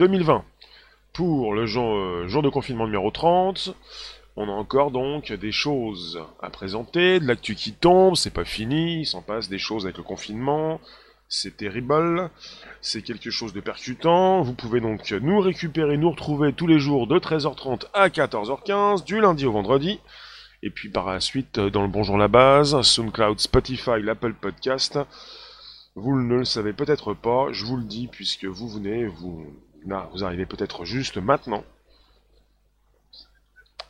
2020. 0.00 0.44
Pour 1.12 1.52
le 1.52 1.66
jour, 1.66 1.94
euh, 1.94 2.26
jour 2.26 2.40
de 2.40 2.48
confinement 2.48 2.86
numéro 2.86 3.10
30, 3.10 3.76
on 4.34 4.48
a 4.48 4.52
encore 4.52 4.90
donc 4.92 5.30
des 5.30 5.52
choses 5.52 6.24
à 6.40 6.48
présenter, 6.48 7.20
de 7.20 7.26
l'actu 7.26 7.54
qui 7.54 7.74
tombe, 7.74 8.16
c'est 8.16 8.32
pas 8.32 8.46
fini, 8.46 9.00
il 9.00 9.04
s'en 9.04 9.20
passe 9.20 9.50
des 9.50 9.58
choses 9.58 9.84
avec 9.84 9.98
le 9.98 10.02
confinement, 10.02 10.80
c'est 11.28 11.58
terrible, 11.58 12.30
c'est 12.80 13.02
quelque 13.02 13.28
chose 13.28 13.52
de 13.52 13.60
percutant, 13.60 14.40
vous 14.40 14.54
pouvez 14.54 14.80
donc 14.80 15.10
nous 15.20 15.38
récupérer, 15.38 15.98
nous 15.98 16.10
retrouver 16.10 16.54
tous 16.54 16.66
les 16.66 16.78
jours 16.78 17.06
de 17.06 17.18
13h30 17.18 17.84
à 17.92 18.08
14h15, 18.08 19.04
du 19.04 19.20
lundi 19.20 19.44
au 19.44 19.52
vendredi, 19.52 20.00
et 20.62 20.70
puis 20.70 20.88
par 20.88 21.12
la 21.12 21.20
suite 21.20 21.60
dans 21.60 21.82
le 21.82 21.88
Bonjour 21.88 22.16
la 22.16 22.28
base, 22.28 22.80
SoundCloud, 22.80 23.38
Spotify, 23.38 24.00
l'Apple 24.00 24.32
Podcast, 24.32 24.98
vous 25.94 26.18
ne 26.18 26.36
le 26.36 26.44
savez 26.46 26.72
peut-être 26.72 27.12
pas, 27.12 27.48
je 27.52 27.66
vous 27.66 27.76
le 27.76 27.84
dis 27.84 28.06
puisque 28.06 28.46
vous 28.46 28.70
venez, 28.70 29.04
vous, 29.04 29.44
là, 29.86 30.08
vous 30.12 30.24
arrivez 30.24 30.46
peut-être 30.46 30.84
juste 30.84 31.16
maintenant. 31.16 31.64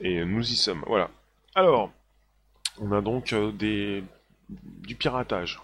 Et 0.01 0.25
nous 0.25 0.51
y 0.51 0.57
sommes, 0.57 0.83
voilà. 0.87 1.11
Alors, 1.55 1.91
on 2.81 2.93
a 2.93 3.01
donc 3.01 3.33
euh, 3.33 3.53
des 3.53 4.03
du 4.49 4.97
piratage. 4.97 5.61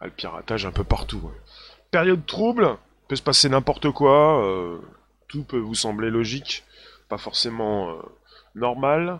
Ah, 0.00 0.06
le 0.06 0.10
piratage 0.12 0.64
un 0.64 0.72
peu 0.72 0.84
partout. 0.84 1.30
Période 1.90 2.24
trouble, 2.26 2.76
peut 3.08 3.16
se 3.16 3.22
passer 3.22 3.48
n'importe 3.48 3.90
quoi, 3.90 4.46
euh, 4.46 4.78
tout 5.28 5.42
peut 5.42 5.58
vous 5.58 5.74
sembler 5.74 6.10
logique, 6.10 6.64
pas 7.08 7.18
forcément 7.18 7.90
euh, 7.90 7.94
normal. 8.54 9.18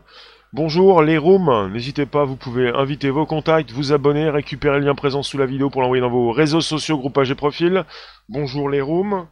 Bonjour 0.53 1.03
les 1.03 1.19
rooms, 1.19 1.71
n'hésitez 1.73 2.07
pas, 2.07 2.25
vous 2.25 2.37
pouvez 2.37 2.69
inviter 2.71 3.11
vos 3.11 3.27
contacts, 3.27 3.73
vous 3.73 3.93
abonner, 3.93 4.31
récupérer 4.31 4.79
le 4.79 4.87
lien 4.87 4.95
présent 4.95 5.23
sous 5.23 5.39
la 5.39 5.47
vidéo 5.47 5.71
pour 5.71 5.83
l'envoyer 5.83 6.01
dans 6.01 6.11
vos 6.11 6.33
réseaux 6.33 6.61
sociaux, 6.61 6.99
groupages 6.99 7.31
et 7.31 7.35
profils. 7.35 7.85
Bonjour 8.29 8.69
les 8.69 8.81
rooms. 8.81 9.27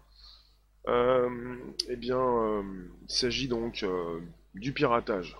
Euh, 0.88 1.28
eh 1.88 1.96
bien, 1.96 2.18
euh, 2.18 2.62
il 3.08 3.12
s'agit 3.12 3.48
donc 3.48 3.82
euh, 3.82 4.20
du 4.54 4.72
piratage. 4.72 5.36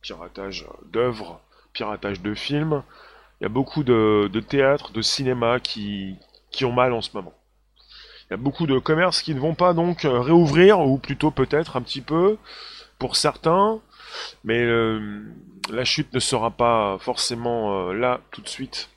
Piratage 0.00 0.66
d'œuvres, 0.86 1.40
piratage 1.72 2.22
de 2.22 2.34
films. 2.34 2.82
Il 3.40 3.44
y 3.44 3.46
a 3.46 3.50
beaucoup 3.50 3.84
de, 3.84 4.30
théâtres, 4.48 4.92
de 4.92 5.02
cinéma 5.02 5.60
qui, 5.60 6.16
ont 6.62 6.72
mal 6.72 6.92
en 6.92 7.02
ce 7.02 7.10
moment. 7.14 7.34
Il 8.26 8.32
y 8.32 8.34
a 8.34 8.36
beaucoup 8.36 8.66
de 8.66 8.78
commerces 8.78 9.22
qui 9.22 9.34
ne 9.34 9.40
vont 9.40 9.54
pas 9.54 9.74
donc 9.74 10.00
réouvrir, 10.02 10.80
ou 10.80 10.98
plutôt 10.98 11.30
peut-être 11.30 11.76
un 11.76 11.82
petit 11.82 12.00
peu, 12.00 12.36
pour 12.98 13.16
certains, 13.16 13.80
mais 14.42 14.66
la 15.70 15.84
chute 15.84 16.12
ne 16.12 16.18
sera 16.18 16.50
pas 16.50 16.98
forcément 16.98 17.92
là 17.92 18.20
tout 18.32 18.40
de 18.40 18.48
suite. 18.48 18.88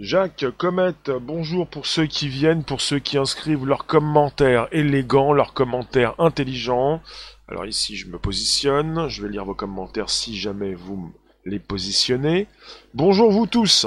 Jacques 0.00 0.46
Comet, 0.56 0.94
bonjour 1.20 1.66
pour 1.66 1.84
ceux 1.84 2.06
qui 2.06 2.26
viennent, 2.26 2.64
pour 2.64 2.80
ceux 2.80 3.00
qui 3.00 3.18
inscrivent 3.18 3.66
leurs 3.66 3.84
commentaires 3.84 4.66
élégants, 4.72 5.34
leurs 5.34 5.52
commentaires 5.52 6.14
intelligents. 6.18 7.02
Alors 7.48 7.66
ici 7.66 7.96
je 7.96 8.08
me 8.08 8.18
positionne, 8.18 9.08
je 9.08 9.20
vais 9.20 9.28
lire 9.28 9.44
vos 9.44 9.52
commentaires 9.54 10.08
si 10.08 10.38
jamais 10.38 10.72
vous 10.72 11.12
les 11.44 11.58
positionnez. 11.58 12.46
Bonjour 12.94 13.30
vous 13.30 13.46
tous. 13.46 13.86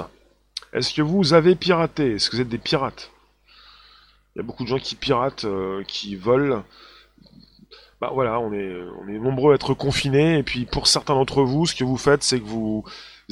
Est-ce 0.72 0.94
que 0.94 1.02
vous 1.02 1.34
avez 1.34 1.56
piraté? 1.56 2.12
Est-ce 2.12 2.30
que 2.30 2.36
vous 2.36 2.44
êtes 2.44 2.50
des 2.50 2.60
pirates? 2.60 3.10
Il 4.36 4.40
y 4.40 4.42
a 4.42 4.44
beaucoup 4.44 4.66
de 4.66 4.70
gens 4.70 4.78
qui 4.78 4.94
piratent, 4.94 5.46
euh, 5.46 5.84
qui 5.88 6.16
volent. 6.16 6.64
Bah 8.00 8.12
voilà, 8.14 8.40
on 8.40 8.54
est, 8.54 9.18
nombreux 9.18 9.54
à 9.54 9.56
être 9.56 9.74
confinés, 9.74 10.38
et 10.38 10.44
puis 10.44 10.66
pour 10.66 10.86
certains 10.86 11.16
d'entre 11.16 11.42
vous, 11.42 11.66
ce 11.66 11.74
que 11.74 11.84
vous 11.84 11.98
faites, 11.98 12.22
c'est 12.22 12.40
que 12.40 12.46
vous 12.46 12.86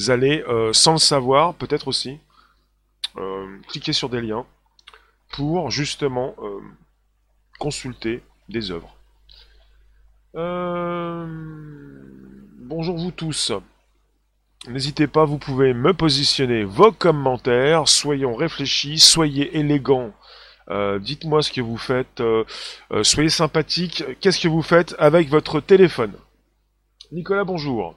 allez, 0.08 0.44
euh, 0.48 0.74
sans 0.74 0.94
le 0.94 0.98
savoir, 0.98 1.54
peut-être 1.54 1.88
aussi, 1.88 2.18
cliquer 3.67 3.94
sur 3.94 4.09
des 4.09 4.22
liens 4.22 4.45
pour 5.31 5.72
justement 5.72 6.36
euh, 6.42 6.59
consulter 7.59 8.22
des 8.50 8.72
œuvres. 8.72 8.95
Bonjour 12.58 12.98
vous 12.98 13.12
tous. 13.12 13.52
N'hésitez 14.68 15.08
pas, 15.08 15.26
vous 15.26 15.38
pouvez 15.40 15.74
me 15.74 15.94
positionner 15.94 16.63
vos 16.63 16.91
commentaires, 16.91 17.88
soyons 17.88 18.36
réfléchis, 18.36 19.00
soyez 19.00 19.57
élégants 19.57 20.13
euh, 20.69 21.00
dites-moi 21.00 21.41
ce 21.41 21.52
que 21.52 21.62
vous 21.62 21.78
faites. 21.78 22.22
Euh, 22.22 22.44
euh, 22.91 23.03
soyez 23.03 23.30
sympathique. 23.30 24.03
Qu'est-ce 24.19 24.40
que 24.40 24.47
vous 24.47 24.62
faites 24.62 24.96
avec 25.00 25.30
votre 25.30 25.59
téléphone? 25.59 26.13
Nicolas, 27.12 27.44
bonjour. 27.44 27.96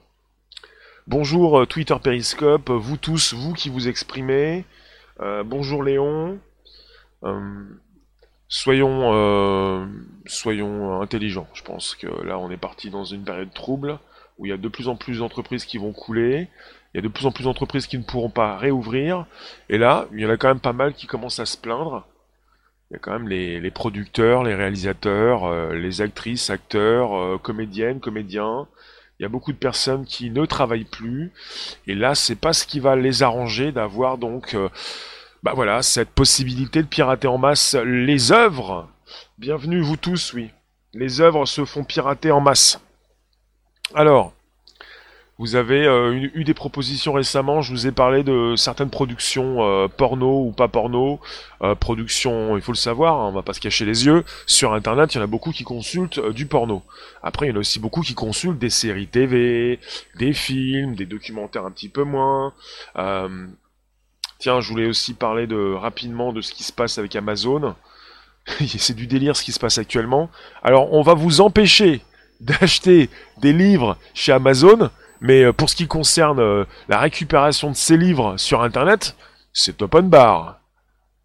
Bonjour 1.07 1.67
Twitter 1.67 1.95
Periscope, 2.01 2.71
vous 2.71 2.97
tous, 2.97 3.33
vous 3.33 3.53
qui 3.53 3.69
vous 3.69 3.87
exprimez. 3.87 4.65
Bonjour 5.19 5.83
Léon. 5.83 6.39
soyons, 8.47 9.89
soyons 10.25 11.01
intelligents. 11.01 11.47
Je 11.53 11.63
pense 11.63 11.95
que 11.95 12.07
là, 12.23 12.37
on 12.39 12.49
est 12.49 12.57
parti 12.57 12.89
dans 12.89 13.05
une 13.05 13.23
période 13.23 13.53
trouble 13.53 13.99
où 14.37 14.45
il 14.45 14.49
y 14.49 14.53
a 14.53 14.57
de 14.57 14.67
plus 14.67 14.87
en 14.87 14.95
plus 14.95 15.19
d'entreprises 15.19 15.65
qui 15.65 15.77
vont 15.77 15.93
couler. 15.93 16.49
Il 16.93 16.97
y 16.97 16.99
a 16.99 17.01
de 17.01 17.07
plus 17.07 17.25
en 17.25 17.31
plus 17.31 17.45
d'entreprises 17.45 17.87
qui 17.87 17.97
ne 17.97 18.03
pourront 18.03 18.29
pas 18.29 18.57
réouvrir. 18.57 19.25
Et 19.69 19.77
là, 19.77 20.07
il 20.13 20.19
y 20.19 20.25
en 20.25 20.29
a 20.29 20.37
quand 20.37 20.47
même 20.47 20.59
pas 20.59 20.73
mal 20.73 20.93
qui 20.93 21.07
commencent 21.07 21.39
à 21.39 21.45
se 21.45 21.57
plaindre 21.57 22.05
il 22.89 22.93
y 22.93 22.97
a 22.97 22.99
quand 22.99 23.13
même 23.13 23.27
les, 23.27 23.71
producteurs, 23.71 24.43
les 24.43 24.53
réalisateurs, 24.53 25.45
euh, 25.45 25.73
les 25.73 26.01
actrices, 26.01 26.51
acteurs, 26.51 27.15
euh, 27.15 27.37
comédiennes, 27.37 27.99
comédiens. 27.99 28.67
Il 29.19 29.23
y 29.23 29.25
a 29.25 29.29
beaucoup 29.29 29.53
de 29.53 29.57
personnes 29.57 30.05
qui 30.05 30.29
ne 30.29 30.45
travaillent 30.45 30.83
plus. 30.83 31.31
Et 31.87 31.95
là, 31.95 32.15
c'est 32.15 32.35
pas 32.35 32.53
ce 32.53 32.65
qui 32.65 32.79
va 32.79 32.95
les 32.95 33.23
arranger 33.23 33.71
d'avoir 33.71 34.17
donc, 34.17 34.55
euh, 34.55 34.69
bah 35.41 35.53
voilà, 35.55 35.81
cette 35.81 36.09
possibilité 36.09 36.81
de 36.81 36.87
pirater 36.87 37.27
en 37.27 37.37
masse 37.37 37.75
les 37.75 38.31
œuvres. 38.31 38.89
Bienvenue 39.37 39.81
vous 39.81 39.97
tous, 39.97 40.33
oui. 40.33 40.49
Les 40.93 41.21
œuvres 41.21 41.45
se 41.45 41.63
font 41.63 41.83
pirater 41.83 42.31
en 42.31 42.41
masse. 42.41 42.81
Alors, 43.93 44.33
vous 45.37 45.57
avez 45.57 45.85
euh, 45.85 46.29
eu 46.33 46.45
des 46.45 46.53
propositions 46.53 47.11
récemment, 47.11 47.61
je 47.61 47.71
vous 47.71 47.87
ai 47.87 47.91
parlé 47.91 48.23
de 48.23 48.55
certaines 48.55 48.89
productions 48.89 49.63
euh, 49.63 49.89
porno 49.89 50.45
ou 50.45 50.51
pas 50.51 50.69
porno, 50.69 51.19
euh, 51.61 51.75
productions, 51.75 52.55
il 52.55 52.61
faut 52.61 52.71
le 52.71 52.77
savoir, 52.77 53.19
hein, 53.19 53.27
on 53.27 53.33
va 53.33 53.41
pas 53.41 53.51
se 53.51 53.59
cacher 53.59 53.83
les 53.83 54.05
yeux, 54.05 54.23
sur 54.45 54.73
internet 54.73 55.13
il 55.13 55.17
y 55.17 55.19
en 55.19 55.23
a 55.23 55.27
beaucoup 55.27 55.51
qui 55.51 55.65
consultent 55.65 56.25
du 56.29 56.45
porno. 56.45 56.83
Après 57.21 57.47
il 57.47 57.49
y 57.49 57.51
en 57.51 57.57
a 57.57 57.59
aussi 57.59 57.79
beaucoup 57.79 58.01
qui 58.01 58.13
consultent 58.13 58.59
des 58.59 58.69
séries 58.69 59.07
TV, 59.07 59.79
des 60.17 60.31
films, 60.31 60.95
des 60.95 61.05
documentaires 61.05 61.65
un 61.65 61.71
petit 61.71 61.89
peu 61.89 62.03
moins. 62.03 62.53
tiens, 64.39 64.61
je 64.61 64.69
voulais 64.69 64.87
aussi 64.87 65.13
parler 65.15 65.47
de 65.47 65.73
rapidement 65.73 66.31
de 66.31 66.39
ce 66.39 66.53
qui 66.53 66.63
se 66.63 66.71
passe 66.71 66.97
avec 66.97 67.13
Amazon. 67.13 67.75
C'est 68.77 68.95
du 68.95 69.07
délire 69.07 69.35
ce 69.35 69.43
qui 69.43 69.51
se 69.51 69.59
passe 69.59 69.79
actuellement. 69.79 70.29
Alors 70.63 70.93
on 70.93 71.01
va 71.01 71.13
vous 71.13 71.41
empêcher 71.41 72.01
d'acheter 72.39 73.09
des 73.41 73.51
livres 73.51 73.97
chez 74.13 74.31
Amazon, 74.31 74.91
mais 75.21 75.43
euh, 75.43 75.53
pour 75.53 75.69
ce 75.69 75.75
qui 75.75 75.87
concerne 75.87 76.39
euh, 76.39 76.65
la 76.89 76.99
récupération 76.99 77.69
de 77.71 77.75
ces 77.75 77.97
livres 77.97 78.37
sur 78.37 78.61
Internet, 78.61 79.15
c'est 79.53 79.81
open 79.81 80.09
bar. 80.09 80.59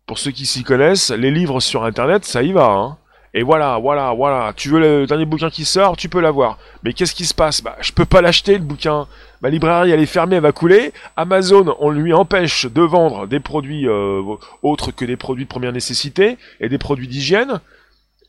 Pour 0.07 0.19
ceux 0.19 0.31
qui 0.31 0.47
s'y 0.47 0.65
connaissent, 0.65 1.11
les 1.11 1.31
livres 1.31 1.61
sur 1.61 1.85
Internet, 1.85 2.25
ça 2.25 2.43
y 2.43 2.53
va. 2.53 2.67
Hein. 2.67 2.97
Et 3.33 3.43
voilà, 3.43 3.79
voilà, 3.79 4.13
voilà. 4.13 4.53
Tu 4.57 4.71
veux 4.71 4.81
le 4.81 5.07
dernier 5.07 5.25
bouquin 5.25 5.51
qui 5.51 5.65
sort, 5.65 5.97
tu 5.97 6.09
peux 6.09 6.21
l'avoir. 6.21 6.59
Mais 6.83 6.93
qu'est-ce 6.93 7.15
qui 7.15 7.25
se 7.25 7.35
passe? 7.35 7.63
Bah, 7.63 7.77
je 7.81 7.93
peux 7.93 8.05
pas 8.05 8.21
l'acheter 8.21 8.55
le 8.55 8.65
bouquin. 8.65 9.07
Ma 9.41 9.51
librairie, 9.51 9.93
elle 9.93 10.01
est 10.01 10.07
fermée, 10.07 10.37
elle 10.37 10.43
va 10.43 10.53
couler. 10.53 10.93
Amazon, 11.17 11.77
on 11.79 11.91
lui 11.91 12.13
empêche 12.13 12.67
de 12.67 12.83
vendre 12.83 13.29
des 13.29 13.39
produits 13.39 13.87
euh, 13.87 14.21
autres 14.63 14.91
que 14.91 15.05
des 15.05 15.17
produits 15.17 15.45
de 15.45 15.49
première 15.49 15.73
nécessité 15.73 16.39
et 16.59 16.69
des 16.69 16.79
produits 16.79 17.07
d'hygiène 17.07 17.61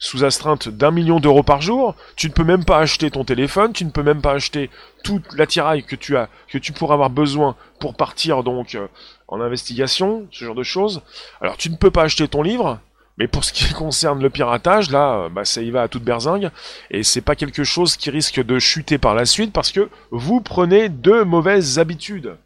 sous 0.01 0.25
astreinte 0.25 0.67
d'un 0.67 0.89
million 0.89 1.19
d'euros 1.19 1.43
par 1.43 1.61
jour, 1.61 1.95
tu 2.15 2.27
ne 2.27 2.33
peux 2.33 2.43
même 2.43 2.65
pas 2.65 2.79
acheter 2.79 3.11
ton 3.11 3.23
téléphone, 3.23 3.71
tu 3.71 3.85
ne 3.85 3.91
peux 3.91 4.01
même 4.01 4.19
pas 4.19 4.33
acheter 4.33 4.71
toute 5.03 5.31
l'attirail 5.33 5.83
que 5.83 5.95
tu 5.95 6.17
as, 6.17 6.27
que 6.49 6.57
tu 6.57 6.73
pourras 6.73 6.95
avoir 6.95 7.11
besoin 7.11 7.55
pour 7.79 7.93
partir 7.93 8.43
donc 8.43 8.73
euh, 8.73 8.87
en 9.27 9.39
investigation, 9.39 10.27
ce 10.31 10.43
genre 10.43 10.55
de 10.55 10.63
choses. 10.63 11.03
Alors 11.39 11.55
tu 11.55 11.69
ne 11.69 11.75
peux 11.75 11.91
pas 11.91 12.01
acheter 12.01 12.27
ton 12.27 12.41
livre, 12.41 12.79
mais 13.19 13.27
pour 13.27 13.43
ce 13.43 13.53
qui 13.53 13.71
concerne 13.73 14.23
le 14.23 14.31
piratage, 14.31 14.89
là, 14.89 15.25
euh, 15.25 15.29
bah, 15.29 15.45
ça 15.45 15.61
y 15.61 15.69
va 15.69 15.83
à 15.83 15.87
toute 15.87 16.03
berzingue, 16.03 16.49
et 16.89 17.03
c'est 17.03 17.21
pas 17.21 17.35
quelque 17.35 17.63
chose 17.63 17.95
qui 17.95 18.09
risque 18.09 18.43
de 18.43 18.57
chuter 18.57 18.97
par 18.97 19.13
la 19.13 19.25
suite 19.25 19.53
parce 19.53 19.71
que 19.71 19.87
vous 20.09 20.41
prenez 20.41 20.89
de 20.89 21.21
mauvaises 21.21 21.77
habitudes. 21.77 22.37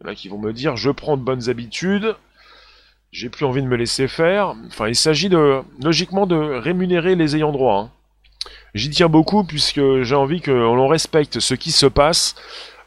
Il 0.00 0.06
y 0.06 0.08
en 0.08 0.12
a 0.12 0.14
qui 0.14 0.28
vont 0.30 0.38
me 0.38 0.54
dire 0.54 0.76
je 0.76 0.90
prends 0.90 1.18
de 1.18 1.22
bonnes 1.22 1.50
habitudes, 1.50 2.16
j'ai 3.10 3.28
plus 3.28 3.44
envie 3.44 3.62
de 3.62 3.66
me 3.66 3.76
laisser 3.76 4.08
faire. 4.08 4.54
Enfin, 4.66 4.88
il 4.88 4.96
s'agit 4.96 5.28
de 5.28 5.62
logiquement 5.82 6.26
de 6.26 6.36
rémunérer 6.36 7.14
les 7.14 7.36
ayants 7.36 7.52
droit. 7.52 7.80
Hein. 7.80 7.90
J'y 8.74 8.90
tiens 8.90 9.08
beaucoup 9.08 9.44
puisque 9.44 10.02
j'ai 10.02 10.14
envie 10.14 10.40
que 10.40 10.50
l'on 10.50 10.88
respecte 10.88 11.40
ce 11.40 11.54
qui 11.54 11.72
se 11.72 11.86
passe. 11.86 12.34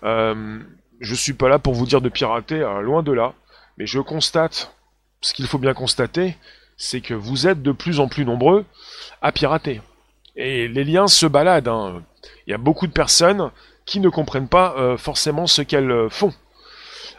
Euh, 0.03 0.59
je 1.00 1.15
suis 1.15 1.33
pas 1.33 1.50
là 1.50 1.59
pour 1.59 1.73
vous 1.73 1.85
dire 1.85 2.01
de 2.01 2.09
pirater, 2.09 2.63
hein, 2.63 2.81
loin 2.81 3.03
de 3.03 3.12
là. 3.12 3.33
Mais 3.77 3.88
je 3.88 4.00
constate, 4.00 4.75
ce 5.21 5.33
qu'il 5.33 5.47
faut 5.47 5.57
bien 5.57 5.73
constater, 5.73 6.38
c'est 6.77 7.01
que 7.01 7.13
vous 7.13 7.47
êtes 7.47 7.62
de 7.62 7.71
plus 7.71 8.00
en 8.00 8.07
plus 8.07 8.25
nombreux 8.25 8.65
à 9.21 9.31
pirater. 9.31 9.81
Et 10.35 10.68
les 10.68 10.83
liens 10.83 11.07
se 11.07 11.25
baladent. 11.25 11.68
Hein. 11.68 12.03
Il 12.45 12.51
y 12.51 12.53
a 12.53 12.59
beaucoup 12.59 12.88
de 12.88 12.91
personnes 12.91 13.50
qui 13.85 14.00
ne 14.00 14.09
comprennent 14.09 14.47
pas 14.47 14.75
euh, 14.77 14.97
forcément 14.97 15.47
ce 15.47 15.63
qu'elles 15.63 16.09
font. 16.09 16.33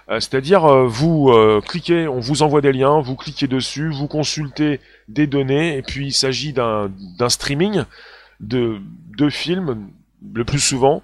Euh, 0.08 0.20
C'est-à-dire, 0.20 0.64
euh, 0.64 0.86
vous 0.86 1.30
euh, 1.30 1.60
cliquez, 1.60 2.08
on 2.08 2.20
vous 2.20 2.42
envoie 2.42 2.60
des 2.60 2.72
liens, 2.72 3.00
vous 3.00 3.16
cliquez 3.16 3.46
dessus, 3.46 3.90
vous 3.90 4.08
consultez 4.08 4.80
des 5.08 5.26
données, 5.26 5.76
et 5.76 5.82
puis 5.82 6.06
il 6.08 6.12
s'agit 6.12 6.52
d'un 6.52 6.90
streaming 7.28 7.84
de, 8.40 8.80
de 9.16 9.28
films, 9.28 9.88
le 10.34 10.44
plus 10.44 10.60
souvent, 10.60 11.02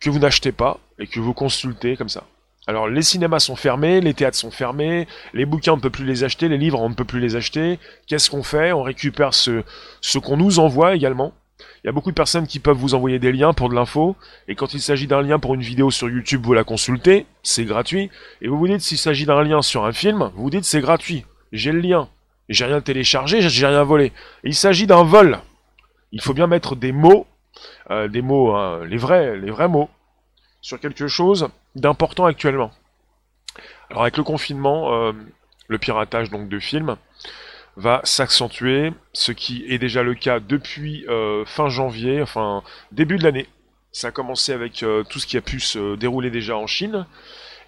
que 0.00 0.08
vous 0.08 0.18
n'achetez 0.20 0.52
pas 0.52 0.78
et 0.98 1.06
que 1.06 1.18
vous 1.18 1.34
consultez 1.34 1.96
comme 1.96 2.08
ça. 2.08 2.24
Alors 2.68 2.88
les 2.88 3.02
cinémas 3.02 3.40
sont 3.40 3.56
fermés, 3.56 4.00
les 4.00 4.14
théâtres 4.14 4.36
sont 4.36 4.50
fermés, 4.50 5.06
les 5.34 5.46
bouquins 5.46 5.72
on 5.72 5.76
ne 5.76 5.80
peut 5.80 5.90
plus 5.90 6.04
les 6.04 6.24
acheter, 6.24 6.48
les 6.48 6.58
livres 6.58 6.80
on 6.80 6.88
ne 6.88 6.94
peut 6.94 7.04
plus 7.04 7.20
les 7.20 7.36
acheter. 7.36 7.78
Qu'est-ce 8.06 8.30
qu'on 8.30 8.42
fait? 8.42 8.72
On 8.72 8.82
récupère 8.82 9.34
ce 9.34 10.18
qu'on 10.18 10.36
nous 10.36 10.58
envoie 10.58 10.94
également. 10.94 11.32
Il 11.58 11.86
y 11.86 11.88
a 11.88 11.92
beaucoup 11.92 12.10
de 12.10 12.16
personnes 12.16 12.46
qui 12.46 12.58
peuvent 12.58 12.76
vous 12.76 12.94
envoyer 12.94 13.18
des 13.18 13.32
liens 13.32 13.52
pour 13.52 13.68
de 13.68 13.74
l'info, 13.74 14.16
et 14.48 14.54
quand 14.54 14.74
il 14.74 14.80
s'agit 14.80 15.06
d'un 15.06 15.22
lien 15.22 15.38
pour 15.38 15.54
une 15.54 15.62
vidéo 15.62 15.90
sur 15.90 16.08
YouTube, 16.08 16.44
vous 16.44 16.52
la 16.52 16.64
consultez, 16.64 17.26
c'est 17.42 17.64
gratuit, 17.64 18.10
et 18.42 18.48
vous 18.48 18.58
vous 18.58 18.68
dites 18.68 18.80
s'il 18.80 18.98
s'agit 18.98 19.24
d'un 19.24 19.42
lien 19.42 19.62
sur 19.62 19.84
un 19.84 19.92
film, 19.92 20.30
vous 20.34 20.42
vous 20.44 20.50
dites 20.50 20.64
c'est 20.64 20.80
gratuit, 20.80 21.24
j'ai 21.52 21.72
le 21.72 21.80
lien, 21.80 22.08
j'ai 22.48 22.64
rien 22.64 22.80
téléchargé, 22.80 23.40
j'ai 23.40 23.66
rien 23.66 23.84
volé. 23.84 24.06
Et 24.44 24.48
il 24.48 24.54
s'agit 24.54 24.86
d'un 24.86 25.02
vol. 25.02 25.38
Il 26.12 26.20
faut 26.20 26.34
bien 26.34 26.46
mettre 26.46 26.76
des 26.76 26.92
mots, 26.92 27.26
euh, 27.90 28.08
des 28.08 28.22
mots, 28.22 28.54
hein, 28.54 28.84
les 28.84 28.96
vrais, 28.96 29.36
les 29.36 29.50
vrais 29.50 29.68
mots, 29.68 29.88
sur 30.60 30.78
quelque 30.78 31.08
chose 31.08 31.48
d'important 31.74 32.26
actuellement. 32.26 32.72
Alors 33.90 34.02
avec 34.02 34.16
le 34.16 34.24
confinement, 34.24 34.92
euh, 34.92 35.12
le 35.68 35.78
piratage 35.78 36.30
donc 36.30 36.48
de 36.48 36.58
films 36.58 36.96
va 37.76 38.00
s'accentuer, 38.04 38.92
ce 39.12 39.32
qui 39.32 39.64
est 39.68 39.78
déjà 39.78 40.02
le 40.02 40.14
cas 40.14 40.40
depuis 40.40 41.04
euh, 41.08 41.44
fin 41.44 41.68
janvier, 41.68 42.22
enfin 42.22 42.62
début 42.92 43.18
de 43.18 43.24
l'année. 43.24 43.46
Ça 43.92 44.08
a 44.08 44.10
commencé 44.10 44.52
avec 44.52 44.82
euh, 44.82 45.04
tout 45.04 45.18
ce 45.18 45.26
qui 45.26 45.36
a 45.36 45.42
pu 45.42 45.60
se 45.60 45.96
dérouler 45.96 46.30
déjà 46.30 46.56
en 46.56 46.66
Chine, 46.66 47.06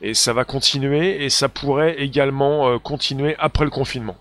et 0.01 0.15
ça 0.15 0.33
va 0.33 0.45
continuer, 0.45 1.25
et 1.25 1.31
ça 1.31 1.49
pourrait 1.49 2.01
également 2.01 2.69
euh, 2.69 2.79
continuer 2.79 3.37
après 3.39 3.65
le 3.65 3.71
confinement. 3.71 4.17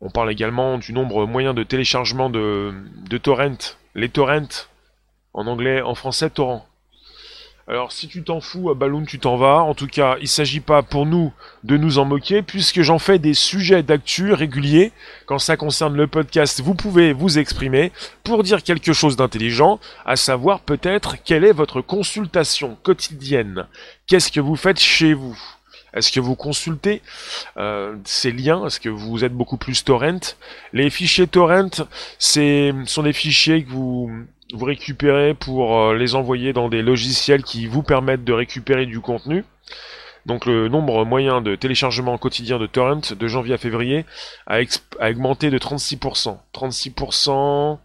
On 0.00 0.10
parle 0.10 0.30
également 0.30 0.78
du 0.78 0.92
nombre 0.92 1.26
moyen 1.26 1.54
de 1.54 1.62
téléchargement 1.62 2.30
de, 2.30 2.74
de 3.08 3.18
torrents, 3.18 3.76
les 3.94 4.08
torrents, 4.08 4.68
en 5.32 5.46
anglais, 5.46 5.82
en 5.82 5.94
français, 5.94 6.30
torrent. 6.30 6.65
Alors 7.68 7.90
si 7.90 8.06
tu 8.06 8.22
t'en 8.22 8.40
fous, 8.40 8.70
à 8.70 8.74
Balloon, 8.74 9.04
tu 9.04 9.18
t'en 9.18 9.36
vas. 9.36 9.58
En 9.58 9.74
tout 9.74 9.88
cas, 9.88 10.18
il 10.20 10.28
s'agit 10.28 10.60
pas 10.60 10.82
pour 10.82 11.04
nous 11.04 11.32
de 11.64 11.76
nous 11.76 11.98
en 11.98 12.04
moquer, 12.04 12.42
puisque 12.42 12.82
j'en 12.82 13.00
fais 13.00 13.18
des 13.18 13.34
sujets 13.34 13.82
d'actu 13.82 14.32
réguliers. 14.32 14.92
Quand 15.26 15.40
ça 15.40 15.56
concerne 15.56 15.96
le 15.96 16.06
podcast, 16.06 16.60
vous 16.60 16.76
pouvez 16.76 17.12
vous 17.12 17.40
exprimer 17.40 17.90
pour 18.22 18.44
dire 18.44 18.62
quelque 18.62 18.92
chose 18.92 19.16
d'intelligent, 19.16 19.80
à 20.04 20.14
savoir 20.14 20.60
peut-être 20.60 21.16
quelle 21.24 21.44
est 21.44 21.52
votre 21.52 21.80
consultation 21.80 22.76
quotidienne. 22.84 23.66
Qu'est-ce 24.06 24.30
que 24.30 24.40
vous 24.40 24.56
faites 24.56 24.78
chez 24.78 25.12
vous? 25.12 25.36
Est-ce 25.92 26.12
que 26.12 26.20
vous 26.20 26.36
consultez 26.36 27.02
euh, 27.56 27.96
ces 28.04 28.30
liens? 28.30 28.64
Est-ce 28.66 28.78
que 28.78 28.90
vous 28.90 29.24
êtes 29.24 29.32
beaucoup 29.32 29.56
plus 29.56 29.82
torrent? 29.82 30.36
Les 30.72 30.90
fichiers 30.90 31.26
torrent, 31.26 31.84
c'est 32.20 32.72
sont 32.84 33.02
des 33.02 33.14
fichiers 33.14 33.64
que 33.64 33.70
vous 33.70 34.10
vous 34.52 34.64
récupérez 34.64 35.34
pour 35.34 35.78
euh, 35.78 35.94
les 35.96 36.14
envoyer 36.14 36.52
dans 36.52 36.68
des 36.68 36.82
logiciels 36.82 37.42
qui 37.42 37.66
vous 37.66 37.82
permettent 37.82 38.24
de 38.24 38.32
récupérer 38.32 38.86
du 38.86 39.00
contenu. 39.00 39.44
Donc 40.24 40.44
le 40.46 40.68
nombre 40.68 41.04
moyen 41.04 41.40
de 41.40 41.54
téléchargement 41.54 42.18
quotidien 42.18 42.58
de 42.58 42.66
torrent 42.66 43.00
de 43.16 43.28
janvier 43.28 43.54
à 43.54 43.58
février 43.58 44.04
a, 44.46 44.58
a 45.00 45.10
augmenté 45.10 45.50
de 45.50 45.58
36%. 45.58 46.36
36%, 46.52 47.78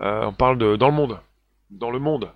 euh, 0.00 0.26
on 0.26 0.32
parle 0.32 0.58
de 0.58 0.76
dans 0.76 0.88
le 0.88 0.94
monde. 0.94 1.20
Dans 1.70 1.90
le 1.90 1.98
monde. 1.98 2.30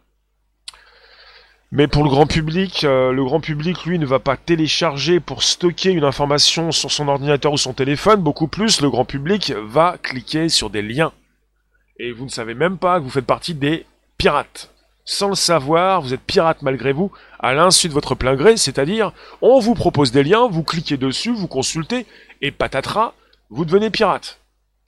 Mais 1.75 1.89
pour 1.89 2.05
le 2.05 2.11
grand 2.11 2.27
public, 2.27 2.85
euh, 2.85 3.13
le 3.13 3.25
grand 3.25 3.41
public, 3.41 3.87
lui, 3.87 3.99
ne 3.99 4.05
va 4.05 4.19
pas 4.19 4.37
télécharger 4.37 5.21
pour 5.21 5.43
stocker 5.43 5.91
une 5.91 6.05
information 6.05 6.71
sur 6.71 6.93
son 6.93 7.09
ordinateur 7.09 7.51
ou 7.51 7.57
son 7.57 7.73
téléphone. 7.73 8.21
Beaucoup 8.21 8.47
plus, 8.47 8.83
le 8.83 8.91
grand 8.91 9.07
public 9.07 9.55
va 9.65 9.97
cliquer 10.03 10.51
sur 10.51 10.69
des 10.69 10.83
liens. 10.83 11.13
Et 12.03 12.11
vous 12.11 12.25
ne 12.25 12.31
savez 12.31 12.55
même 12.55 12.79
pas 12.79 12.99
que 12.99 13.05
vous 13.05 13.11
faites 13.11 13.25
partie 13.25 13.55
des 13.55 13.87
pirates. 14.19 14.75
Sans 15.05 15.29
le 15.29 15.37
savoir, 15.37 16.03
vous 16.03 16.13
êtes 16.13 16.21
pirate 16.21 16.61
malgré 16.63 16.93
vous, 16.93 17.13
à 17.39 17.55
l'insu 17.55 17.89
de 17.89 17.93
votre 17.93 18.17
plein 18.17 18.35
gré, 18.35 18.57
c'est-à-dire, 18.57 19.13
on 19.41 19.61
vous 19.61 19.75
propose 19.75 20.11
des 20.11 20.25
liens, 20.25 20.49
vous 20.49 20.65
cliquez 20.65 20.97
dessus, 20.97 21.33
vous 21.33 21.47
consultez, 21.47 22.07
et 22.41 22.51
patatras, 22.51 23.15
vous 23.51 23.65
devenez 23.65 23.91
pirate. 23.91 24.41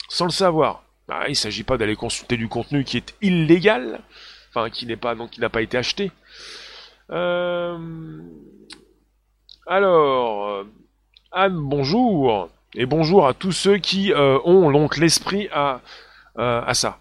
Sans 0.09 0.25
le 0.25 0.33
savoir. 0.33 0.83
Bah, 1.07 1.23
il 1.29 1.31
ne 1.31 1.35
s'agit 1.35 1.63
pas 1.63 1.77
d'aller 1.77 1.95
consulter 1.95 2.37
du 2.37 2.49
contenu 2.49 2.83
qui 2.83 2.97
est 2.97 3.15
illégal, 3.23 4.01
enfin 4.51 4.69
qui 4.69 4.85
n'est 4.85 4.97
pas 4.97 5.15
donc 5.15 5.31
qui 5.31 5.41
n'a 5.41 5.51
pas 5.51 5.63
été 5.63 5.79
acheté. 5.79 6.11
Euh... 7.11 7.79
Alors, 9.69 10.65
Anne, 11.31 11.59
bonjour. 11.59 12.49
Et 12.75 12.87
bonjour 12.87 13.29
à 13.29 13.35
tous 13.35 13.53
ceux 13.53 13.79
qui 13.79 14.13
euh, 14.13 14.41
ont 14.45 14.73
donc 14.73 14.97
l'esprit 14.97 15.49
à, 15.53 15.81
euh, 16.39 16.61
à 16.67 16.75
ça. 16.75 16.99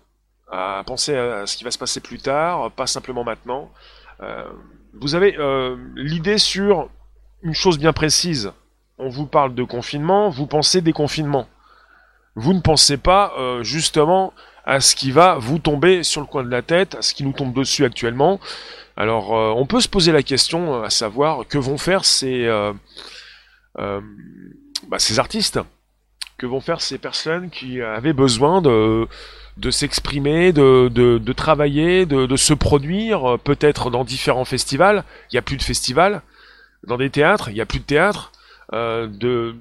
À 0.51 0.83
penser 0.85 1.15
à 1.15 1.47
ce 1.47 1.57
qui 1.57 1.63
va 1.63 1.71
se 1.71 1.77
passer 1.77 1.99
plus 1.99 2.19
tard, 2.19 2.71
pas 2.71 2.85
simplement 2.85 3.23
maintenant. 3.23 3.71
Euh, 4.21 4.43
vous 4.93 5.15
avez 5.15 5.35
l'idée 5.95 6.37
sur 6.37 6.89
une 7.41 7.55
chose 7.55 7.79
bien 7.79 7.93
précise. 7.93 8.51
On 8.99 9.09
vous 9.09 9.25
parle 9.25 9.55
de 9.55 9.63
confinement, 9.63 10.29
vous 10.29 10.45
pensez 10.45 10.81
déconfinement. 10.81 11.47
Vous 12.35 12.53
ne 12.53 12.59
pensez 12.59 12.97
pas 12.97 13.33
justement 13.61 14.33
à 14.65 14.79
ce 14.79 14.95
qui 14.95 15.11
va 15.11 15.35
vous 15.35 15.59
tomber 15.59 16.03
sur 16.03 16.21
le 16.21 16.27
coin 16.27 16.43
de 16.43 16.49
la 16.49 16.61
tête, 16.61 16.95
à 16.95 17.01
ce 17.01 17.13
qui 17.13 17.23
nous 17.23 17.33
tombe 17.33 17.53
dessus 17.53 17.85
actuellement. 17.85 18.39
Alors, 18.95 19.35
euh, 19.35 19.51
on 19.55 19.65
peut 19.65 19.81
se 19.81 19.89
poser 19.89 20.11
la 20.11 20.23
question, 20.23 20.75
euh, 20.75 20.83
à 20.83 20.89
savoir, 20.89 21.47
que 21.47 21.57
vont 21.57 21.77
faire 21.77 22.05
ces, 22.05 22.45
euh, 22.45 22.73
bah, 24.87 24.99
ces 24.99 25.19
artistes? 25.19 25.59
Que 26.37 26.45
vont 26.45 26.61
faire 26.61 26.81
ces 26.81 26.97
personnes 26.97 27.49
qui 27.49 27.81
avaient 27.81 28.13
besoin 28.13 28.61
de, 28.61 29.07
de 29.57 29.71
s'exprimer, 29.71 30.51
de, 30.53 31.33
travailler, 31.33 32.05
de, 32.05 32.35
se 32.35 32.53
produire, 32.53 33.38
peut-être 33.44 33.89
dans 33.89 34.03
différents 34.03 34.45
festivals. 34.45 35.03
Il 35.31 35.35
n'y 35.35 35.39
a 35.39 35.44
plus 35.44 35.57
de 35.57 35.63
festivals. 35.63 36.21
Dans 36.85 36.97
des 36.97 37.09
théâtres, 37.09 37.50
il 37.50 37.53
n'y 37.53 37.61
a 37.61 37.65
plus 37.65 37.79
de 37.79 37.85
théâtres. 37.85 38.31
de 38.71 39.55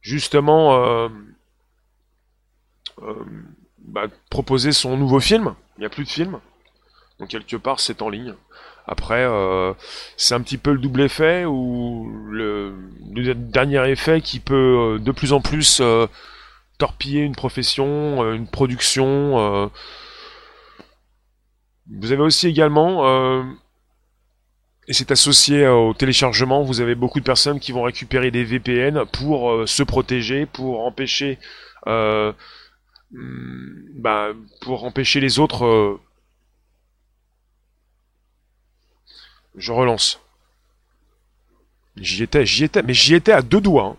justement 0.00 1.08
bah, 3.78 4.06
proposer 4.30 4.72
son 4.72 4.96
nouveau 4.96 5.20
film. 5.20 5.54
Il 5.76 5.80
n'y 5.80 5.86
a 5.86 5.90
plus 5.90 6.04
de 6.04 6.08
film. 6.08 6.40
Donc 7.18 7.28
quelque 7.28 7.56
part, 7.56 7.80
c'est 7.80 8.02
en 8.02 8.08
ligne. 8.08 8.34
Après, 8.86 9.24
euh, 9.24 9.72
c'est 10.16 10.34
un 10.34 10.40
petit 10.40 10.58
peu 10.58 10.72
le 10.72 10.78
double 10.78 11.02
effet 11.02 11.44
ou 11.44 12.10
le, 12.28 12.74
dernier 13.34 13.88
effet 13.90 14.20
qui 14.20 14.40
peut 14.40 14.96
euh, 14.96 14.98
de 14.98 15.12
plus 15.12 15.32
en 15.32 15.40
plus 15.40 15.80
euh, 15.80 16.06
torpiller 16.78 17.22
une 17.22 17.34
profession, 17.34 18.32
une 18.32 18.46
production. 18.46 19.70
Vous 21.90 22.12
avez 22.12 22.22
aussi 22.22 22.48
également, 22.48 23.44
et 24.88 24.92
c'est 24.92 25.10
associé 25.10 25.66
au 25.66 25.94
téléchargement, 25.94 26.62
vous 26.62 26.80
avez 26.80 26.94
beaucoup 26.94 27.20
de 27.20 27.24
personnes 27.24 27.60
qui 27.60 27.72
vont 27.72 27.82
récupérer 27.82 28.30
des 28.30 28.44
VPN 28.44 29.04
pour 29.06 29.68
se 29.68 29.82
protéger, 29.82 30.46
pour 30.46 30.86
empêcher, 30.86 31.38
bah, 31.86 32.34
pour 34.60 34.84
empêcher 34.84 35.20
les 35.20 35.38
autres 35.38 35.98
Je 39.56 39.72
relance. 39.72 40.20
J'y 41.96 42.22
étais, 42.22 42.46
j'y 42.46 42.64
étais, 42.64 42.82
mais 42.82 42.94
j'y 42.94 43.14
étais 43.14 43.32
à 43.32 43.42
deux 43.42 43.60
doigts. 43.60 43.84
Hein. 43.84 43.96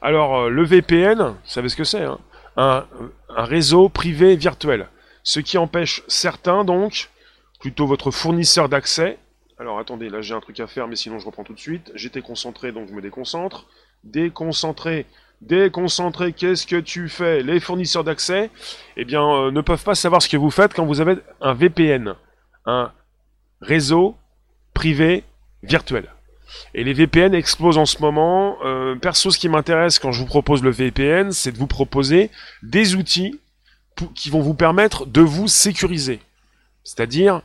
Alors, 0.00 0.36
euh, 0.36 0.48
le 0.48 0.64
VPN, 0.64 1.18
vous 1.18 1.36
savez 1.44 1.68
ce 1.68 1.76
que 1.76 1.84
c'est 1.84 2.02
hein 2.02 2.18
un, 2.58 2.86
réseau 3.28 3.88
privé 3.88 4.36
virtuel. 4.36 4.88
Ce 5.22 5.40
qui 5.40 5.58
empêche 5.58 6.02
certains, 6.08 6.64
donc, 6.64 7.10
plutôt 7.60 7.86
votre 7.86 8.10
fournisseur 8.10 8.68
d'accès. 8.68 9.18
Alors, 9.58 9.78
attendez, 9.78 10.08
là 10.08 10.20
j'ai 10.20 10.34
un 10.34 10.40
truc 10.40 10.58
à 10.60 10.66
faire, 10.66 10.88
mais 10.88 10.96
sinon 10.96 11.18
je 11.18 11.26
reprends 11.26 11.44
tout 11.44 11.54
de 11.54 11.60
suite. 11.60 11.90
J'étais 11.94 12.22
concentré, 12.22 12.72
donc 12.72 12.88
je 12.88 12.94
me 12.94 13.00
déconcentre. 13.00 13.66
Déconcentré, 14.04 15.06
déconcentré, 15.40 16.32
qu'est-ce 16.32 16.66
que 16.66 16.76
tu 16.76 17.08
fais? 17.08 17.42
Les 17.42 17.60
fournisseurs 17.60 18.04
d'accès, 18.04 18.50
eh 18.96 19.04
bien, 19.04 19.22
euh, 19.22 19.50
ne 19.50 19.60
peuvent 19.60 19.82
pas 19.82 19.94
savoir 19.94 20.22
ce 20.22 20.28
que 20.28 20.36
vous 20.36 20.50
faites 20.50 20.74
quand 20.74 20.84
vous 20.84 21.00
avez 21.00 21.16
un 21.40 21.54
VPN. 21.54 22.14
Un 22.66 22.92
réseau 23.60 24.16
privé 24.74 25.24
virtuel. 25.62 26.08
Et 26.74 26.84
les 26.84 26.92
VPN 26.92 27.34
explosent 27.34 27.78
en 27.78 27.86
ce 27.86 28.00
moment. 28.00 28.56
Euh, 28.64 28.94
perso, 28.96 29.30
ce 29.30 29.38
qui 29.38 29.48
m'intéresse 29.48 29.98
quand 29.98 30.12
je 30.12 30.20
vous 30.20 30.26
propose 30.26 30.62
le 30.62 30.70
VPN, 30.70 31.32
c'est 31.32 31.52
de 31.52 31.58
vous 31.58 31.66
proposer 31.66 32.30
des 32.62 32.94
outils 32.94 33.38
qui 34.14 34.30
vont 34.30 34.40
vous 34.40 34.54
permettre 34.54 35.06
de 35.06 35.20
vous 35.20 35.48
sécuriser. 35.48 36.20
C'est-à-dire 36.84 37.42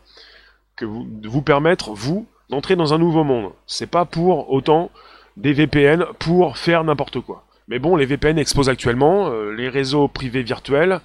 que 0.75 0.85
de 0.85 1.27
vous 1.27 1.41
permettre, 1.41 1.91
vous, 1.91 2.27
d'entrer 2.49 2.75
dans 2.75 2.93
un 2.93 2.97
nouveau 2.97 3.23
monde. 3.23 3.51
C'est 3.67 3.89
pas 3.89 4.05
pour 4.05 4.51
autant 4.51 4.91
des 5.37 5.53
VPN 5.53 6.05
pour 6.19 6.57
faire 6.57 6.83
n'importe 6.83 7.19
quoi. 7.19 7.45
Mais 7.67 7.79
bon, 7.79 7.95
les 7.95 8.05
VPN 8.05 8.37
exposent 8.37 8.69
actuellement, 8.69 9.31
euh, 9.31 9.51
les 9.51 9.69
réseaux 9.69 10.07
privés 10.07 10.43
virtuels, 10.43 10.99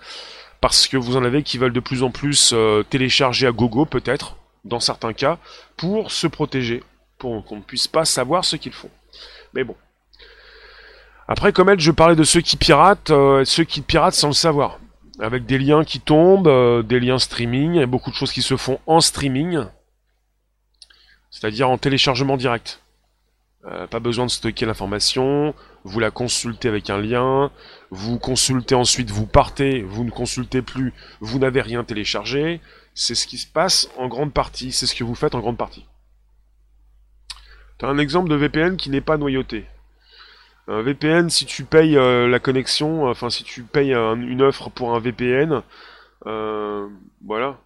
parce 0.60 0.88
que 0.88 0.96
vous 0.96 1.16
en 1.16 1.24
avez 1.24 1.42
qui 1.42 1.58
veulent 1.58 1.72
de 1.72 1.80
plus 1.80 2.02
en 2.02 2.10
plus 2.10 2.52
euh, 2.52 2.82
télécharger 2.82 3.46
à 3.46 3.52
gogo, 3.52 3.84
peut-être, 3.84 4.36
dans 4.64 4.80
certains 4.80 5.12
cas, 5.12 5.38
pour 5.76 6.10
se 6.10 6.26
protéger. 6.26 6.82
Pour 7.18 7.44
qu'on 7.44 7.56
ne 7.56 7.62
puisse 7.62 7.88
pas 7.88 8.04
savoir 8.04 8.44
ce 8.44 8.56
qu'ils 8.56 8.72
font. 8.72 8.90
Mais 9.54 9.64
bon. 9.64 9.76
Après, 11.26 11.52
comme 11.52 11.68
elle, 11.68 11.80
je 11.80 11.90
parlais 11.90 12.16
de 12.16 12.24
ceux 12.24 12.40
qui 12.40 12.56
piratent, 12.56 13.10
euh, 13.10 13.44
ceux 13.44 13.64
qui 13.64 13.82
piratent 13.82 14.14
sans 14.14 14.28
le 14.28 14.34
savoir. 14.34 14.78
Avec 15.20 15.44
des 15.44 15.58
liens 15.58 15.84
qui 15.84 16.00
tombent, 16.00 16.48
euh, 16.48 16.82
des 16.82 17.00
liens 17.00 17.18
streaming, 17.18 17.74
et 17.74 17.86
beaucoup 17.86 18.10
de 18.10 18.14
choses 18.14 18.32
qui 18.32 18.40
se 18.40 18.56
font 18.56 18.78
en 18.86 19.00
streaming. 19.00 19.64
C'est-à-dire 21.30 21.68
en 21.68 21.76
téléchargement 21.76 22.36
direct. 22.36 22.80
Euh, 23.66 23.86
pas 23.86 23.98
besoin 23.98 24.24
de 24.24 24.30
stocker 24.30 24.64
l'information, 24.64 25.52
vous 25.84 25.98
la 26.00 26.10
consultez 26.10 26.68
avec 26.68 26.88
un 26.90 26.98
lien, 26.98 27.50
vous 27.90 28.18
consultez 28.18 28.76
ensuite, 28.76 29.10
vous 29.10 29.26
partez, 29.26 29.82
vous 29.82 30.04
ne 30.04 30.10
consultez 30.10 30.62
plus, 30.62 30.94
vous 31.20 31.38
n'avez 31.38 31.60
rien 31.60 31.82
téléchargé. 31.82 32.60
C'est 32.94 33.14
ce 33.16 33.26
qui 33.26 33.36
se 33.36 33.46
passe 33.46 33.90
en 33.98 34.08
grande 34.08 34.32
partie, 34.32 34.72
c'est 34.72 34.86
ce 34.86 34.94
que 34.94 35.04
vous 35.04 35.16
faites 35.16 35.34
en 35.34 35.40
grande 35.40 35.58
partie. 35.58 35.84
Tu 37.78 37.84
as 37.84 37.88
un 37.88 37.98
exemple 37.98 38.28
de 38.28 38.34
VPN 38.34 38.76
qui 38.76 38.90
n'est 38.90 39.00
pas 39.00 39.16
noyauté. 39.16 39.66
Un 40.66 40.82
VPN, 40.82 41.30
si 41.30 41.46
tu 41.46 41.64
payes 41.64 41.96
euh, 41.96 42.28
la 42.28 42.38
connexion, 42.40 43.08
enfin 43.08 43.30
si 43.30 43.44
tu 43.44 43.62
payes 43.62 43.94
une 43.94 44.42
offre 44.42 44.68
pour 44.68 44.94
un 44.94 44.98
VPN, 44.98 45.62
euh, 46.26 46.88
voilà. 47.24 47.58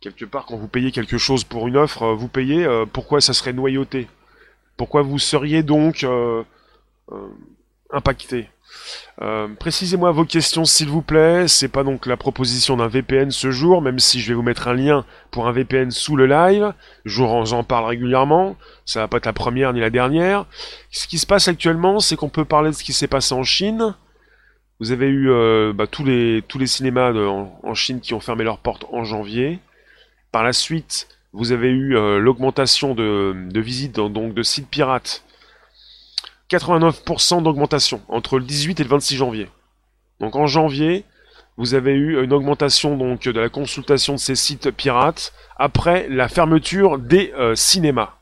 Quelque 0.00 0.24
part, 0.24 0.46
quand 0.46 0.56
vous 0.56 0.66
payez 0.66 0.90
quelque 0.90 1.18
chose 1.18 1.44
pour 1.44 1.68
une 1.68 1.76
offre, 1.76 2.06
vous 2.14 2.26
payez, 2.26 2.66
pourquoi 2.92 3.20
ça 3.20 3.32
serait 3.32 3.52
noyauté? 3.52 4.08
Pourquoi 4.76 5.02
vous 5.02 5.18
seriez 5.18 5.62
donc 5.62 6.04
euh, 6.04 6.42
euh, 7.12 7.28
impacté? 7.90 8.48
Euh, 9.20 9.48
précisez-moi 9.58 10.10
vos 10.10 10.24
questions 10.24 10.64
s'il 10.64 10.88
vous 10.88 11.02
plaît. 11.02 11.48
C'est 11.48 11.68
pas 11.68 11.84
donc 11.84 12.06
la 12.06 12.16
proposition 12.16 12.76
d'un 12.76 12.88
VPN 12.88 13.30
ce 13.30 13.50
jour, 13.50 13.82
même 13.82 13.98
si 13.98 14.20
je 14.20 14.28
vais 14.28 14.34
vous 14.34 14.42
mettre 14.42 14.68
un 14.68 14.74
lien 14.74 15.04
pour 15.30 15.46
un 15.48 15.52
VPN 15.52 15.90
sous 15.90 16.16
le 16.16 16.26
live. 16.26 16.72
J'en 17.04 17.64
parle 17.64 17.86
régulièrement. 17.86 18.56
Ça 18.84 19.00
va 19.00 19.08
pas 19.08 19.18
être 19.18 19.26
la 19.26 19.32
première 19.32 19.72
ni 19.72 19.80
la 19.80 19.90
dernière. 19.90 20.46
Ce 20.90 21.06
qui 21.06 21.18
se 21.18 21.26
passe 21.26 21.48
actuellement, 21.48 22.00
c'est 22.00 22.16
qu'on 22.16 22.28
peut 22.28 22.44
parler 22.44 22.70
de 22.70 22.74
ce 22.74 22.84
qui 22.84 22.92
s'est 22.92 23.08
passé 23.08 23.34
en 23.34 23.42
Chine. 23.44 23.94
Vous 24.80 24.90
avez 24.90 25.06
eu 25.06 25.30
bah, 25.74 25.86
tous 25.86 26.04
les 26.04 26.42
tous 26.48 26.58
les 26.58 26.66
cinémas 26.66 27.12
en, 27.12 27.74
Chine 27.74 28.00
qui 28.00 28.14
ont 28.14 28.20
fermé 28.20 28.42
leurs 28.42 28.58
portes 28.58 28.86
en 28.92 29.04
janvier. 29.04 29.60
Par 30.32 30.42
la 30.42 30.52
suite, 30.52 31.08
vous 31.32 31.52
avez 31.52 31.68
eu 31.68 31.96
euh, 31.96 32.18
l'augmentation 32.18 32.94
de, 32.94 33.48
visites 33.54 33.96
donc 33.96 34.34
de 34.34 34.42
sites 34.42 34.68
pirates. 34.68 35.24
89% 36.52 37.42
d'augmentation 37.42 38.02
entre 38.08 38.38
le 38.38 38.44
18 38.44 38.80
et 38.80 38.82
le 38.82 38.88
26 38.88 39.16
janvier. 39.16 39.48
Donc 40.20 40.36
en 40.36 40.46
janvier, 40.46 41.04
vous 41.56 41.74
avez 41.74 41.92
eu 41.92 42.22
une 42.22 42.32
augmentation 42.32 42.96
donc 42.96 43.22
de 43.22 43.40
la 43.40 43.48
consultation 43.48 44.14
de 44.14 44.18
ces 44.18 44.34
sites 44.34 44.70
pirates 44.70 45.32
après 45.56 46.08
la 46.08 46.28
fermeture 46.28 46.98
des 46.98 47.32
euh, 47.36 47.54
cinémas. 47.54 48.14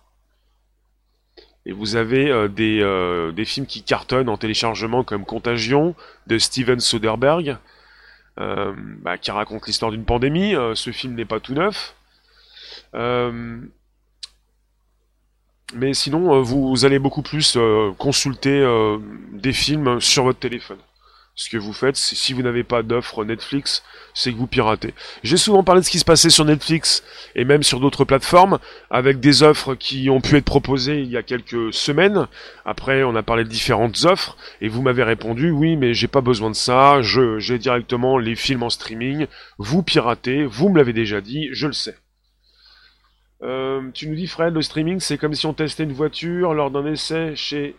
Et 1.67 1.73
vous 1.73 1.97
avez 1.97 2.31
euh, 2.31 2.49
des, 2.49 3.33
des, 3.35 3.45
films 3.45 3.67
qui 3.67 3.83
cartonnent 3.83 4.29
en 4.29 4.37
téléchargement 4.37 5.05
comme 5.05 5.25
Contagion 5.25 5.95
de 6.27 6.39
Steven 6.39 6.81
Soderbergh, 6.81 7.57
bah, 8.37 9.19
qui 9.19 9.31
raconte 9.31 9.67
l'histoire 9.67 9.91
d'une 9.91 10.07
pandémie. 10.07 10.55
ce 10.75 10.93
film 10.93 11.15
n'est 11.15 11.27
pas 11.27 11.41
tout 11.41 11.53
neuf. 11.53 11.95
Euh, 15.73 15.77
mais 15.77 15.95
sinon, 15.95 16.35
euh, 16.35 16.41
vous, 16.41 16.85
allez 16.85 16.99
beaucoup 16.99 17.23
plus 17.23 17.55
euh, 17.57 17.93
consulter 17.99 18.65
des 19.33 19.53
films 19.53 20.01
sur 20.01 20.25
votre 20.25 20.39
téléphone. 20.39 20.79
Ce 21.37 21.49
que 21.49 21.57
vous 21.57 21.73
faites, 21.73 21.97
si 21.97 22.35
vous 22.35 22.43
n'avez 22.43 22.65
pas 22.65 22.83
d'offre 22.83 23.25
Netflix, 23.25 23.83
c'est 24.13 24.31
que 24.33 24.37
vous 24.37 24.47
piratez. 24.47 24.93
J'ai 25.23 25.39
souvent 25.39 25.63
parlé 25.63 25.81
de 25.81 25.87
ce 25.87 25.91
qui 25.91 25.99
se 25.99 26.05
passait 26.05 26.29
sur 26.29 26.45
Netflix 26.45 27.03
et 27.35 27.47
même 27.47 27.63
sur 27.63 27.81
d'autres 27.81 28.05
plateformes, 28.05 28.59
avec 28.91 29.21
des 29.21 29.43
offres 29.43 29.75
qui 29.75 30.11
ont 30.11 30.21
pu 30.21 30.37
être 30.37 30.45
proposées 30.45 31.01
il 31.01 31.09
y 31.09 31.17
a 31.17 31.23
quelques 31.23 31.73
semaines. 31.73 32.27
Après, 32.67 33.05
on 33.05 33.17
a 33.17 33.23
parlé 33.23 33.45
de 33.45 33.49
différentes 33.49 34.05
offres 34.05 34.37
et 34.61 34.69
vous 34.69 34.83
m'avez 34.83 35.05
répondu 35.05 35.51
oui, 35.51 35.77
mais 35.77 35.95
j'ai 35.95 36.09
pas 36.09 36.21
besoin 36.21 36.51
de 36.51 36.57
ça. 36.57 37.01
J'ai 37.01 37.59
directement 37.59 38.19
les 38.19 38.37
films 38.37 38.65
en 38.65 38.71
streaming. 38.71 39.27
Vous 39.57 39.83
piratez, 39.83 40.45
vous 40.45 40.69
me 40.69 40.77
l'avez 40.77 40.93
déjà 40.93 41.23
dit, 41.23 41.49
je 41.53 41.69
le 41.69 41.73
sais. 41.73 41.97
Euh, 43.43 43.91
tu 43.95 44.09
nous 44.09 44.15
dis 44.15 44.27
Fred, 44.27 44.55
le 44.55 44.63
streaming 44.63 45.01
c'est 45.01 45.17
comme 45.17 45.35
si 45.35 45.47
on 45.47 45.55
testait 45.55 45.85
une 45.85 45.93
voiture 45.93 46.53
lors 46.53 46.71
d'un 46.71 46.85
essai 46.87 47.35
chez 47.37 47.77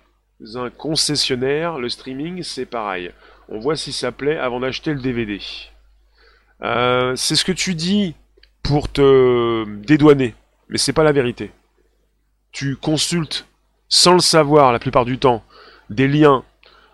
un 0.56 0.70
concessionnaire. 0.70 1.78
Le 1.78 1.90
streaming 1.90 2.44
c'est 2.44 2.66
pareil. 2.66 3.12
On 3.50 3.60
voit 3.60 3.76
si 3.76 3.92
ça 3.92 4.12
plaît 4.12 4.38
avant 4.38 4.60
d'acheter 4.60 4.94
le 4.94 5.00
DVD. 5.00 5.40
Euh, 6.64 7.16
c'est 7.16 7.36
ce 7.36 7.46
que 7.46 7.52
tu 7.52 7.76
dis 7.76 8.16
pour 8.64 8.92
te 8.92 9.66
dédouaner, 9.86 10.36
mais 10.70 10.78
c'est 10.78 10.94
pas 10.94 11.04
la 11.04 11.12
vérité. 11.12 11.52
Tu 12.52 12.76
consultes 12.76 13.48
sans 13.88 14.14
le 14.14 14.20
savoir 14.20 14.72
la 14.72 14.80
plupart 14.80 15.06
du 15.06 15.18
temps 15.20 15.44
des 15.90 16.08
liens 16.08 16.44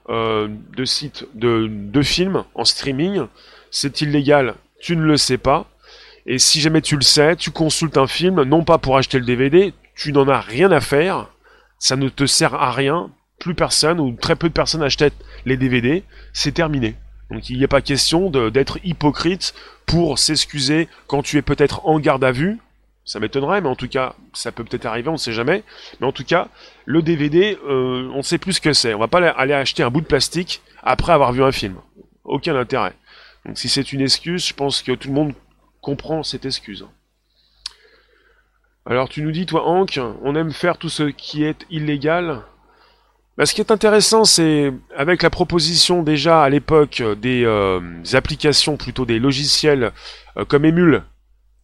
euh, 0.09 0.47
de 0.75 0.85
sites 0.85 1.27
de, 1.35 1.67
de 1.69 2.01
films 2.01 2.43
en 2.55 2.65
streaming. 2.65 3.27
C'est 3.71 4.01
illégal, 4.01 4.55
tu 4.79 4.95
ne 4.95 5.03
le 5.03 5.17
sais 5.17 5.37
pas. 5.37 5.69
Et 6.27 6.39
si 6.39 6.59
jamais 6.59 6.81
tu 6.81 6.97
le 6.97 7.03
sais, 7.03 7.37
tu 7.37 7.51
consultes 7.51 7.97
un 7.97 8.05
film, 8.05 8.43
non 8.43 8.65
pas 8.65 8.77
pour 8.77 8.97
acheter 8.97 9.17
le 9.17 9.25
DVD, 9.25 9.73
tu 9.95 10.11
n'en 10.11 10.27
as 10.27 10.41
rien 10.41 10.69
à 10.73 10.81
faire, 10.81 11.29
ça 11.79 11.95
ne 11.95 12.09
te 12.09 12.25
sert 12.25 12.53
à 12.53 12.71
rien, 12.73 13.09
plus 13.39 13.55
personne 13.55 14.01
ou 14.01 14.11
très 14.11 14.35
peu 14.35 14.49
de 14.49 14.53
personnes 14.53 14.83
achètent 14.83 15.23
les 15.45 15.55
DVD, 15.55 16.03
c'est 16.33 16.51
terminé. 16.51 16.95
Donc 17.31 17.49
il 17.49 17.57
n'y 17.57 17.63
a 17.63 17.69
pas 17.69 17.81
question 17.81 18.29
d'être 18.29 18.77
hypocrite 18.83 19.53
pour 19.85 20.19
s'excuser 20.19 20.89
quand 21.07 21.23
tu 21.23 21.37
es 21.37 21.41
peut-être 21.41 21.85
en 21.85 21.97
garde 21.99 22.25
à 22.25 22.31
vue. 22.31 22.57
Ça 23.05 23.21
m'étonnerait, 23.21 23.61
mais 23.61 23.69
en 23.69 23.75
tout 23.75 23.87
cas, 23.87 24.15
ça 24.33 24.51
peut 24.51 24.65
peut-être 24.65 24.85
arriver, 24.85 25.07
on 25.07 25.13
ne 25.13 25.17
sait 25.17 25.31
jamais. 25.31 25.63
Mais 26.01 26.07
en 26.07 26.11
tout 26.11 26.25
cas, 26.25 26.49
le 26.85 27.01
DVD, 27.01 27.57
euh, 27.65 28.09
on 28.13 28.17
ne 28.17 28.21
sait 28.21 28.37
plus 28.37 28.53
ce 28.53 28.61
que 28.61 28.73
c'est. 28.73 28.93
On 28.93 28.99
va 28.99 29.07
pas 29.07 29.25
aller 29.29 29.53
acheter 29.53 29.81
un 29.81 29.89
bout 29.89 30.01
de 30.01 30.05
plastique 30.05 30.61
après 30.83 31.13
avoir 31.13 31.31
vu 31.31 31.41
un 31.41 31.53
film. 31.53 31.75
Aucun 32.25 32.53
intérêt. 32.57 32.93
Donc 33.45 33.57
si 33.57 33.69
c'est 33.69 33.93
une 33.93 34.01
excuse, 34.01 34.45
je 34.45 34.53
pense 34.53 34.81
que 34.81 34.91
tout 34.91 35.07
le 35.07 35.13
monde 35.13 35.33
comprends 35.87 36.21
cette 36.21 36.45
excuse. 36.45 36.85
Alors 38.85 39.07
tu 39.07 39.21
nous 39.21 39.31
dis, 39.31 39.45
toi 39.45 39.65
Hank, 39.65 39.97
on 40.21 40.35
aime 40.35 40.51
faire 40.51 40.77
tout 40.77 40.89
ce 40.89 41.03
qui 41.03 41.45
est 41.45 41.65
illégal. 41.69 42.41
Bah, 43.37 43.45
ce 43.45 43.53
qui 43.53 43.61
est 43.61 43.71
intéressant, 43.71 44.25
c'est 44.25 44.73
avec 44.97 45.23
la 45.23 45.29
proposition 45.29 46.03
déjà 46.03 46.43
à 46.43 46.49
l'époque 46.49 47.01
des, 47.21 47.45
euh, 47.45 47.79
applications, 48.11 48.75
plutôt 48.75 49.05
des 49.05 49.17
logiciels 49.17 49.93
euh, 50.35 50.43
comme 50.43 50.65
Emule, 50.65 51.03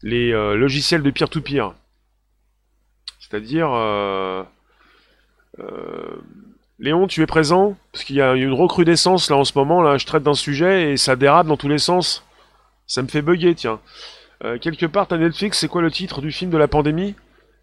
les 0.03 0.31
euh, 0.31 0.55
logiciels 0.55 1.03
de 1.03 1.11
peer-to-peer. 1.11 1.73
C'est-à-dire... 3.19 3.69
Léon, 6.79 7.07
tu 7.07 7.21
es 7.21 7.25
présent? 7.25 7.77
Parce 7.91 8.03
qu'il 8.05 8.15
y 8.15 8.21
a 8.21 8.33
une 8.33 8.53
recrudescence 8.53 9.29
là 9.29 9.37
en 9.37 9.43
ce 9.43 9.57
moment, 9.57 9.81
là 9.81 9.97
je 9.97 10.05
traite 10.05 10.23
d'un 10.23 10.33
sujet 10.33 10.91
et 10.91 10.97
ça 10.97 11.15
dérape 11.15 11.47
dans 11.47 11.57
tous 11.57 11.69
les 11.69 11.77
sens. 11.77 12.22
Ça 12.93 13.01
me 13.01 13.07
fait 13.07 13.23
bugger, 13.23 13.55
tiens. 13.55 13.79
Euh, 14.43 14.59
quelque 14.59 14.85
part, 14.85 15.07
à 15.09 15.17
Netflix, 15.17 15.57
c'est 15.57 15.67
quoi 15.67 15.81
le 15.81 15.89
titre 15.89 16.21
du 16.21 16.31
film 16.31 16.51
de 16.51 16.59
la 16.59 16.67
pandémie? 16.67 17.15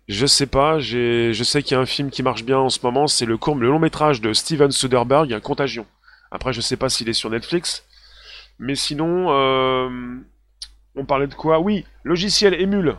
Je 0.08 0.26
sais 0.26 0.48
pas, 0.48 0.80
je 0.80 1.40
sais 1.44 1.62
qu'il 1.62 1.76
y 1.76 1.78
a 1.78 1.80
un 1.80 1.86
film 1.86 2.10
qui 2.10 2.24
marche 2.24 2.42
bien 2.42 2.58
en 2.58 2.68
ce 2.68 2.80
moment, 2.82 3.06
c'est 3.06 3.26
le, 3.26 3.38
long 3.60 3.78
métrage 3.78 4.20
de 4.20 4.32
Steven 4.32 4.72
Soderbergh, 4.72 5.38
Contagion. 5.38 5.86
Après, 6.32 6.52
je 6.52 6.60
sais 6.60 6.76
pas 6.76 6.88
s'il 6.88 7.08
est 7.08 7.12
sur 7.12 7.30
Netflix. 7.30 7.84
Mais 8.58 8.74
sinon, 8.74 9.26
euh, 9.28 9.88
on 10.96 11.04
parlait 11.04 11.28
de 11.28 11.34
quoi? 11.34 11.60
Oui, 11.60 11.84
logiciel 12.02 12.60
Emule. 12.60 12.96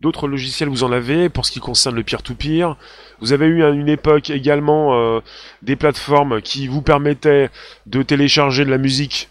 D'autres 0.00 0.28
logiciels, 0.28 0.68
vous 0.68 0.84
en 0.84 0.92
avez 0.92 1.28
pour 1.28 1.44
ce 1.44 1.50
qui 1.50 1.58
concerne 1.58 1.96
le 1.96 2.04
peer-to-peer. 2.04 2.76
Vous 3.18 3.32
avez 3.32 3.46
eu 3.46 3.64
à 3.64 3.70
une 3.70 3.88
époque 3.88 4.30
également 4.30 4.94
euh, 4.94 5.18
des 5.62 5.74
plateformes 5.74 6.40
qui 6.40 6.68
vous 6.68 6.82
permettaient 6.82 7.50
de 7.86 8.04
télécharger 8.04 8.64
de 8.64 8.70
la 8.70 8.78
musique 8.78 9.28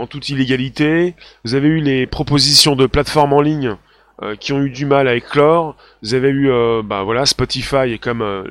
en 0.00 0.06
toute 0.06 0.30
illégalité. 0.30 1.14
Vous 1.44 1.54
avez 1.54 1.68
eu 1.68 1.80
les 1.80 2.06
propositions 2.06 2.74
de 2.74 2.86
plateformes 2.86 3.34
en 3.34 3.42
ligne 3.42 3.76
euh, 4.22 4.34
qui 4.34 4.52
ont 4.52 4.62
eu 4.62 4.70
du 4.70 4.86
mal 4.86 5.06
à 5.06 5.14
éclore. 5.14 5.76
Vous 6.02 6.14
avez 6.14 6.30
eu 6.30 6.50
euh, 6.50 6.82
bah, 6.82 7.02
voilà, 7.02 7.26
Spotify 7.26 7.92
et 7.92 7.98
comme 7.98 8.22
euh, 8.22 8.44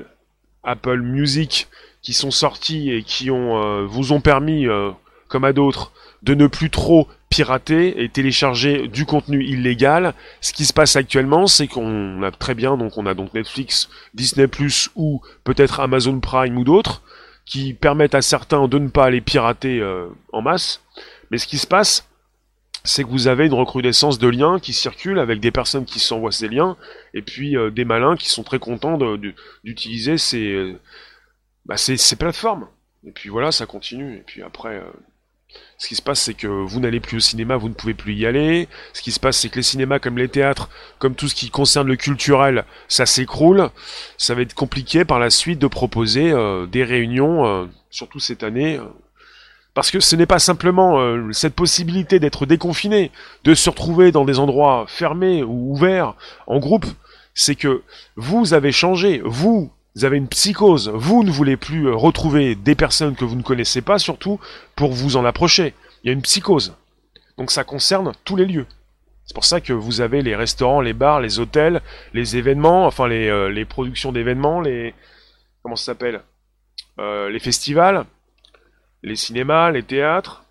Apple 0.63 1.01
Music 1.01 1.67
qui 2.03 2.13
sont 2.13 2.31
sortis 2.31 2.91
et 2.91 3.03
qui 3.03 3.29
ont, 3.29 3.85
vous 3.85 4.13
ont 4.13 4.21
permis, 4.21 4.67
comme 5.27 5.43
à 5.43 5.51
d'autres, 5.51 5.91
de 6.23 6.33
ne 6.33 6.47
plus 6.47 6.69
trop 6.69 7.09
pirater 7.29 8.01
et 8.01 8.07
télécharger 8.07 8.87
du 8.87 9.05
contenu 9.05 9.43
illégal. 9.43 10.13
Ce 10.39 10.53
qui 10.53 10.63
se 10.63 10.71
passe 10.71 10.95
actuellement, 10.95 11.45
c'est 11.45 11.67
qu'on 11.67 12.23
a 12.23 12.31
très 12.31 12.55
bien, 12.55 12.77
donc 12.77 12.97
on 12.97 13.05
a 13.05 13.13
donc 13.13 13.33
Netflix, 13.33 13.89
Disney 14.13 14.47
ou 14.95 15.21
peut-être 15.43 15.81
Amazon 15.81 16.21
Prime 16.21 16.57
ou 16.57 16.63
d'autres, 16.63 17.01
qui 17.45 17.73
permettent 17.73 18.15
à 18.15 18.21
certains 18.21 18.69
de 18.69 18.79
ne 18.79 18.87
pas 18.87 19.03
aller 19.03 19.19
pirater 19.19 19.83
en 20.31 20.41
masse. 20.41 20.81
Mais 21.31 21.37
ce 21.37 21.47
qui 21.47 21.57
se 21.57 21.67
passe, 21.67 22.07
c'est 22.83 23.03
que 23.03 23.09
vous 23.09 23.27
avez 23.27 23.45
une 23.45 23.53
recrudescence 23.53 24.19
de 24.19 24.27
liens 24.27 24.59
qui 24.59 24.73
circulent 24.73 25.19
avec 25.19 25.39
des 25.39 25.51
personnes 25.51 25.85
qui 25.85 25.99
s'envoient 25.99 26.31
ces 26.31 26.47
liens, 26.47 26.77
et 27.13 27.21
puis 27.21 27.57
euh, 27.57 27.69
des 27.71 27.85
malins 27.85 28.15
qui 28.15 28.29
sont 28.29 28.43
très 28.43 28.59
contents 28.59 28.97
d'utiliser 29.63 30.17
ces, 30.17 30.51
euh, 30.53 30.79
bah, 31.65 31.77
ces, 31.77 31.97
ces, 31.97 32.15
plateformes. 32.15 32.67
Et 33.05 33.11
puis 33.11 33.29
voilà, 33.29 33.51
ça 33.51 33.65
continue. 33.65 34.17
Et 34.17 34.23
puis 34.25 34.41
après, 34.41 34.75
euh, 34.75 34.91
Ce 35.77 35.87
qui 35.87 35.95
se 35.95 36.01
passe, 36.01 36.21
c'est 36.21 36.35
que 36.35 36.47
vous 36.47 36.79
n'allez 36.79 36.99
plus 36.99 37.17
au 37.17 37.19
cinéma, 37.19 37.57
vous 37.57 37.69
ne 37.69 37.73
pouvez 37.73 37.93
plus 37.93 38.13
y 38.13 38.25
aller. 38.25 38.67
Ce 38.93 39.01
qui 39.01 39.11
se 39.11 39.19
passe, 39.19 39.37
c'est 39.37 39.49
que 39.49 39.55
les 39.55 39.63
cinémas, 39.63 39.99
comme 39.99 40.17
les 40.17 40.27
théâtres, 40.27 40.69
comme 40.99 41.15
tout 41.15 41.27
ce 41.27 41.35
qui 41.35 41.49
concerne 41.49 41.87
le 41.87 41.95
culturel, 41.95 42.65
ça 42.87 43.05
s'écroule. 43.05 43.69
Ça 44.17 44.35
va 44.35 44.41
être 44.41 44.53
compliqué 44.53 45.05
par 45.05 45.19
la 45.19 45.29
suite 45.29 45.59
de 45.59 45.67
proposer 45.67 46.31
euh, 46.31 46.65
des 46.67 46.83
réunions, 46.83 47.45
euh, 47.45 47.65
surtout 47.89 48.19
cette 48.19 48.43
année. 48.43 48.79
Euh, 49.79 49.81
parce 49.81 49.91
que 49.91 49.99
ce 50.01 50.15
n'est 50.17 50.25
pas 50.25 50.39
simplement 50.39 51.31
cette 51.31 51.55
possibilité 51.55 52.19
d'être 52.19 52.45
déconfiné, 52.45 53.11
de 53.45 53.53
se 53.53 53.69
retrouver 53.69 54.11
dans 54.11 54.25
des 54.25 54.37
endroits 54.37 54.85
fermés 54.87 55.41
ou 55.41 55.71
ouverts 55.71 56.15
en 56.47 56.59
groupe, 56.59 56.85
c'est 57.33 57.55
que 57.55 57.81
vous 58.17 58.53
avez 58.53 58.73
changé, 58.73 59.21
vous, 59.23 59.71
avez 60.01 60.17
une 60.17 60.27
psychose. 60.27 60.91
Vous 60.93 61.23
ne 61.23 61.31
voulez 61.31 61.55
plus 61.55 61.87
euh, 61.87 61.95
retrouver 61.95 62.55
des 62.55 62.75
personnes 62.75 63.15
que 63.15 63.25
vous 63.25 63.35
ne 63.35 63.41
connaissez 63.41 63.81
pas, 63.81 63.99
surtout 63.99 64.39
pour 64.75 64.91
vous 64.91 65.15
en 65.15 65.25
approcher. 65.25 65.73
Il 66.03 66.07
y 66.07 66.09
a 66.09 66.13
une 66.13 66.21
psychose. 66.21 66.73
Donc 67.37 67.51
ça 67.51 67.63
concerne 67.63 68.11
tous 68.25 68.35
les 68.35 68.45
lieux. 68.45 68.65
C'est 69.25 69.33
pour 69.33 69.45
ça 69.45 69.61
que 69.61 69.73
vous 69.73 70.01
avez 70.01 70.21
les 70.21 70.35
restaurants, 70.35 70.81
les 70.81 70.93
bars, 70.93 71.21
les 71.21 71.39
hôtels, 71.39 71.81
les 72.13 72.35
événements, 72.35 72.85
enfin 72.85 73.07
les, 73.07 73.29
euh, 73.29 73.65
productions 73.65 74.11
d'événements, 74.11 74.59
les 74.59 74.93
comment 75.63 75.75
ça 75.75 75.85
s'appelle, 75.85 76.21
euh, 76.99 77.29
les 77.29 77.39
festivals, 77.39 78.05
les 79.03 79.15
cinémas, 79.15 79.71
les 79.71 79.83
théâtres. 79.83 80.43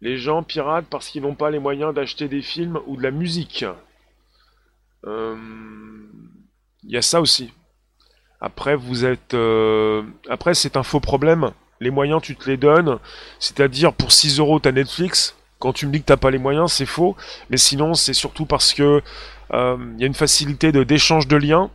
Les 0.00 0.16
gens 0.16 0.42
piratent 0.42 0.86
parce 0.90 1.08
qu'ils 1.08 1.22
n'ont 1.22 1.34
pas 1.34 1.50
les 1.50 1.60
moyens 1.60 1.94
d'acheter 1.94 2.28
des 2.28 2.42
films 2.42 2.80
ou 2.86 2.96
de 2.96 3.02
la 3.02 3.12
musique. 3.12 3.64
Il 6.84 6.90
y 6.90 6.96
a 6.96 7.02
ça 7.02 7.20
aussi. 7.20 7.52
Après, 8.40 8.74
vous 8.74 9.04
êtes. 9.04 9.34
Euh, 9.34 10.02
après, 10.28 10.54
c'est 10.54 10.76
un 10.76 10.82
faux 10.82 10.98
problème. 10.98 11.52
Les 11.80 11.90
moyens, 11.90 12.20
tu 12.20 12.34
te 12.34 12.50
les 12.50 12.56
donnes. 12.56 12.98
C'est-à-dire, 13.38 13.92
pour 13.92 14.10
6 14.10 14.40
euros, 14.40 14.58
t'as 14.58 14.72
Netflix. 14.72 15.36
Quand 15.60 15.72
tu 15.72 15.86
me 15.86 15.92
dis 15.92 16.00
que 16.00 16.06
t'as 16.06 16.16
pas 16.16 16.30
les 16.30 16.38
moyens, 16.38 16.72
c'est 16.72 16.86
faux. 16.86 17.16
Mais 17.50 17.56
sinon, 17.56 17.94
c'est 17.94 18.14
surtout 18.14 18.46
parce 18.46 18.74
que 18.74 19.00
euh, 19.52 19.76
il 19.94 20.00
y 20.00 20.04
a 20.04 20.06
une 20.08 20.14
facilité 20.14 20.72
de 20.72 20.82
d'échange 20.82 21.28
de 21.28 21.36
liens. 21.36 21.70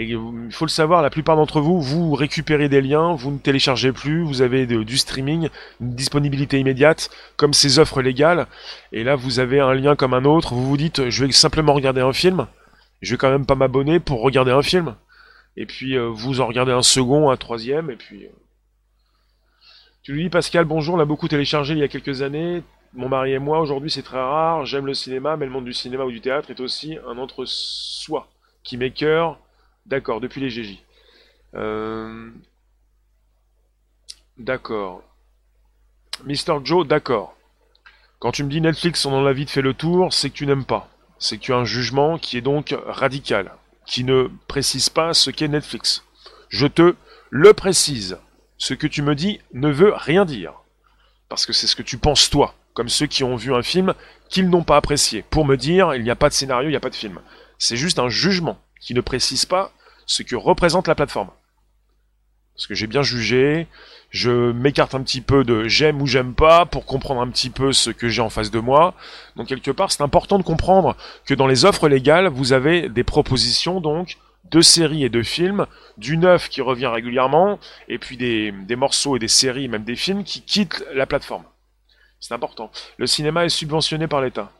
Et 0.00 0.04
il 0.04 0.52
faut 0.52 0.64
le 0.64 0.70
savoir, 0.70 1.02
la 1.02 1.10
plupart 1.10 1.34
d'entre 1.34 1.60
vous, 1.60 1.80
vous 1.82 2.14
récupérez 2.14 2.68
des 2.68 2.80
liens, 2.80 3.16
vous 3.16 3.32
ne 3.32 3.38
téléchargez 3.38 3.92
plus, 3.92 4.22
vous 4.22 4.42
avez 4.42 4.64
du 4.64 4.96
streaming, 4.96 5.48
une 5.80 5.90
disponibilité 5.90 6.60
immédiate, 6.60 7.10
comme 7.36 7.52
ces 7.52 7.80
offres 7.80 8.00
légales. 8.00 8.46
Et 8.92 9.02
là, 9.02 9.16
vous 9.16 9.40
avez 9.40 9.58
un 9.58 9.74
lien 9.74 9.96
comme 9.96 10.14
un 10.14 10.24
autre. 10.24 10.54
Vous 10.54 10.68
vous 10.68 10.76
dites, 10.76 11.10
je 11.10 11.24
vais 11.24 11.32
simplement 11.32 11.74
regarder 11.74 12.00
un 12.00 12.12
film. 12.12 12.46
Je 13.02 13.10
vais 13.10 13.18
quand 13.18 13.28
même 13.28 13.44
pas 13.44 13.56
m'abonner 13.56 13.98
pour 13.98 14.22
regarder 14.22 14.52
un 14.52 14.62
film. 14.62 14.94
Et 15.56 15.66
puis 15.66 15.98
euh, 15.98 16.06
vous 16.06 16.40
en 16.40 16.46
regardez 16.46 16.70
un 16.70 16.82
second, 16.82 17.30
un 17.30 17.36
troisième, 17.36 17.90
et 17.90 17.96
puis... 17.96 18.24
Euh, 18.24 18.30
tu 20.04 20.12
lui 20.12 20.22
dis 20.22 20.30
Pascal, 20.30 20.64
bonjour, 20.64 20.94
on 20.94 20.98
l'a 20.98 21.04
beaucoup 21.06 21.26
téléchargé 21.26 21.74
il 21.74 21.80
y 21.80 21.82
a 21.82 21.88
quelques 21.88 22.22
années. 22.22 22.62
Mon 22.94 23.08
mari 23.08 23.32
et 23.32 23.40
moi, 23.40 23.60
aujourd'hui 23.60 23.90
c'est 23.90 24.04
très 24.04 24.20
rare, 24.20 24.64
j'aime 24.64 24.86
le 24.86 24.94
cinéma, 24.94 25.36
mais 25.36 25.44
le 25.44 25.50
monde 25.50 25.64
du 25.64 25.72
cinéma 25.72 26.04
ou 26.04 26.12
du 26.12 26.20
théâtre 26.20 26.52
est 26.52 26.60
aussi 26.60 26.96
un 27.08 27.18
entre-soi 27.18 28.28
qui 28.62 28.76
m'écœure. 28.76 29.40
D'accord, 29.88 30.20
depuis 30.20 30.40
les 30.40 30.50
GJ. 30.50 30.78
Euh, 31.54 32.30
d'accord. 34.36 35.02
Mister 36.24 36.54
Joe, 36.62 36.86
d'accord. 36.86 37.34
Quand 38.18 38.32
tu 38.32 38.44
me 38.44 38.50
dis 38.50 38.60
Netflix, 38.60 39.06
on 39.06 39.14
en 39.14 39.24
a 39.24 39.32
vite 39.32 39.50
fait 39.50 39.62
le 39.62 39.72
tour, 39.74 40.12
c'est 40.12 40.28
que 40.28 40.34
tu 40.34 40.46
n'aimes 40.46 40.66
pas. 40.66 40.88
C'est 41.18 41.38
que 41.38 41.42
tu 41.42 41.54
as 41.54 41.56
un 41.56 41.64
jugement 41.64 42.18
qui 42.18 42.36
est 42.36 42.42
donc 42.42 42.76
radical 42.86 43.52
qui 43.86 44.04
ne 44.04 44.28
précise 44.46 44.90
pas 44.90 45.14
ce 45.14 45.30
qu'est 45.30 45.48
Netflix. 45.48 46.04
Je 46.50 46.66
te 46.66 46.94
le 47.30 47.52
précise. 47.54 48.18
Ce 48.58 48.74
que 48.74 48.86
tu 48.86 49.02
me 49.02 49.14
dis 49.14 49.40
ne 49.54 49.70
veut 49.70 49.94
rien 49.94 50.26
dire. 50.26 50.52
Parce 51.30 51.46
que 51.46 51.52
c'est 51.52 51.66
ce 51.66 51.76
que 51.76 51.82
tu 51.82 51.96
penses 51.96 52.28
toi, 52.28 52.54
comme 52.74 52.88
ceux 52.88 53.06
qui 53.06 53.24
ont 53.24 53.36
vu 53.36 53.54
un 53.54 53.62
film 53.62 53.94
qu'ils 54.28 54.50
n'ont 54.50 54.64
pas 54.64 54.76
apprécié. 54.76 55.24
Pour 55.30 55.46
me 55.46 55.56
dire, 55.56 55.94
il 55.94 56.02
n'y 56.02 56.10
a 56.10 56.16
pas 56.16 56.28
de 56.28 56.34
scénario, 56.34 56.68
il 56.68 56.72
n'y 56.72 56.76
a 56.76 56.80
pas 56.80 56.90
de 56.90 56.94
film. 56.94 57.20
C'est 57.56 57.76
juste 57.76 57.98
un 57.98 58.08
jugement 58.08 58.58
qui 58.80 58.94
ne 58.94 59.00
précise 59.00 59.46
pas 59.46 59.72
ce 60.08 60.24
que 60.24 60.34
représente 60.34 60.88
la 60.88 60.96
plateforme. 60.96 61.30
Parce 62.56 62.66
que 62.66 62.74
j'ai 62.74 62.88
bien 62.88 63.02
jugé, 63.02 63.68
je 64.10 64.50
m'écarte 64.50 64.96
un 64.96 65.02
petit 65.02 65.20
peu 65.20 65.44
de 65.44 65.68
j'aime 65.68 66.02
ou 66.02 66.06
j'aime 66.08 66.34
pas 66.34 66.66
pour 66.66 66.86
comprendre 66.86 67.20
un 67.20 67.28
petit 67.28 67.50
peu 67.50 67.72
ce 67.72 67.90
que 67.90 68.08
j'ai 68.08 68.22
en 68.22 68.30
face 68.30 68.50
de 68.50 68.58
moi. 68.58 68.94
Donc 69.36 69.46
quelque 69.46 69.70
part, 69.70 69.92
c'est 69.92 70.02
important 70.02 70.38
de 70.38 70.42
comprendre 70.42 70.96
que 71.24 71.34
dans 71.34 71.46
les 71.46 71.64
offres 71.64 71.88
légales, 71.88 72.26
vous 72.26 72.52
avez 72.52 72.88
des 72.88 73.04
propositions 73.04 73.80
donc 73.80 74.18
de 74.50 74.60
séries 74.60 75.04
et 75.04 75.08
de 75.08 75.22
films, 75.22 75.66
du 75.98 76.16
neuf 76.16 76.48
qui 76.48 76.62
revient 76.62 76.86
régulièrement, 76.86 77.58
et 77.88 77.98
puis 77.98 78.16
des, 78.16 78.52
morceaux 78.76 79.14
et 79.14 79.18
des 79.18 79.28
séries, 79.28 79.68
même 79.68 79.84
des 79.84 79.96
films 79.96 80.24
qui 80.24 80.42
quittent 80.42 80.84
la 80.94 81.06
plateforme. 81.06 81.44
C'est 82.18 82.34
important. 82.34 82.72
Le 82.96 83.06
cinéma 83.06 83.44
est 83.44 83.50
subventionné 83.50 84.08
par 84.08 84.20
l'État. 84.20 84.50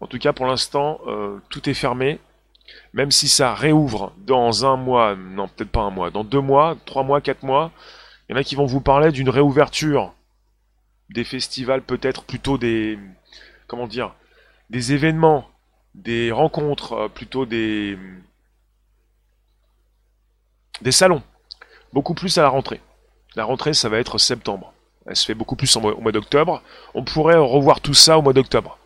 En 0.00 0.06
tout 0.06 0.18
cas, 0.18 0.32
pour 0.32 0.46
l'instant, 0.46 1.00
euh, 1.06 1.38
tout 1.50 1.68
est 1.68 1.74
fermé. 1.74 2.18
Même 2.94 3.10
si 3.10 3.28
ça 3.28 3.54
réouvre 3.54 4.12
dans 4.18 4.64
un 4.64 4.76
mois, 4.76 5.16
non 5.16 5.48
peut-être 5.48 5.70
pas 5.70 5.82
un 5.82 5.90
mois, 5.90 6.12
dans 6.12 6.22
deux 6.22 6.40
mois, 6.40 6.76
trois 6.86 7.02
mois, 7.02 7.20
quatre 7.20 7.42
mois, 7.42 7.72
il 8.28 8.32
y 8.32 8.38
en 8.38 8.40
a 8.40 8.44
qui 8.44 8.54
vont 8.54 8.66
vous 8.66 8.80
parler 8.80 9.10
d'une 9.10 9.28
réouverture 9.28 10.14
des 11.10 11.24
festivals, 11.24 11.82
peut-être 11.82 12.22
plutôt 12.24 12.56
des. 12.56 12.98
Comment 13.66 13.88
dire 13.88 14.14
Des 14.70 14.92
événements, 14.92 15.50
des 15.96 16.30
rencontres, 16.30 16.92
euh, 16.92 17.08
plutôt 17.08 17.46
des. 17.46 17.98
Des 20.80 20.92
salons. 20.92 21.22
Beaucoup 21.92 22.14
plus 22.14 22.38
à 22.38 22.42
la 22.42 22.48
rentrée. 22.48 22.80
La 23.34 23.44
rentrée, 23.44 23.74
ça 23.74 23.88
va 23.88 23.98
être 23.98 24.18
septembre. 24.18 24.72
Elle 25.06 25.16
se 25.16 25.26
fait 25.26 25.34
beaucoup 25.34 25.56
plus 25.56 25.74
au 25.76 25.80
mois 25.80 26.12
d'octobre. 26.12 26.62
On 26.94 27.02
pourrait 27.02 27.36
revoir 27.36 27.80
tout 27.80 27.94
ça 27.94 28.18
au 28.18 28.22
mois 28.22 28.32
d'octobre. 28.32 28.78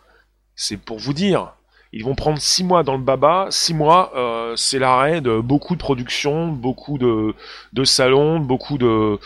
C'est 0.57 0.79
pour 0.79 0.99
vous 0.99 1.12
dire, 1.12 1.53
ils 1.92 2.05
vont 2.05 2.14
prendre 2.14 2.38
six 2.38 2.64
mois 2.64 2.83
dans 2.83 2.96
le 2.96 3.03
baba. 3.03 3.46
Six 3.51 3.74
mois, 3.74 4.12
euh, 4.16 4.55
c'est 4.57 4.79
l'arrêt 4.79 5.20
de 5.20 5.40
beaucoup 5.40 5.74
de 5.74 5.81
productions, 5.81 6.48
beaucoup 6.48 6.98
de, 6.98 7.35
de 7.72 7.85
salons, 7.85 8.40
beaucoup 8.40 8.79
de... 8.79 9.18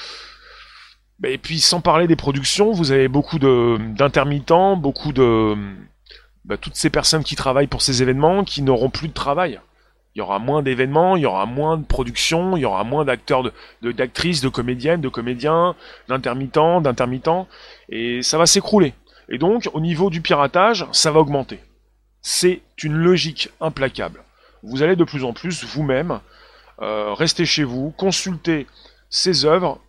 Et 1.25 1.39
puis 1.39 1.61
sans 1.61 1.81
parler 1.81 2.07
des 2.07 2.17
productions, 2.17 2.73
vous 2.73 2.93
avez 2.93 3.09
beaucoup 3.09 3.39
d'intermittents, 3.39 4.77
beaucoup 4.77 5.13
de... 5.13 5.55
Bah, 6.45 6.57
toutes 6.57 6.75
ces 6.75 6.91
personnes 6.91 7.23
qui 7.23 7.37
travaillent 7.37 7.69
pour 7.69 7.83
ces 7.83 8.03
événements 8.03 8.43
qui 8.43 8.63
n'auront 8.63 8.91
plus 8.91 9.09
de 9.09 9.13
travail. 9.13 9.61
Il 10.15 10.19
y 10.19 10.23
aura 10.23 10.39
moins 10.39 10.63
d'événements, 10.63 11.17
il 11.17 11.23
y 11.23 11.27
aura 11.27 11.47
moins 11.47 11.79
de 11.79 11.87
productions, 11.87 12.57
il 12.57 12.61
y 12.61 12.65
aura 12.65 12.85
moins 12.85 13.05
d'acteurs, 13.05 13.43
de, 13.43 13.93
d'actrices, 13.93 14.43
de, 14.43 14.49
comédiennes, 14.49 15.01
de 15.01 15.09
comédiens, 15.09 15.75
d'intermittents, 16.09 16.83
d'intermittents, 16.83 17.49
et 17.89 18.23
ça 18.23 18.37
va 18.37 18.45
s'écrouler. 18.45 18.93
Et 19.31 19.39
donc, 19.39 19.71
au 19.73 19.81
niveau 19.81 20.11
du 20.11 20.21
piratage, 20.21 20.87
ça 20.93 21.11
va 21.13 21.21
augmenter. 21.21 21.61
C'est 22.23 22.63
une 22.83 22.95
logique 22.95 23.51
implacable. 23.61 24.23
Vous 24.63 24.83
allez 24.83 24.95
de 24.95 25.05
plus 25.05 25.25
en 25.25 25.33
plus 25.33 25.65
vous-même 25.65 26.21
euh, 26.81 27.13
rester 27.15 27.45
chez 27.45 27.65
vous, 27.65 27.91
consulter 27.97 28.67
ces 29.11 29.45
œuvres 29.45 29.81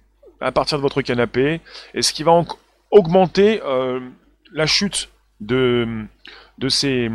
à 0.42 0.52
partir 0.52 0.78
de 0.78 0.82
votre 0.82 1.02
canapé, 1.02 1.62
et 1.94 2.02
ce 2.02 2.12
qui 2.12 2.24
va 2.24 2.44
augmenter 2.92 3.62
euh, 3.64 4.00
la 4.52 4.66
chute 4.66 5.10
de, 5.40 6.06
ces, 6.70 7.10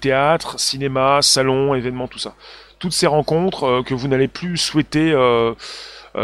théâtres, 0.00 0.60
cinémas, 0.60 1.22
salons, 1.22 1.74
événements, 1.74 2.06
tout 2.06 2.18
ça. 2.18 2.36
Toutes 2.78 2.92
ces 2.92 3.06
rencontres 3.06 3.64
euh, 3.64 3.82
que 3.82 3.94
vous 3.94 4.06
n'allez 4.06 4.28
plus 4.28 4.56
souhaiter 4.56 5.12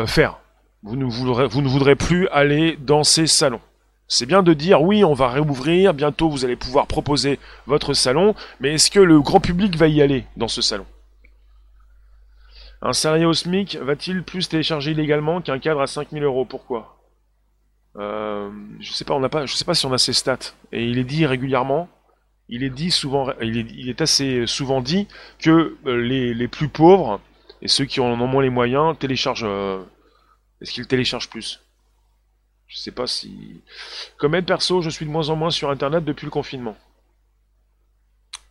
faire. 0.06 0.38
Vous 0.82 0.96
ne 0.96 1.68
voudrez 1.68 1.96
plus 1.96 2.28
aller 2.28 2.76
dans 2.76 3.04
ces 3.04 3.26
salons. 3.26 3.60
C'est 4.08 4.26
bien 4.26 4.42
de 4.42 4.54
dire 4.54 4.82
oui, 4.82 5.04
on 5.04 5.14
va 5.14 5.28
réouvrir, 5.28 5.94
bientôt 5.94 6.28
vous 6.28 6.44
allez 6.44 6.56
pouvoir 6.56 6.86
proposer 6.86 7.38
votre 7.66 7.92
salon, 7.92 8.34
mais 8.60 8.74
est-ce 8.74 8.90
que 8.90 9.00
le 9.00 9.20
grand 9.20 9.40
public 9.40 9.76
va 9.76 9.88
y 9.88 10.00
aller 10.00 10.24
dans 10.36 10.48
ce 10.48 10.62
salon? 10.62 10.86
Un 12.82 12.92
salarié 12.92 13.24
au 13.24 13.32
SMIC 13.32 13.76
va-t-il 13.76 14.22
plus 14.22 14.48
télécharger 14.48 14.92
illégalement 14.92 15.40
qu'un 15.40 15.58
cadre 15.58 15.80
à 15.80 15.86
5000 15.86 16.22
euros? 16.22 16.44
Pourquoi? 16.44 16.98
Euh, 17.96 18.50
Je 18.78 18.92
sais 18.92 19.04
sais 19.56 19.64
pas 19.64 19.74
si 19.74 19.86
on 19.86 19.92
a 19.92 19.98
ces 19.98 20.12
stats. 20.12 20.54
Et 20.72 20.84
il 20.84 20.98
est 20.98 21.04
dit 21.04 21.26
régulièrement, 21.26 21.88
il 22.48 22.62
est 22.62 22.70
dit 22.70 22.90
souvent, 22.90 23.32
assez 24.00 24.46
souvent 24.46 24.80
dit 24.80 25.08
que 25.38 25.76
euh, 25.86 25.96
les, 25.96 26.48
plus 26.48 26.68
pauvres 26.68 27.20
et 27.62 27.68
ceux 27.68 27.86
qui 27.86 28.00
en 28.00 28.20
ont 28.20 28.26
moins 28.26 28.42
les 28.42 28.50
moyens 28.50 28.96
téléchargent. 28.98 29.46
Euh, 29.46 29.82
est-ce 30.60 30.72
qu'ils 30.72 30.86
téléchargent 30.86 31.28
plus? 31.28 31.65
Je 32.68 32.78
sais 32.78 32.90
pas 32.90 33.06
si. 33.06 33.62
Comme 34.18 34.34
aide 34.34 34.46
perso, 34.46 34.82
je 34.82 34.90
suis 34.90 35.06
de 35.06 35.10
moins 35.10 35.28
en 35.28 35.36
moins 35.36 35.50
sur 35.50 35.70
internet 35.70 36.04
depuis 36.04 36.24
le 36.24 36.30
confinement. 36.30 36.76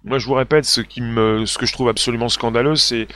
Moi, 0.04 0.20
je 0.20 0.28
vous 0.28 0.34
répète, 0.36 0.66
ce, 0.66 0.82
que 0.82 1.66
je 1.66 1.74
trouve 1.74 1.90
absolument 1.90 2.30
scandaleux, 2.30 2.76
c'est 2.76 3.08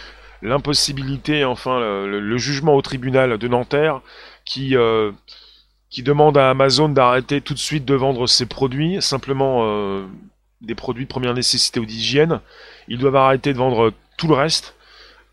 l'impossibilité, 0.41 1.45
enfin, 1.45 1.79
le, 1.79 2.37
jugement 2.37 2.75
au 2.75 2.81
tribunal 2.81 3.37
de 3.37 3.47
Nanterre 3.47 4.01
qui, 4.43 4.75
euh, 4.75 5.11
qui 5.89 6.01
demande 6.01 6.37
à 6.37 6.49
Amazon 6.49 6.89
d'arrêter 6.89 7.41
tout 7.41 7.53
de 7.53 7.59
suite 7.59 7.85
de 7.85 7.93
vendre 7.93 8.25
ses 8.25 8.47
produits, 8.47 9.01
simplement 9.01 9.61
euh, 9.63 10.05
des 10.61 10.75
produits 10.75 11.05
de 11.05 11.09
première 11.09 11.35
nécessité 11.35 11.79
ou 11.79 11.85
d'hygiène. 11.85 12.41
Ils 12.87 12.97
doivent 12.97 13.17
arrêter 13.17 13.53
de 13.53 13.59
vendre 13.59 13.93
tout 14.17 14.27
le 14.27 14.33
reste 14.33 14.75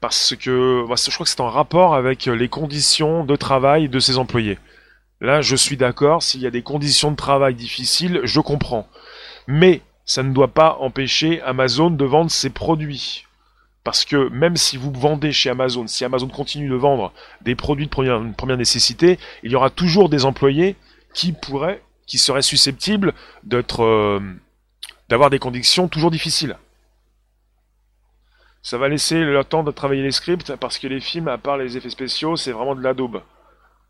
parce 0.02 0.34
que 0.36 0.86
bah, 0.86 0.96
je 0.96 1.10
crois 1.10 1.24
que 1.24 1.30
c'est 1.30 1.40
en 1.40 1.48
rapport 1.48 1.94
avec 1.94 2.26
les 2.26 2.48
conditions 2.48 3.24
de 3.24 3.34
travail 3.34 3.88
de 3.88 3.98
ses 3.98 4.18
employés. 4.18 4.58
Là, 5.26 5.40
je 5.40 5.56
suis 5.56 5.76
d'accord, 5.76 6.22
s'il 6.22 6.40
y 6.40 6.46
a 6.46 6.52
des 6.52 6.62
conditions 6.62 7.10
de 7.10 7.16
travail 7.16 7.56
difficiles, 7.56 8.20
je 8.22 8.38
comprends. 8.38 8.86
Mais 9.48 9.82
ça 10.04 10.22
ne 10.22 10.32
doit 10.32 10.54
pas 10.54 10.76
empêcher 10.78 11.42
Amazon 11.42 11.90
de 11.90 12.04
vendre 12.04 12.30
ses 12.30 12.48
produits. 12.48 13.26
Parce 13.82 14.04
que 14.04 14.28
même 14.28 14.56
si 14.56 14.76
vous 14.76 14.92
vendez 14.92 15.32
chez 15.32 15.50
Amazon, 15.50 15.88
si 15.88 16.04
Amazon 16.04 16.28
continue 16.28 16.68
de 16.68 16.76
vendre 16.76 17.12
des 17.40 17.56
produits 17.56 17.86
de 17.86 17.90
première, 17.90 18.56
nécessité, 18.56 19.18
il 19.42 19.50
y 19.50 19.56
aura 19.56 19.68
toujours 19.68 20.08
des 20.08 20.24
employés 20.24 20.76
qui 21.12 21.32
pourraient, 21.32 21.82
qui 22.06 22.18
seraient 22.18 22.40
susceptibles 22.40 23.12
euh, 23.52 24.20
d'avoir 25.08 25.30
des 25.30 25.40
conditions 25.40 25.88
toujours 25.88 26.12
difficiles. 26.12 26.56
Ça 28.62 28.78
va 28.78 28.88
laisser 28.88 29.18
le 29.18 29.42
temps 29.42 29.64
de 29.64 29.72
travailler 29.72 30.04
les 30.04 30.12
scripts 30.12 30.54
parce 30.54 30.78
que 30.78 30.86
les 30.86 31.00
films, 31.00 31.26
à 31.26 31.36
part 31.36 31.56
les 31.56 31.76
effets 31.76 31.90
spéciaux, 31.90 32.36
c'est 32.36 32.52
vraiment 32.52 32.76
de 32.76 32.82
l'adobe. 32.82 33.22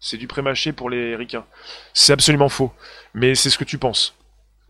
C'est 0.08 0.18
du 0.18 0.28
pré-mâché 0.28 0.70
pour 0.70 0.88
les 0.88 1.16
ricains. 1.16 1.44
C'est 1.92 2.12
absolument 2.12 2.48
faux. 2.48 2.72
Mais 3.12 3.34
c'est 3.34 3.50
ce 3.50 3.58
que 3.58 3.64
tu 3.64 3.76
penses. 3.76 4.14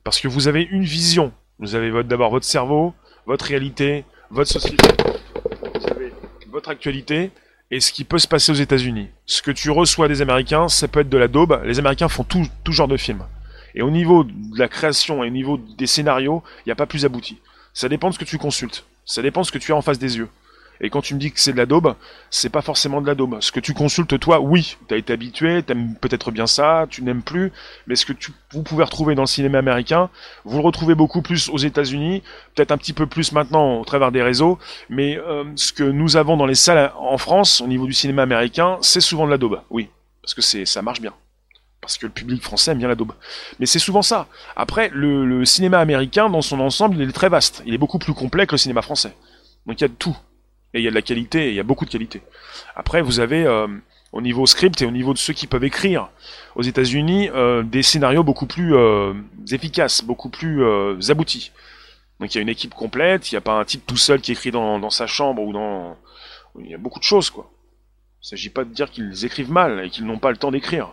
Parce 0.02 0.18
que 0.18 0.28
vous 0.28 0.48
avez 0.48 0.62
une 0.62 0.84
vision. 0.84 1.30
Vous 1.58 1.74
avez 1.74 2.02
d'abord 2.04 2.30
votre 2.30 2.46
cerveau, 2.46 2.94
votre 3.26 3.44
réalité, 3.44 4.06
votre 4.30 4.50
société. 4.50 4.88
Vous 5.74 5.86
avez 5.88 6.14
votre 6.50 6.70
actualité 6.70 7.32
et 7.70 7.80
ce 7.80 7.92
qui 7.92 8.04
peut 8.04 8.16
se 8.16 8.26
passer 8.26 8.50
aux 8.50 8.54
États-Unis. 8.54 9.10
Ce 9.26 9.42
que 9.42 9.50
tu 9.50 9.68
reçois 9.68 10.08
des 10.08 10.22
Américains, 10.22 10.68
ça 10.68 10.88
peut 10.88 11.00
être 11.00 11.10
de 11.10 11.18
la 11.18 11.28
daube. 11.28 11.60
Les 11.66 11.78
Américains 11.78 12.08
font 12.08 12.24
tout, 12.24 12.46
tout 12.64 12.72
genre 12.72 12.88
de 12.88 12.96
films. 12.96 13.26
Et 13.74 13.82
au 13.82 13.90
niveau 13.90 14.24
de 14.24 14.58
la 14.58 14.68
création 14.68 15.22
et 15.22 15.26
au 15.26 15.32
niveau 15.32 15.58
des 15.58 15.86
scénarios, 15.86 16.42
il 16.60 16.68
n'y 16.70 16.72
a 16.72 16.76
pas 16.76 16.86
plus 16.86 17.04
abouti. 17.04 17.36
Ça 17.74 17.90
dépend 17.90 18.08
de 18.08 18.14
ce 18.14 18.18
que 18.18 18.24
tu 18.24 18.38
consultes. 18.38 18.86
Ça 19.04 19.20
dépend 19.20 19.42
de 19.42 19.46
ce 19.46 19.52
que 19.52 19.58
tu 19.58 19.72
as 19.72 19.76
en 19.76 19.82
face 19.82 19.98
des 19.98 20.16
yeux. 20.16 20.30
Et 20.80 20.90
quand 20.90 21.00
tu 21.00 21.14
me 21.14 21.20
dis 21.20 21.32
que 21.32 21.40
c'est 21.40 21.52
de 21.52 21.56
la 21.56 21.66
daube, 21.66 21.94
c'est 22.30 22.48
pas 22.48 22.62
forcément 22.62 23.00
de 23.00 23.06
la 23.06 23.14
daube. 23.14 23.38
Ce 23.40 23.52
que 23.52 23.60
tu 23.60 23.74
consultes 23.74 24.18
toi, 24.18 24.40
oui, 24.40 24.76
tu 24.88 24.94
as 24.94 24.96
été 24.96 25.12
habitué, 25.12 25.62
t'aimes 25.62 25.94
peut-être 25.96 26.30
bien 26.30 26.46
ça, 26.46 26.86
tu 26.90 27.02
n'aimes 27.02 27.22
plus, 27.22 27.52
mais 27.86 27.96
ce 27.96 28.06
que 28.06 28.12
tu, 28.12 28.32
vous 28.52 28.62
pouvez 28.62 28.84
retrouver 28.84 29.14
dans 29.14 29.22
le 29.22 29.26
cinéma 29.26 29.58
américain, 29.58 30.10
vous 30.44 30.58
le 30.58 30.64
retrouvez 30.64 30.94
beaucoup 30.94 31.22
plus 31.22 31.48
aux 31.48 31.58
États-Unis, 31.58 32.22
peut-être 32.54 32.72
un 32.72 32.78
petit 32.78 32.92
peu 32.92 33.06
plus 33.06 33.32
maintenant 33.32 33.80
au 33.80 33.84
travers 33.84 34.12
des 34.12 34.22
réseaux, 34.22 34.58
mais 34.88 35.16
euh, 35.18 35.44
ce 35.56 35.72
que 35.72 35.84
nous 35.84 36.16
avons 36.16 36.36
dans 36.36 36.46
les 36.46 36.54
salles 36.54 36.92
en 36.98 37.18
France, 37.18 37.60
au 37.60 37.66
niveau 37.66 37.86
du 37.86 37.92
cinéma 37.92 38.22
américain, 38.22 38.78
c'est 38.82 39.00
souvent 39.00 39.26
de 39.26 39.30
la 39.30 39.38
daube, 39.38 39.60
oui, 39.70 39.88
parce 40.22 40.34
que 40.34 40.42
ça 40.42 40.82
marche 40.82 41.00
bien. 41.00 41.12
Parce 41.80 41.98
que 41.98 42.06
le 42.06 42.12
public 42.12 42.42
français 42.42 42.72
aime 42.72 42.78
bien 42.78 42.88
la 42.88 42.96
daube. 42.96 43.12
Mais 43.60 43.66
c'est 43.66 43.78
souvent 43.78 44.02
ça. 44.02 44.26
Après, 44.56 44.90
le, 44.92 45.24
le 45.24 45.44
cinéma 45.44 45.78
américain, 45.78 46.28
dans 46.28 46.42
son 46.42 46.58
ensemble, 46.58 46.96
il 46.96 47.08
est 47.08 47.12
très 47.12 47.28
vaste. 47.28 47.62
Il 47.64 47.74
est 47.74 47.78
beaucoup 47.78 48.00
plus 48.00 48.12
complet 48.12 48.44
que 48.44 48.52
le 48.54 48.58
cinéma 48.58 48.82
français. 48.82 49.14
Donc 49.66 49.80
il 49.80 49.82
y 49.82 49.84
a 49.84 49.88
de 49.88 49.92
tout. 49.92 50.16
Et 50.74 50.80
il 50.80 50.84
y 50.84 50.88
a 50.88 50.90
de 50.90 50.94
la 50.94 51.02
qualité, 51.02 51.48
il 51.48 51.54
y 51.54 51.60
a 51.60 51.62
beaucoup 51.62 51.84
de 51.84 51.90
qualité. 51.90 52.22
Après, 52.74 53.02
vous 53.02 53.20
avez, 53.20 53.46
euh, 53.46 53.66
au 54.12 54.20
niveau 54.20 54.46
script 54.46 54.82
et 54.82 54.86
au 54.86 54.90
niveau 54.90 55.12
de 55.12 55.18
ceux 55.18 55.32
qui 55.32 55.46
peuvent 55.46 55.64
écrire 55.64 56.08
aux 56.54 56.62
États-Unis, 56.62 57.30
euh, 57.30 57.62
des 57.62 57.82
scénarios 57.82 58.24
beaucoup 58.24 58.46
plus 58.46 58.74
euh, 58.74 59.14
efficaces, 59.50 60.02
beaucoup 60.04 60.28
plus 60.28 60.64
aboutis. 61.10 61.52
Donc 62.18 62.34
il 62.34 62.38
y 62.38 62.40
a 62.40 62.42
une 62.42 62.48
équipe 62.48 62.74
complète, 62.74 63.30
il 63.30 63.34
n'y 63.34 63.38
a 63.38 63.42
pas 63.42 63.58
un 63.58 63.64
type 63.64 63.86
tout 63.86 63.96
seul 63.96 64.20
qui 64.20 64.32
écrit 64.32 64.50
dans, 64.50 64.78
dans 64.78 64.90
sa 64.90 65.06
chambre 65.06 65.42
ou 65.42 65.52
dans... 65.52 65.96
Il 66.58 66.70
y 66.70 66.74
a 66.74 66.78
beaucoup 66.78 66.98
de 66.98 67.04
choses, 67.04 67.28
quoi. 67.28 67.50
Il 68.22 68.24
ne 68.24 68.28
s'agit 68.30 68.48
pas 68.48 68.64
de 68.64 68.72
dire 68.72 68.90
qu'ils 68.90 69.24
écrivent 69.24 69.52
mal 69.52 69.84
et 69.84 69.90
qu'ils 69.90 70.06
n'ont 70.06 70.18
pas 70.18 70.30
le 70.30 70.38
temps 70.38 70.50
d'écrire. 70.50 70.88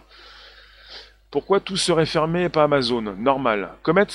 Pourquoi 1.31 1.61
tout 1.61 1.77
serait 1.77 2.05
fermé 2.05 2.43
et 2.43 2.49
pas 2.49 2.63
Amazon? 2.63 3.01
Normal. 3.01 3.69
Comet? 3.81 4.05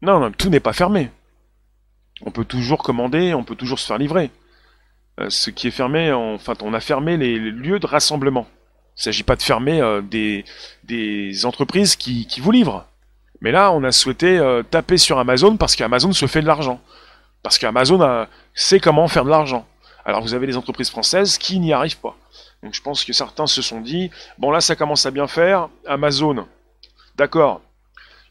Non, 0.00 0.20
non, 0.20 0.30
tout 0.30 0.48
n'est 0.48 0.60
pas 0.60 0.72
fermé. 0.72 1.10
On 2.22 2.30
peut 2.30 2.44
toujours 2.44 2.82
commander, 2.82 3.34
on 3.34 3.44
peut 3.44 3.56
toujours 3.56 3.78
se 3.80 3.86
faire 3.86 3.98
livrer. 3.98 4.30
Euh, 5.20 5.30
ce 5.30 5.50
qui 5.50 5.68
est 5.68 5.72
fermé, 5.72 6.12
enfin, 6.12 6.54
on 6.62 6.74
a 6.74 6.80
fermé 6.80 7.16
les 7.16 7.38
lieux 7.38 7.80
de 7.80 7.86
rassemblement. 7.86 8.46
Il 8.96 9.00
ne 9.00 9.02
s'agit 9.04 9.22
pas 9.22 9.36
de 9.36 9.42
fermer 9.42 9.80
euh, 9.80 10.00
des, 10.02 10.44
entreprises 11.44 11.96
qui, 11.96 12.26
qui, 12.26 12.40
vous 12.40 12.50
livrent. 12.50 12.86
Mais 13.40 13.52
là, 13.52 13.72
on 13.72 13.84
a 13.84 13.92
souhaité 13.92 14.38
euh, 14.38 14.62
taper 14.62 14.98
sur 14.98 15.18
Amazon 15.18 15.56
parce 15.56 15.76
qu'Amazon 15.76 16.12
se 16.12 16.26
fait 16.26 16.42
de 16.42 16.46
l'argent. 16.46 16.80
Parce 17.42 17.58
qu'Amazon 17.58 18.26
sait 18.54 18.80
comment 18.80 19.06
faire 19.06 19.24
de 19.24 19.30
l'argent. 19.30 19.66
Alors 20.04 20.22
vous 20.22 20.34
avez 20.34 20.46
des 20.46 20.56
entreprises 20.56 20.90
françaises 20.90 21.38
qui 21.38 21.60
n'y 21.60 21.72
arrivent 21.72 21.98
pas. 21.98 22.16
Donc 22.62 22.74
je 22.74 22.82
pense 22.82 23.04
que 23.04 23.12
certains 23.12 23.46
se 23.46 23.62
sont 23.62 23.80
dit, 23.80 24.10
bon 24.38 24.50
là 24.50 24.60
ça 24.60 24.74
commence 24.74 25.06
à 25.06 25.12
bien 25.12 25.28
faire, 25.28 25.68
Amazon, 25.86 26.46
d'accord, 27.14 27.60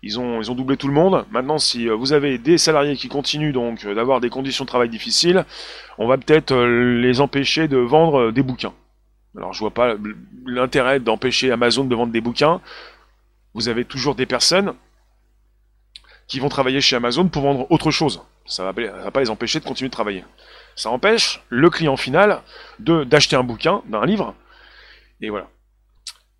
ils 0.07 0.19
ont, 0.21 0.41
ils 0.41 0.49
ont 0.49 0.55
doublé 0.55 0.77
tout 0.77 0.87
le 0.87 0.93
monde. 0.93 1.25
Maintenant, 1.31 1.57
si 1.57 1.89
euh, 1.89 1.93
vous 1.93 2.13
avez 2.13 2.37
des 2.37 2.57
salariés 2.57 2.95
qui 2.95 3.09
continuent 3.09 3.51
donc 3.51 3.83
euh, 3.83 3.93
d'avoir 3.93 4.21
des 4.21 4.29
conditions 4.29 4.63
de 4.63 4.69
travail 4.69 4.87
difficiles, 4.87 5.45
on 5.97 6.07
va 6.07 6.17
peut-être 6.17 6.53
euh, 6.53 7.01
les 7.01 7.19
empêcher 7.19 7.67
de 7.67 7.77
vendre 7.77 8.31
des 8.31 8.41
bouquins. 8.41 8.73
Alors, 9.35 9.51
je 9.51 9.59
vois 9.59 9.71
pas 9.71 9.95
l'intérêt 10.45 11.01
d'empêcher 11.01 11.51
Amazon 11.51 11.83
de 11.83 11.93
vendre 11.93 12.13
des 12.13 12.21
bouquins. 12.21 12.61
Vous 13.53 13.67
avez 13.67 13.83
toujours 13.83 14.15
des 14.15 14.25
personnes 14.25 14.73
qui 16.27 16.39
vont 16.39 16.49
travailler 16.49 16.79
chez 16.79 16.95
Amazon 16.95 17.27
pour 17.27 17.43
vendre 17.43 17.69
autre 17.69 17.91
chose. 17.91 18.21
Ça 18.45 18.63
va, 18.63 18.71
va 18.71 19.11
pas 19.11 19.19
les 19.19 19.29
empêcher 19.29 19.59
de 19.59 19.65
continuer 19.65 19.89
de 19.89 19.93
travailler. 19.93 20.23
Ça 20.75 20.89
empêche 20.89 21.41
le 21.49 21.69
client 21.69 21.97
final 21.97 22.41
de 22.79 23.03
d'acheter 23.03 23.35
un 23.35 23.43
bouquin, 23.43 23.81
d'un 23.87 24.05
livre. 24.05 24.35
Et 25.19 25.29
voilà. 25.29 25.47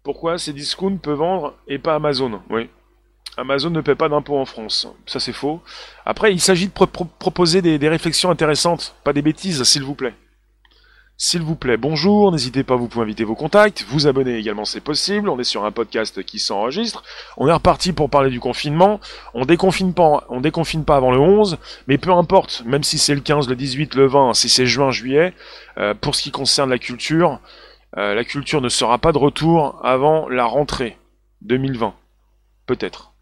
Pourquoi 0.04 0.38
ces 0.38 0.54
discounts 0.54 0.98
peuvent 0.98 1.18
vendre 1.18 1.56
et 1.68 1.80
pas 1.80 1.96
Amazon? 1.96 2.42
Oui, 2.50 2.70
Amazon 3.38 3.70
ne 3.70 3.82
paie 3.82 3.96
pas 3.96 4.10
d'impôts 4.10 4.38
en 4.38 4.46
France. 4.46 4.88
Ça, 5.06 5.20
c'est 5.20 5.32
faux. 5.32 5.62
Après, 6.06 6.34
il 6.34 6.42
s'agit 6.42 6.68
de 6.68 6.72
proposer 6.72 7.62
des, 7.62 7.90
réflexions 7.90 8.32
intéressantes, 8.32 8.96
pas 9.04 9.14
des 9.14 9.22
bêtises, 9.22 9.64
s'il 9.64 9.84
vous 9.84 9.94
plaît. 9.94 10.16
S'il 11.20 11.42
vous 11.42 11.56
plaît, 11.56 11.78
bonjour, 11.78 12.32
n'hésitez 12.32 12.64
pas, 12.64 12.76
vous 12.76 12.88
pouvez 12.88 13.04
inviter 13.04 13.24
vos 13.24 13.34
contacts, 13.34 13.84
vous 13.90 14.06
abonner 14.06 14.38
également, 14.38 14.66
c'est 14.66 14.82
possible. 14.82 15.30
On 15.30 15.40
est 15.40 15.44
sur 15.44 15.66
un 15.66 15.72
podcast 15.72 16.24
qui 16.24 16.38
s'enregistre. 16.38 17.04
On 17.38 17.48
est 17.48 17.54
reparti 17.54 17.92
pour 17.92 18.10
parler 18.10 18.30
du 18.30 18.40
confinement. 18.40 19.00
On 19.34 19.46
déconfine 19.46 19.94
pas, 19.94 20.26
on 20.30 20.42
déconfine 20.42 20.86
pas 20.86 20.96
avant 20.96 21.12
le 21.12 21.20
11, 21.20 21.58
mais 21.88 21.98
peu 21.98 22.12
importe, 22.12 22.64
même 22.66 22.84
si 22.84 23.00
c'est 23.00 23.16
le 23.16 23.22
15, 23.22 23.50
le 23.50 23.56
18, 23.56 23.96
le 23.96 24.08
20, 24.08 24.34
si 24.36 24.48
c'est 24.48 24.68
juin, 24.68 24.92
juillet, 24.92 25.34
euh, 25.80 25.96
pour 25.96 26.14
ce 26.14 26.22
qui 26.22 26.32
concerne 26.32 26.70
la 26.70 26.80
culture, 26.80 27.40
euh, 27.98 28.14
la 28.14 28.24
culture 28.24 28.62
ne 28.62 28.70
sera 28.70 29.00
pas 29.00 29.12
de 29.12 29.18
retour 29.18 29.80
avant 29.84 30.30
la 30.30 30.46
rentrée 30.46 30.98
2020. 31.42 31.96
Peut-être. 32.68 33.17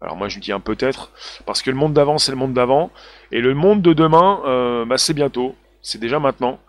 Alors 0.00 0.16
moi 0.16 0.28
je 0.28 0.38
dis 0.38 0.52
un 0.52 0.60
peut-être, 0.60 1.10
parce 1.44 1.62
que 1.62 1.70
le 1.70 1.76
monde 1.76 1.92
d'avant 1.92 2.18
c'est 2.18 2.30
le 2.30 2.38
monde 2.38 2.54
d'avant, 2.54 2.90
et 3.32 3.40
le 3.40 3.54
monde 3.54 3.82
de 3.82 3.92
demain, 3.92 4.40
euh, 4.46 4.84
bah, 4.84 4.98
c'est 4.98 5.14
bientôt, 5.14 5.56
c'est 5.82 5.98
déjà 5.98 6.20
maintenant, 6.20 6.60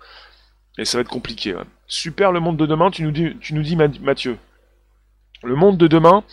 et 0.78 0.86
ça 0.86 0.98
va 0.98 1.02
être 1.02 1.10
compliqué. 1.10 1.56
Super 1.88 2.32
le 2.32 2.39
monde 2.39 2.58
de 2.58 2.65
demain, 2.65 2.89
tu 2.89 3.04
nous 3.04 3.12
dis, 3.12 3.38
tu 3.39 3.54
nous 3.54 3.62
dis 3.62 3.76
Mathieu. 3.76 4.38
Le 5.44 5.56
monde 5.56 5.78
de 5.78 5.88
demain, 5.88 6.24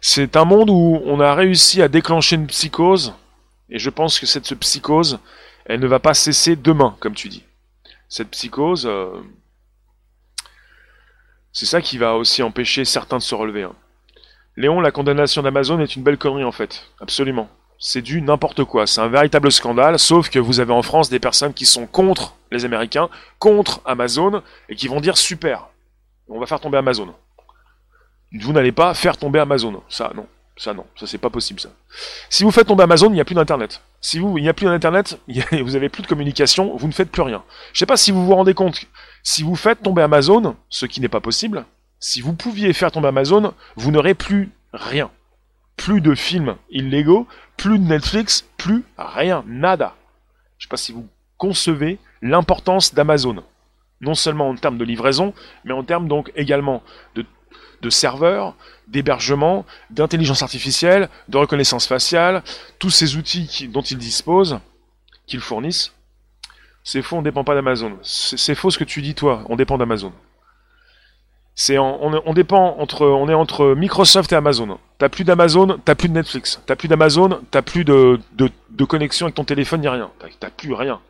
c'est 0.00 0.36
un 0.36 0.44
monde 0.44 0.68
où 0.68 1.00
on 1.04 1.20
a 1.20 1.34
réussi 1.34 1.80
à 1.80 1.88
déclencher 1.88 2.36
une 2.36 2.48
psychose, 2.48 3.14
et 3.70 3.78
je 3.78 3.88
pense 3.88 4.18
que 4.18 4.26
cette 4.26 4.52
psychose, 4.56 5.20
elle 5.64 5.80
ne 5.80 5.86
va 5.86 6.00
pas 6.00 6.14
cesser 6.14 6.56
demain, 6.56 6.96
comme 7.00 7.14
tu 7.14 7.28
dis. 7.28 7.44
Cette 8.08 8.30
psychose, 8.30 8.84
euh, 8.86 9.12
c'est 11.52 11.66
ça 11.66 11.80
qui 11.80 11.98
va 11.98 12.16
aussi 12.16 12.42
empêcher 12.42 12.84
certains 12.84 13.18
de 13.18 13.22
se 13.22 13.34
relever. 13.34 13.62
Hein. 13.62 13.74
Léon, 14.56 14.80
la 14.80 14.90
condamnation 14.90 15.42
d'Amazon 15.42 15.80
est 15.80 15.96
une 15.96 16.02
belle 16.02 16.18
connerie 16.18 16.44
en 16.44 16.52
fait. 16.52 16.84
Absolument. 17.00 17.48
C'est 17.78 18.02
du 18.02 18.22
n'importe 18.22 18.64
quoi. 18.64 18.86
C'est 18.86 19.00
un 19.00 19.08
véritable 19.08 19.50
scandale, 19.50 19.98
sauf 19.98 20.30
que 20.30 20.38
vous 20.38 20.60
avez 20.60 20.72
en 20.72 20.82
France 20.82 21.10
des 21.10 21.18
personnes 21.18 21.54
qui 21.54 21.66
sont 21.66 21.86
contre 21.86 22.36
les 22.52 22.64
Américains, 22.64 23.08
contre 23.38 23.80
Amazon, 23.84 24.42
et 24.68 24.76
qui 24.76 24.86
vont 24.86 25.00
dire 25.00 25.16
super, 25.16 25.68
on 26.28 26.38
va 26.38 26.46
faire 26.46 26.60
tomber 26.60 26.78
Amazon. 26.78 27.12
Vous 28.40 28.52
n'allez 28.52 28.72
pas 28.72 28.94
faire 28.94 29.16
tomber 29.16 29.40
Amazon. 29.40 29.82
Ça, 29.88 30.12
non. 30.14 30.26
Ça, 30.56 30.74
non. 30.74 30.84
Ça, 30.96 31.06
c'est 31.06 31.18
pas 31.18 31.30
possible, 31.30 31.60
ça. 31.60 31.70
Si 32.30 32.44
vous 32.44 32.50
faites 32.50 32.68
tomber 32.68 32.84
Amazon, 32.84 33.08
il 33.08 33.14
n'y 33.14 33.20
a 33.20 33.24
plus 33.24 33.34
d'Internet. 33.34 33.82
Si 34.00 34.18
vous, 34.18 34.38
il 34.38 34.42
n'y 34.42 34.48
a 34.48 34.54
plus 34.54 34.66
d'Internet, 34.66 35.18
vous 35.62 35.76
avez 35.76 35.88
plus 35.88 36.02
de 36.02 36.06
communication, 36.06 36.76
vous 36.76 36.86
ne 36.86 36.92
faites 36.92 37.10
plus 37.10 37.22
rien. 37.22 37.42
Je 37.72 37.78
sais 37.78 37.86
pas 37.86 37.96
si 37.96 38.12
vous 38.12 38.24
vous 38.24 38.34
rendez 38.34 38.54
compte. 38.54 38.84
Si 39.22 39.42
vous 39.42 39.56
faites 39.56 39.82
tomber 39.82 40.02
Amazon, 40.02 40.56
ce 40.68 40.86
qui 40.86 41.00
n'est 41.00 41.08
pas 41.08 41.20
possible, 41.20 41.64
si 42.02 42.20
vous 42.20 42.34
pouviez 42.34 42.72
faire 42.72 42.90
tomber 42.90 43.08
Amazon, 43.08 43.54
vous 43.76 43.92
n'aurez 43.92 44.14
plus 44.14 44.50
rien. 44.72 45.08
Plus 45.76 46.00
de 46.00 46.16
films 46.16 46.56
illégaux, 46.68 47.28
plus 47.56 47.78
de 47.78 47.84
Netflix, 47.84 48.44
plus 48.56 48.84
rien, 48.98 49.44
nada. 49.46 49.94
Je 50.58 50.64
ne 50.64 50.68
sais 50.68 50.68
pas 50.68 50.76
si 50.76 50.92
vous 50.92 51.08
concevez 51.38 52.00
l'importance 52.20 52.92
d'Amazon. 52.92 53.44
Non 54.00 54.14
seulement 54.14 54.48
en 54.48 54.56
termes 54.56 54.78
de 54.78 54.84
livraison, 54.84 55.32
mais 55.64 55.72
en 55.72 55.84
termes 55.84 56.08
donc 56.08 56.32
également 56.34 56.82
de, 57.14 57.24
de 57.82 57.90
serveurs, 57.90 58.56
d'hébergement, 58.88 59.64
d'intelligence 59.90 60.42
artificielle, 60.42 61.08
de 61.28 61.38
reconnaissance 61.38 61.86
faciale, 61.86 62.42
tous 62.80 62.90
ces 62.90 63.16
outils 63.16 63.68
dont 63.68 63.80
ils 63.80 63.96
disposent, 63.96 64.58
qu'ils 65.28 65.40
fournissent. 65.40 65.92
C'est 66.82 67.02
faux, 67.02 67.14
on 67.14 67.20
ne 67.20 67.24
dépend 67.24 67.44
pas 67.44 67.54
d'Amazon. 67.54 67.96
C'est 68.02 68.56
faux 68.56 68.70
ce 68.70 68.78
que 68.78 68.82
tu 68.82 69.02
dis 69.02 69.14
toi, 69.14 69.44
on 69.48 69.54
dépend 69.54 69.78
d'Amazon. 69.78 70.12
C'est 71.54 71.78
on, 71.78 72.32
dépend 72.32 72.76
entre 72.78 73.06
on 73.06 73.28
est 73.28 73.34
entre 73.34 73.74
Microsoft 73.74 74.32
et 74.32 74.36
Amazon. 74.36 74.78
T'as 74.98 75.10
plus 75.10 75.24
d'Amazon, 75.24 75.78
t'as 75.84 75.94
plus 75.94 76.08
de 76.08 76.14
Netflix. 76.14 76.62
T'as 76.66 76.76
plus 76.76 76.88
d'Amazon, 76.88 77.40
t'as 77.50 77.60
plus 77.60 77.84
de, 77.84 78.18
connexion 78.88 79.26
avec 79.26 79.34
ton 79.34 79.44
téléphone 79.44 79.82
ni 79.82 79.88
rien. 79.88 80.10
T'as 80.40 80.50
plus 80.50 80.72
rien. 80.72 81.00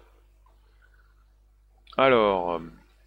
Alors, 1.97 2.61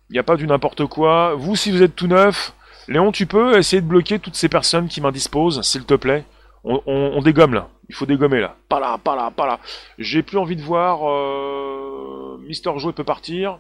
il 0.10 0.14
n'y 0.14 0.20
a 0.20 0.24
pas 0.24 0.38
du 0.38 0.48
n'importe 0.48 0.86
quoi. 0.86 1.36
Vous, 1.36 1.56
si 1.56 1.72
vous 1.72 1.82
êtes 1.82 1.96
tout 1.96 2.08
neuf, 2.08 2.54
Léon, 2.88 3.12
tu 3.12 3.26
peux 3.26 3.58
essayer 3.58 3.82
de 3.82 3.88
bloquer 3.88 4.20
toutes 4.20 4.36
ces 4.36 4.48
personnes 4.48 4.88
qui 4.88 5.02
m'indisposent, 5.02 5.62
s'il 5.62 5.86
te 5.86 5.96
plaît 5.96 6.24
on, 6.66 7.22
dégomme 7.22 7.54
là. 7.54 7.70
Il 7.90 7.96
faut 7.96 8.08
dégommer 8.08 8.40
là. 8.40 8.56
Pas 8.70 8.80
là, 8.80 8.98
pas 8.98 9.16
là, 9.16 9.30
pas 9.30 9.46
là. 9.46 9.60
J'ai 10.00 10.24
plus 10.24 10.40
envie 10.40 10.56
de 10.56 10.64
voir. 10.64 11.08
Euh... 11.08 12.40
Mister 12.40 12.72
Joe 12.78 12.94
peut 12.94 13.04
partir. 13.04 13.60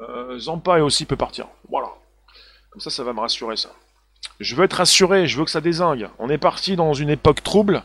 Euh, 0.00 0.38
Zampa 0.38 0.78
aussi 0.78 1.04
peut 1.04 1.16
partir. 1.16 1.46
Voilà. 1.68 1.88
Comme 2.70 2.80
ça, 2.80 2.90
ça 2.90 3.04
va 3.04 3.12
me 3.12 3.20
rassurer 3.20 3.56
ça. 3.56 3.70
Je 4.38 4.54
veux 4.54 4.64
être 4.64 4.74
rassuré, 4.74 5.26
je 5.26 5.38
veux 5.38 5.44
que 5.44 5.50
ça 5.50 5.60
désingue. 5.60 6.08
On 6.18 6.28
est 6.28 6.38
parti 6.38 6.76
dans 6.76 6.94
une 6.94 7.10
époque 7.10 7.42
trouble. 7.42 7.82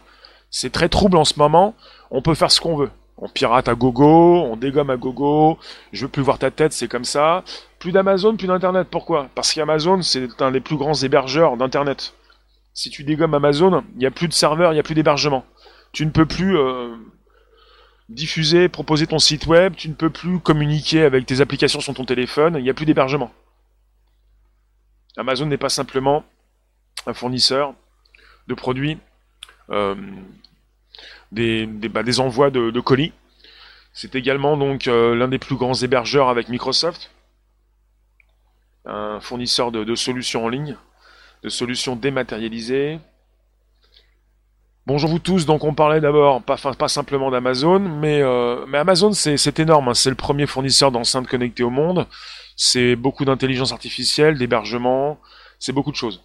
C'est 0.52 0.72
très 0.72 0.90
trouble 0.90 1.18
en 1.18 1.26
ce 1.26 1.40
moment. 1.40 1.76
On 2.12 2.22
peut 2.22 2.36
faire 2.36 2.52
ce 2.52 2.62
qu'on 2.62 2.76
veut. 2.76 2.92
On 3.18 3.30
pirate 3.30 3.68
à 3.70 3.76
gogo, 3.76 4.44
on 4.44 4.58
dégomme 4.58 4.90
à 4.90 4.98
gogo. 4.98 5.58
Je 5.92 6.06
veux 6.06 6.12
plus 6.12 6.22
voir 6.22 6.38
ta 6.38 6.52
tête, 6.52 6.74
c'est 6.74 6.88
comme 6.88 7.06
ça. 7.06 7.44
Plus 7.80 7.92
d'Amazon, 7.92 8.36
plus 8.36 8.48
d'Internet. 8.48 8.88
Pourquoi? 8.92 9.30
Parce 9.36 9.54
qu'Amazon, 9.54 10.02
c'est 10.02 10.42
un 10.42 10.52
des 10.52 10.60
plus 10.60 10.76
grands 10.76 10.94
hébergeurs 10.94 11.58
d'Internet. 11.58 12.14
Si 12.74 12.90
tu 12.90 13.04
dégommes 13.06 13.34
Amazon, 13.34 13.84
il 13.94 14.00
n'y 14.00 14.06
a 14.06 14.12
plus 14.12 14.28
de 14.28 14.34
serveur, 14.34 14.72
il 14.72 14.76
n'y 14.76 14.82
a 14.82 14.84
plus 14.84 14.96
d'hébergement. 14.96 15.46
Tu 15.94 16.06
ne 16.06 16.12
peux 16.12 16.26
plus 16.26 16.58
euh, 16.58 16.94
diffuser, 18.10 18.68
proposer 18.68 19.08
ton 19.08 19.20
site 19.20 19.48
web, 19.48 19.76
tu 19.76 19.88
ne 19.88 19.94
peux 19.94 20.10
plus 20.10 20.40
communiquer 20.40 21.04
avec 21.04 21.26
tes 21.26 21.40
applications 21.40 21.80
sur 21.80 21.94
ton 21.94 22.04
téléphone, 22.04 22.56
il 22.58 22.64
n'y 22.64 22.70
a 22.70 22.74
plus 22.74 22.86
d'hébergement. 22.86 23.32
Amazon 25.18 25.46
n'est 25.46 25.58
pas 25.58 25.70
simplement 25.70 26.26
un 27.06 27.14
fournisseur 27.14 27.74
de 28.48 28.54
produits, 28.54 28.98
euh, 29.70 29.96
des, 31.32 31.66
bah, 31.66 32.04
des, 32.04 32.20
envois 32.20 32.52
de, 32.52 32.80
colis. 32.80 33.14
C'est 33.94 34.16
également 34.16 34.58
donc 34.58 34.88
euh, 34.88 35.16
l'un 35.16 35.28
des 35.28 35.40
plus 35.40 35.56
grands 35.56 35.74
hébergeurs 35.74 36.30
avec 36.30 36.50
Microsoft, 36.50 37.12
un 38.86 39.20
fournisseur 39.20 39.72
de 39.72 39.96
solutions 39.96 40.46
en 40.46 40.50
ligne 40.50 40.78
de 41.46 41.50
solutions 41.50 41.96
dématérialisées. 41.96 43.00
Bonjour 44.88 45.10
vous 45.10 45.18
tous, 45.18 45.48
donc 45.48 45.64
on 45.64 45.74
parlait 45.74 46.00
d'abord, 46.00 46.44
pas, 46.44 46.88
simplement 46.88 47.32
d'Amazon, 47.32 47.80
mais, 47.80 48.22
euh, 48.22 48.72
Amazon 48.72 49.14
c'est 49.14 49.60
énorme, 49.60 49.88
hein. 49.88 49.94
c'est 49.96 50.12
le 50.12 50.16
premier 50.16 50.46
fournisseur 50.46 50.92
d'enceintes 50.92 51.28
connectées 51.28 51.64
au 51.64 51.72
monde, 51.72 52.06
c'est 52.56 52.96
beaucoup 52.96 53.26
d'intelligence 53.26 53.72
artificielle, 53.72 54.38
d'hébergement, 54.38 55.20
c'est 55.58 55.72
beaucoup 55.72 55.90
de 55.90 55.96
choses. 55.96 56.24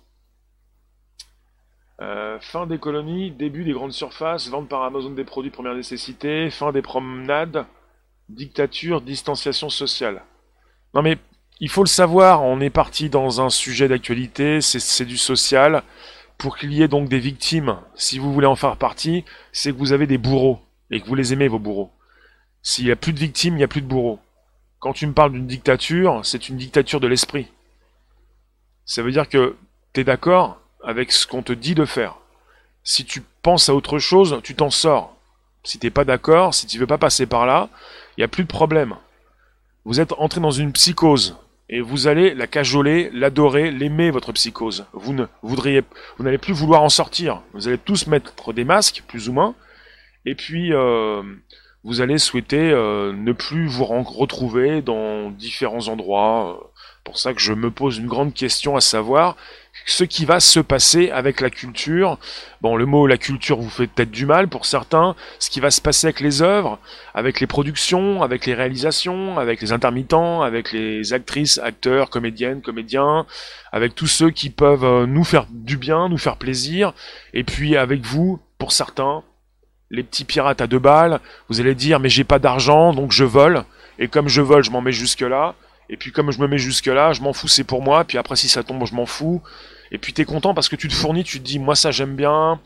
Euh, 2.02 2.38
fin 2.40 2.66
des 2.66 2.76
colonies, 2.76 3.30
début 3.30 3.64
des 3.64 3.72
grandes 3.72 3.92
surfaces, 3.92 4.48
vente 4.50 4.68
par 4.68 4.82
Amazon 4.82 5.12
des 5.12 5.24
produits 5.24 5.50
de 5.50 5.54
première 5.54 5.74
nécessité, 5.74 6.50
fin 6.50 6.70
des 6.70 6.82
promenades, 6.82 7.64
dictature, 8.28 9.00
distanciation 9.00 9.70
sociale. 9.70 10.22
Non 10.92 11.00
mais 11.00 11.16
il 11.60 11.70
faut 11.70 11.82
le 11.82 11.88
savoir, 11.88 12.42
on 12.42 12.60
est 12.60 12.68
parti 12.68 13.08
dans 13.08 13.40
un 13.40 13.48
sujet 13.48 13.88
d'actualité, 13.88 14.60
c'est 14.60 15.06
du 15.06 15.16
social. 15.16 15.82
Pour 16.40 16.56
qu'il 16.56 16.72
y 16.72 16.82
ait 16.82 16.88
donc 16.88 17.10
des 17.10 17.18
victimes, 17.18 17.76
si 17.94 18.18
vous 18.18 18.32
voulez 18.32 18.46
en 18.46 18.56
faire 18.56 18.78
partie, 18.78 19.26
c'est 19.52 19.72
que 19.72 19.76
vous 19.76 19.92
avez 19.92 20.06
des 20.06 20.16
bourreaux 20.16 20.58
et 20.90 20.98
que 21.02 21.06
vous 21.06 21.14
les 21.14 21.34
aimez, 21.34 21.48
vos 21.48 21.58
bourreaux. 21.58 21.90
S'il 22.62 22.86
n'y 22.86 22.90
a 22.90 22.96
plus 22.96 23.12
de 23.12 23.18
victimes, 23.18 23.56
il 23.56 23.58
n'y 23.58 23.62
a 23.62 23.68
plus 23.68 23.82
de 23.82 23.86
bourreaux. 23.86 24.20
Quand 24.78 24.94
tu 24.94 25.06
me 25.06 25.12
parles 25.12 25.32
d'une 25.32 25.46
dictature, 25.46 26.22
c'est 26.24 26.48
une 26.48 26.56
dictature 26.56 26.98
de 26.98 27.06
l'esprit. 27.06 27.48
Ça 28.86 29.02
veut 29.02 29.12
dire 29.12 29.28
que 29.28 29.54
tu 29.92 30.00
es 30.00 30.04
d'accord 30.04 30.58
avec 30.82 31.12
ce 31.12 31.26
qu'on 31.26 31.42
te 31.42 31.52
dit 31.52 31.74
de 31.74 31.84
faire. 31.84 32.16
Si 32.84 33.04
tu 33.04 33.22
penses 33.42 33.68
à 33.68 33.74
autre 33.74 33.98
chose, 33.98 34.40
tu 34.42 34.54
t'en 34.54 34.70
sors. 34.70 35.14
Si 35.62 35.78
t'es 35.78 35.90
pas 35.90 36.06
d'accord, 36.06 36.54
si 36.54 36.66
tu 36.66 36.78
veux 36.78 36.86
pas 36.86 36.96
passer 36.96 37.26
par 37.26 37.44
là, 37.44 37.68
il 38.16 38.20
n'y 38.20 38.24
a 38.24 38.28
plus 38.28 38.44
de 38.44 38.48
problème. 38.48 38.96
Vous 39.84 40.00
êtes 40.00 40.14
entré 40.14 40.40
dans 40.40 40.50
une 40.50 40.72
psychose 40.72 41.36
et 41.72 41.80
vous 41.80 42.08
allez 42.08 42.34
la 42.34 42.48
cajoler, 42.48 43.10
l'adorer, 43.12 43.70
l'aimer 43.70 44.10
votre 44.10 44.32
psychose. 44.32 44.86
Vous 44.92 45.12
ne 45.12 45.24
voudriez, 45.42 45.82
vous 46.18 46.24
n'allez 46.24 46.36
plus 46.36 46.52
vouloir 46.52 46.82
en 46.82 46.88
sortir. 46.88 47.42
Vous 47.54 47.68
allez 47.68 47.78
tous 47.78 48.08
mettre 48.08 48.52
des 48.52 48.64
masques, 48.64 49.04
plus 49.06 49.28
ou 49.28 49.32
moins, 49.32 49.54
et 50.26 50.34
puis 50.34 50.74
euh, 50.74 51.22
vous 51.84 52.00
allez 52.00 52.18
souhaiter 52.18 52.72
euh, 52.72 53.12
ne 53.12 53.32
plus 53.32 53.68
vous 53.68 53.84
retrouver 53.84 54.82
dans 54.82 55.30
différents 55.30 55.86
endroits. 55.86 56.69
Euh, 57.00 57.10
pour 57.10 57.18
ça 57.18 57.34
que 57.34 57.40
je 57.40 57.52
me 57.52 57.70
pose 57.70 57.98
une 57.98 58.06
grande 58.06 58.34
question 58.34 58.76
à 58.76 58.80
savoir 58.80 59.36
ce 59.86 60.04
qui 60.04 60.24
va 60.24 60.40
se 60.40 60.60
passer 60.60 61.10
avec 61.10 61.40
la 61.40 61.50
culture. 61.50 62.18
Bon, 62.60 62.76
le 62.76 62.86
mot 62.86 63.06
la 63.06 63.16
culture 63.16 63.58
vous 63.58 63.70
fait 63.70 63.86
peut-être 63.86 64.10
du 64.10 64.26
mal 64.26 64.48
pour 64.48 64.66
certains. 64.66 65.16
Ce 65.38 65.50
qui 65.50 65.60
va 65.60 65.70
se 65.70 65.80
passer 65.80 66.08
avec 66.08 66.20
les 66.20 66.42
œuvres, 66.42 66.78
avec 67.14 67.40
les 67.40 67.46
productions, 67.46 68.22
avec 68.22 68.46
les 68.46 68.54
réalisations, 68.54 69.38
avec 69.38 69.60
les 69.60 69.72
intermittents, 69.72 70.42
avec 70.42 70.72
les 70.72 71.12
actrices, 71.12 71.58
acteurs, 71.58 72.10
comédiennes, 72.10 72.62
comédiens, 72.62 73.26
avec 73.72 73.94
tous 73.94 74.06
ceux 74.06 74.30
qui 74.30 74.50
peuvent 74.50 74.84
euh, 74.84 75.06
nous 75.06 75.24
faire 75.24 75.46
du 75.50 75.76
bien, 75.76 76.08
nous 76.08 76.18
faire 76.18 76.36
plaisir. 76.36 76.92
Et 77.32 77.44
puis 77.44 77.76
avec 77.76 78.02
vous, 78.02 78.40
pour 78.58 78.72
certains, 78.72 79.22
les 79.90 80.02
petits 80.02 80.24
pirates 80.24 80.60
à 80.60 80.66
deux 80.66 80.78
balles, 80.78 81.20
vous 81.48 81.60
allez 81.60 81.74
dire 81.74 81.98
mais 81.98 82.08
j'ai 82.08 82.24
pas 82.24 82.38
d'argent 82.38 82.92
donc 82.92 83.12
je 83.12 83.24
vole. 83.24 83.64
Et 83.98 84.08
comme 84.08 84.28
je 84.28 84.40
vole, 84.42 84.62
je 84.62 84.70
m'en 84.70 84.80
mets 84.80 84.92
jusque 84.92 85.20
là. 85.20 85.54
Et 85.90 85.96
puis 85.96 86.12
comme 86.12 86.30
je 86.30 86.38
me 86.38 86.46
mets 86.46 86.58
jusque 86.58 86.86
là, 86.86 87.12
je 87.12 87.20
m'en 87.20 87.32
fous, 87.32 87.48
c'est 87.48 87.64
pour 87.64 87.82
moi. 87.82 88.04
Puis 88.04 88.16
après 88.16 88.36
si 88.36 88.48
ça 88.48 88.62
tombe, 88.62 88.86
je 88.86 88.94
m'en 88.94 89.06
fous. 89.06 89.42
Et 89.92 89.98
puis 89.98 90.12
t'es 90.12 90.24
content 90.24 90.54
parce 90.54 90.68
que 90.68 90.76
tu 90.76 90.88
te 90.88 90.94
fournis, 90.94 91.24
tu 91.24 91.40
te 91.40 91.44
dis 91.44 91.58
moi 91.58 91.74
ça 91.74 91.90
j'aime 91.90 92.16
bien. 92.16 92.60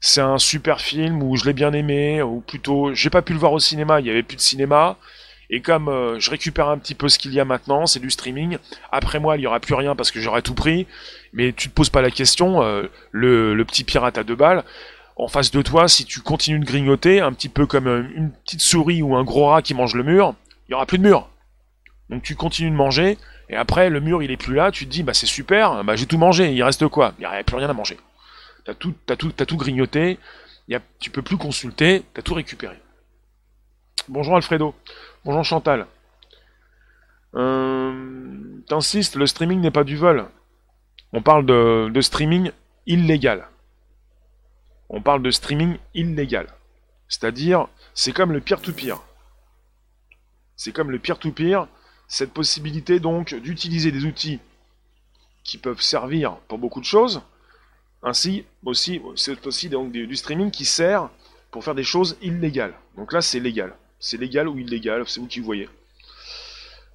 C'est 0.00 0.20
un 0.20 0.38
super 0.38 0.80
film 0.80 1.22
ou 1.22 1.36
je 1.36 1.44
l'ai 1.44 1.52
bien 1.52 1.72
aimé 1.72 2.22
ou 2.22 2.40
plutôt 2.40 2.94
j'ai 2.94 3.10
pas 3.10 3.20
pu 3.22 3.34
le 3.34 3.38
voir 3.38 3.52
au 3.52 3.60
cinéma, 3.60 4.00
il 4.00 4.06
y 4.06 4.10
avait 4.10 4.22
plus 4.22 4.36
de 4.36 4.40
cinéma. 4.40 4.96
Et 5.50 5.60
comme 5.60 5.88
euh, 5.88 6.18
je 6.18 6.30
récupère 6.30 6.68
un 6.68 6.78
petit 6.78 6.94
peu 6.94 7.10
ce 7.10 7.18
qu'il 7.18 7.34
y 7.34 7.40
a 7.40 7.44
maintenant, 7.44 7.86
c'est 7.86 8.00
du 8.00 8.10
streaming. 8.10 8.56
Après 8.90 9.20
moi, 9.20 9.36
il 9.36 9.42
y 9.42 9.46
aura 9.46 9.60
plus 9.60 9.74
rien 9.74 9.94
parce 9.94 10.10
que 10.10 10.18
j'aurais 10.18 10.40
tout 10.40 10.54
pris. 10.54 10.86
Mais 11.34 11.52
tu 11.52 11.68
te 11.68 11.74
poses 11.74 11.90
pas 11.90 12.00
la 12.00 12.10
question. 12.10 12.62
Euh, 12.62 12.84
le, 13.10 13.54
le, 13.54 13.64
petit 13.66 13.84
pirate 13.84 14.16
à 14.16 14.24
deux 14.24 14.34
balles, 14.34 14.64
en 15.16 15.28
face 15.28 15.50
de 15.50 15.60
toi, 15.60 15.88
si 15.88 16.06
tu 16.06 16.20
continues 16.20 16.60
de 16.60 16.64
grignoter, 16.64 17.20
un 17.20 17.32
petit 17.32 17.50
peu 17.50 17.66
comme 17.66 17.86
euh, 17.86 18.02
une 18.14 18.30
petite 18.30 18.62
souris 18.62 19.02
ou 19.02 19.14
un 19.14 19.24
gros 19.24 19.46
rat 19.46 19.60
qui 19.60 19.74
mange 19.74 19.94
le 19.94 20.04
mur, 20.04 20.34
il 20.68 20.72
y 20.72 20.74
aura 20.74 20.86
plus 20.86 20.98
de 20.98 21.02
mur. 21.02 21.28
Donc 22.12 22.22
tu 22.22 22.36
continues 22.36 22.70
de 22.70 22.76
manger, 22.76 23.16
et 23.48 23.56
après 23.56 23.88
le 23.88 23.98
mur 23.98 24.22
il 24.22 24.30
est 24.30 24.36
plus 24.36 24.54
là, 24.54 24.70
tu 24.70 24.84
te 24.84 24.90
dis 24.90 25.02
bah 25.02 25.14
c'est 25.14 25.24
super, 25.24 25.82
bah 25.82 25.96
j'ai 25.96 26.04
tout 26.04 26.18
mangé, 26.18 26.52
il 26.52 26.62
reste 26.62 26.86
quoi? 26.86 27.14
Il 27.18 27.20
n'y 27.20 27.24
a 27.24 27.42
plus 27.42 27.56
rien 27.56 27.70
à 27.70 27.72
manger. 27.72 27.96
T'as 28.66 28.74
tout, 28.74 28.94
as 29.08 29.16
tout, 29.16 29.32
tout 29.32 29.56
grignoté, 29.56 30.18
tu 30.98 31.10
peux 31.10 31.22
plus 31.22 31.38
consulter, 31.38 32.04
t'as 32.12 32.20
tout 32.20 32.34
récupéré. 32.34 32.76
Bonjour 34.08 34.36
Alfredo, 34.36 34.74
bonjour 35.24 35.42
Chantal. 35.42 35.86
Euh, 37.34 38.60
T'insistes, 38.68 39.16
le 39.16 39.26
streaming 39.26 39.60
n'est 39.60 39.70
pas 39.70 39.84
du 39.84 39.96
vol. 39.96 40.26
On 41.14 41.22
parle 41.22 41.46
de, 41.46 42.00
streaming 42.02 42.50
illégal. 42.86 43.48
On 44.90 45.00
parle 45.00 45.22
de 45.22 45.30
streaming 45.30 45.78
illégal. 45.94 46.48
C'est-à-dire, 47.08 47.68
c'est 47.94 48.12
comme 48.12 48.32
le 48.32 48.40
pire-to-pire. 48.40 49.00
C'est 50.56 50.72
comme 50.72 50.90
le 50.90 50.98
pire-to-pire, 50.98 51.68
cette 52.12 52.34
possibilité 52.34 53.00
donc 53.00 53.34
d'utiliser 53.34 53.90
des 53.90 54.04
outils 54.04 54.38
qui 55.44 55.56
peuvent 55.56 55.80
servir 55.80 56.36
pour 56.46 56.58
beaucoup 56.58 56.80
de 56.80 56.84
choses, 56.84 57.22
ainsi 58.02 58.44
aussi 58.66 59.00
c'est 59.16 59.46
aussi 59.46 59.70
donc 59.70 59.92
du 59.92 60.14
streaming 60.14 60.50
qui 60.50 60.66
sert 60.66 61.08
pour 61.50 61.64
faire 61.64 61.74
des 61.74 61.84
choses 61.84 62.18
illégales. 62.20 62.74
Donc 62.98 63.14
là 63.14 63.22
c'est 63.22 63.40
légal, 63.40 63.74
c'est 63.98 64.18
légal 64.18 64.46
ou 64.46 64.58
illégal, 64.58 65.04
c'est 65.08 65.20
vous 65.20 65.26
qui 65.26 65.40
voyez. 65.40 65.70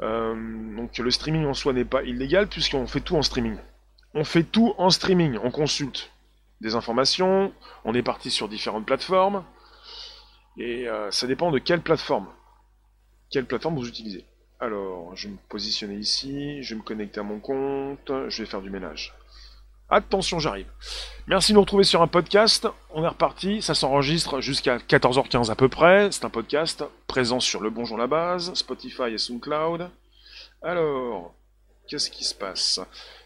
Euh, 0.01 0.35
donc 0.75 0.95
le 0.99 1.09
streaming 1.09 1.47
en 1.47 1.55
soi 1.55 1.73
n'est 1.73 1.83
pas 1.83 2.03
illégal 2.03 2.47
puisqu'on 2.47 2.85
fait 2.85 3.01
tout 3.01 3.15
en 3.15 3.23
streaming. 3.23 3.57
On 4.13 4.23
fait 4.23 4.43
tout 4.43 4.75
en 4.77 4.91
streaming, 4.91 5.39
on 5.43 5.49
consulte 5.49 6.11
des 6.61 6.75
informations, 6.75 7.51
on 7.85 7.95
est 7.95 8.03
parti 8.03 8.29
sur 8.29 8.47
différentes 8.47 8.85
plateformes, 8.85 9.43
et 10.59 10.87
euh, 10.87 11.09
ça 11.09 11.25
dépend 11.25 11.49
de 11.49 11.57
quelle 11.57 11.81
plateforme. 11.81 12.27
Quelle 13.31 13.47
plateforme 13.47 13.77
vous 13.77 13.87
utilisez. 13.87 14.23
Alors, 14.59 15.15
je 15.15 15.27
vais 15.27 15.33
me 15.33 15.39
positionner 15.49 15.95
ici, 15.95 16.63
je 16.63 16.73
vais 16.73 16.79
me 16.79 16.83
connecter 16.83 17.19
à 17.19 17.23
mon 17.23 17.39
compte, 17.39 18.11
je 18.27 18.41
vais 18.41 18.49
faire 18.49 18.61
du 18.61 18.71
ménage. 18.71 19.13
Attention, 19.89 20.39
j'arrive. 20.39 20.67
Merci 21.27 21.51
de 21.51 21.55
nous 21.55 21.61
retrouver 21.61 21.83
sur 21.83 22.01
un 22.01 22.07
podcast. 22.07 22.67
On 22.89 23.03
est 23.03 23.07
reparti, 23.07 23.61
ça 23.61 23.75
s'enregistre 23.75 24.41
jusqu'à 24.41 24.79
14h15 24.79 25.51
à 25.51 25.55
peu 25.55 25.69
près. 25.69 26.11
C'est 26.11 26.25
un 26.25 26.31
podcast 26.31 26.83
présent 27.05 27.39
sur 27.39 27.61
Le 27.61 27.69
Bonjour 27.69 27.97
la 27.97 28.07
Base, 28.07 28.53
Spotify 28.55 29.13
et 29.13 29.17
SoundCloud. 29.19 29.89
Alors, 30.63 31.35
qu'est-ce 31.87 32.09
qui 32.09 32.25
se 32.25 32.33
passe? 32.33 32.79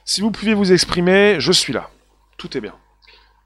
Si 0.03 0.19
vous 0.19 0.31
pouvez 0.31 0.53
vous 0.53 0.73
exprimer, 0.73 1.37
je 1.39 1.53
suis 1.53 1.73
là. 1.73 1.89
Tout 2.37 2.57
est 2.57 2.61
bien. 2.61 2.75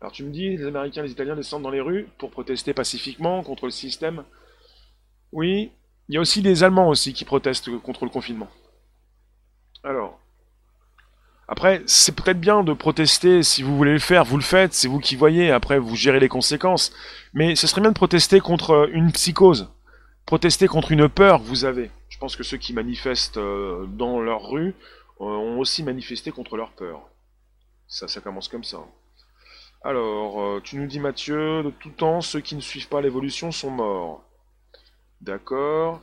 Alors 0.01 0.11
tu 0.11 0.23
me 0.23 0.31
dis, 0.31 0.57
les 0.57 0.65
Américains, 0.65 1.03
les 1.03 1.11
Italiens 1.11 1.35
descendent 1.35 1.63
dans 1.63 1.69
les 1.69 1.81
rues 1.81 2.09
pour 2.17 2.31
protester 2.31 2.73
pacifiquement 2.73 3.43
contre 3.43 3.65
le 3.65 3.71
système? 3.71 4.23
Oui, 5.31 5.71
il 6.09 6.15
y 6.15 6.17
a 6.17 6.21
aussi 6.21 6.41
des 6.41 6.63
Allemands 6.63 6.89
aussi 6.89 7.13
qui 7.13 7.25
protestent 7.25 7.69
contre 7.79 8.05
le 8.05 8.11
confinement. 8.11 8.49
Alors, 9.83 10.19
après, 11.47 11.83
c'est 11.85 12.15
peut-être 12.15 12.39
bien 12.39 12.63
de 12.63 12.73
protester, 12.73 13.43
si 13.43 13.61
vous 13.61 13.77
voulez 13.77 13.93
le 13.93 13.99
faire, 13.99 14.25
vous 14.25 14.37
le 14.37 14.43
faites, 14.43 14.73
c'est 14.73 14.87
vous 14.87 14.99
qui 14.99 15.15
voyez, 15.15 15.51
après 15.51 15.77
vous 15.77 15.95
gérez 15.95 16.19
les 16.19 16.29
conséquences. 16.29 16.91
Mais 17.33 17.55
ce 17.55 17.67
serait 17.67 17.81
bien 17.81 17.91
de 17.91 17.95
protester 17.95 18.39
contre 18.39 18.89
une 18.91 19.11
psychose, 19.11 19.69
protester 20.25 20.67
contre 20.67 20.91
une 20.91 21.07
peur 21.07 21.39
vous 21.39 21.65
avez. 21.65 21.91
Je 22.09 22.17
pense 22.17 22.35
que 22.35 22.43
ceux 22.43 22.57
qui 22.57 22.73
manifestent 22.73 23.37
euh, 23.37 23.85
dans 23.87 24.19
leur 24.19 24.49
rue 24.49 24.73
euh, 25.21 25.25
ont 25.25 25.59
aussi 25.59 25.83
manifesté 25.83 26.31
contre 26.31 26.57
leur 26.57 26.71
peur. 26.71 27.01
Ça, 27.87 28.07
ça 28.07 28.21
commence 28.21 28.47
comme 28.47 28.63
ça. 28.63 28.79
Alors, 29.83 30.41
euh, 30.41 30.61
tu 30.63 30.77
nous 30.77 30.87
dis 30.87 30.99
Mathieu, 30.99 31.61
de 31.61 31.69
tout 31.69 31.91
temps, 31.91 32.21
ceux 32.21 32.39
qui 32.39 32.55
ne 32.55 32.61
suivent 32.61 32.87
pas 32.87 33.01
l'évolution 33.01 33.51
sont 33.51 33.69
morts. 33.69 34.24
D'accord. 35.21 36.01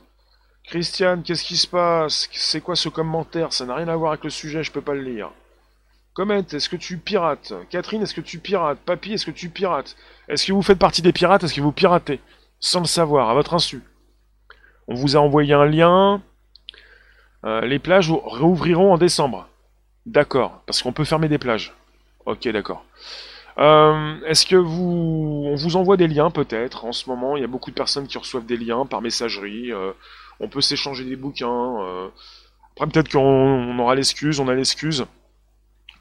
Christiane, 0.65 1.23
qu'est-ce 1.23 1.43
qui 1.43 1.57
se 1.57 1.67
passe? 1.67 2.29
C'est 2.31 2.61
quoi 2.61 2.75
ce 2.75 2.89
commentaire? 2.89 3.53
Ça 3.53 3.65
n'a 3.65 3.75
rien 3.75 3.87
à 3.87 3.95
voir 3.95 4.11
avec 4.13 4.23
le 4.23 4.29
sujet, 4.29 4.63
je 4.63 4.71
peux 4.71 4.81
pas 4.81 4.93
le 4.93 5.01
lire. 5.01 5.31
Comment 6.13 6.35
est-ce 6.35 6.69
que 6.69 6.75
tu 6.75 6.97
pirates? 6.97 7.53
Catherine, 7.69 8.01
est-ce 8.03 8.13
que 8.13 8.21
tu 8.21 8.39
pirates? 8.39 8.79
Papy, 8.79 9.13
est-ce 9.13 9.25
que 9.25 9.31
tu 9.31 9.49
pirates? 9.49 9.95
Est-ce 10.27 10.45
que 10.45 10.53
vous 10.53 10.61
faites 10.61 10.79
partie 10.79 11.01
des 11.01 11.11
pirates? 11.11 11.43
Est-ce 11.43 11.55
que 11.55 11.61
vous 11.61 11.71
piratez? 11.71 12.19
Sans 12.59 12.79
le 12.79 12.85
savoir, 12.85 13.29
à 13.29 13.33
votre 13.33 13.55
insu. 13.55 13.81
On 14.87 14.93
vous 14.93 15.15
a 15.17 15.19
envoyé 15.19 15.53
un 15.53 15.65
lien. 15.65 16.21
Euh, 17.45 17.61
les 17.61 17.79
plages 17.79 18.11
rouvriront 18.11 18.93
en 18.93 18.97
décembre. 18.97 19.49
D'accord, 20.05 20.61
parce 20.65 20.81
qu'on 20.81 20.93
peut 20.93 21.03
fermer 21.03 21.29
des 21.29 21.37
plages. 21.37 21.73
Ok, 22.25 22.47
d'accord. 22.49 22.85
Euh, 23.57 24.19
est-ce 24.25 24.45
que 24.45 24.55
vous... 24.55 25.43
On 25.47 25.55
vous 25.55 25.75
envoie 25.75 25.97
des 25.97 26.07
liens 26.07 26.31
peut-être? 26.31 26.85
En 26.85 26.91
ce 26.91 27.09
moment 27.09 27.37
Il 27.37 27.41
y 27.41 27.43
a 27.43 27.47
beaucoup 27.47 27.69
de 27.69 27.75
personnes 27.75 28.07
qui 28.07 28.17
reçoivent 28.17 28.45
des 28.45 28.57
liens 28.57 28.85
par 28.85 29.01
messagerie. 29.01 29.71
Euh, 29.71 29.91
on 30.39 30.47
peut 30.47 30.61
s'échanger 30.61 31.03
des 31.03 31.15
bouquins. 31.15 31.81
Euh. 31.81 32.07
Après, 32.75 32.87
peut-être 32.87 33.11
qu'on 33.11 33.77
aura 33.77 33.95
l'excuse, 33.95 34.39
on 34.39 34.47
a 34.47 34.55
l'excuse. 34.55 35.05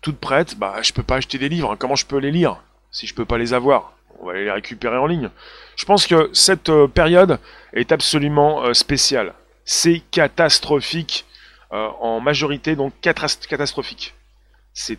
Toute 0.00 0.18
prête, 0.18 0.56
bah, 0.58 0.76
je 0.82 0.92
peux 0.92 1.02
pas 1.02 1.16
acheter 1.16 1.38
des 1.38 1.48
livres. 1.48 1.76
Comment 1.76 1.96
je 1.96 2.06
peux 2.06 2.18
les 2.18 2.30
lire? 2.30 2.56
Si 2.90 3.06
je 3.06 3.14
peux 3.14 3.24
pas 3.24 3.38
les 3.38 3.54
avoir 3.54 3.92
On 4.20 4.26
va 4.26 4.34
les 4.34 4.50
récupérer 4.50 4.96
en 4.96 5.06
ligne. 5.06 5.30
Je 5.76 5.84
pense 5.84 6.06
que 6.06 6.30
cette 6.32 6.70
période 6.94 7.38
est 7.72 7.92
absolument 7.92 8.74
spéciale. 8.74 9.34
C'est 9.64 10.02
catastrophique 10.10 11.24
en 11.70 12.20
majorité, 12.20 12.76
donc 12.76 12.92
catastrophique. 13.00 14.14
C'est 14.74 14.98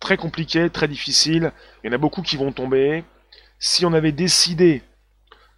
très 0.00 0.16
compliqué, 0.16 0.70
très 0.70 0.88
difficile. 0.88 1.52
Il 1.82 1.88
y 1.88 1.90
en 1.90 1.94
a 1.94 1.98
beaucoup 1.98 2.22
qui 2.22 2.36
vont 2.36 2.52
tomber. 2.52 3.04
Si 3.58 3.86
on 3.86 3.92
avait 3.92 4.12
décidé 4.12 4.82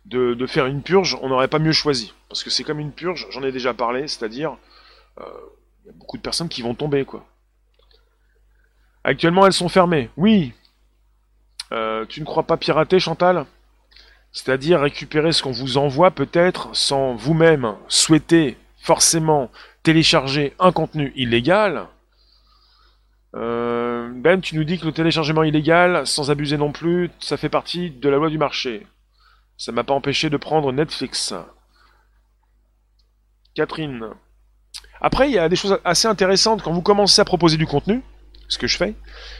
de, 0.04 0.46
faire 0.46 0.66
une 0.66 0.82
purge, 0.82 1.18
on 1.22 1.28
n'aurait 1.28 1.48
pas 1.48 1.58
mieux 1.58 1.72
choisi. 1.72 2.14
Parce 2.28 2.42
que 2.42 2.50
c'est 2.50 2.64
comme 2.64 2.80
une 2.80 2.92
purge, 2.92 3.26
j'en 3.30 3.42
ai 3.42 3.52
déjà 3.52 3.74
parlé, 3.74 4.08
c'est-à-dire, 4.08 4.56
euh, 5.20 5.24
il 5.84 5.88
y 5.88 5.90
a 5.90 5.92
beaucoup 5.92 6.16
de 6.16 6.22
personnes 6.22 6.48
qui 6.48 6.62
vont 6.62 6.74
tomber, 6.74 7.04
quoi. 7.04 7.26
Actuellement, 9.04 9.46
elles 9.46 9.52
sont 9.52 9.68
fermées. 9.68 10.10
Oui. 10.16 10.52
Euh, 11.72 12.06
tu 12.06 12.20
ne 12.20 12.26
crois 12.26 12.42
pas 12.44 12.56
pirater, 12.56 12.98
Chantal? 12.98 13.46
C'est-à-dire 14.32 14.80
récupérer 14.80 15.32
ce 15.32 15.42
qu'on 15.42 15.52
vous 15.52 15.78
envoie, 15.78 16.10
peut-être, 16.10 16.74
sans 16.74 17.14
vous-même 17.14 17.76
souhaiter 17.88 18.56
forcément 18.78 19.50
télécharger 19.82 20.54
un 20.58 20.72
contenu 20.72 21.12
illégal. 21.16 21.86
Euh, 23.38 24.10
ben, 24.14 24.40
tu 24.40 24.56
nous 24.56 24.64
dis 24.64 24.78
que 24.78 24.86
le 24.86 24.92
téléchargement 24.92 25.44
illégal, 25.44 26.06
sans 26.06 26.30
abuser 26.30 26.56
non 26.56 26.72
plus, 26.72 27.10
ça 27.20 27.36
fait 27.36 27.48
partie 27.48 27.90
de 27.90 28.08
la 28.08 28.16
loi 28.16 28.30
du 28.30 28.38
marché. 28.38 28.86
Ça 29.56 29.70
m'a 29.70 29.84
pas 29.84 29.94
empêché 29.94 30.28
de 30.28 30.36
prendre 30.36 30.72
Netflix. 30.72 31.34
Catherine. 33.54 34.08
Après, 35.00 35.28
il 35.28 35.34
y 35.34 35.38
a 35.38 35.48
des 35.48 35.56
choses 35.56 35.78
assez 35.84 36.08
intéressantes 36.08 36.62
quand 36.62 36.72
vous 36.72 36.82
commencez 36.82 37.20
à 37.20 37.24
proposer 37.24 37.56
du 37.56 37.66
contenu, 37.66 38.02
ce 38.48 38.58
que 38.58 38.66
je 38.66 38.76
fais. 38.76 38.94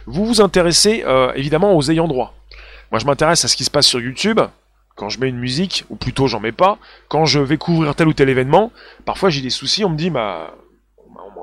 Vous 0.06 0.24
vous 0.24 0.40
intéressez 0.40 1.02
euh, 1.04 1.32
évidemment 1.34 1.76
aux 1.76 1.90
ayants 1.90 2.08
droit. 2.08 2.34
Moi, 2.92 3.00
je 3.00 3.06
m'intéresse 3.06 3.44
à 3.44 3.48
ce 3.48 3.56
qui 3.56 3.64
se 3.64 3.70
passe 3.70 3.86
sur 3.86 4.00
YouTube. 4.00 4.40
Quand 4.94 5.08
je 5.08 5.20
mets 5.20 5.28
une 5.28 5.38
musique, 5.38 5.84
ou 5.90 5.96
plutôt 5.96 6.26
j'en 6.26 6.40
mets 6.40 6.52
pas, 6.52 6.78
quand 7.08 7.24
je 7.24 7.38
vais 7.40 7.56
couvrir 7.56 7.94
tel 7.94 8.08
ou 8.08 8.12
tel 8.12 8.28
événement, 8.28 8.72
parfois 9.04 9.30
j'ai 9.30 9.40
des 9.40 9.50
soucis, 9.50 9.84
on 9.84 9.90
me 9.90 9.96
dit, 9.96 10.10
bah, 10.10 10.54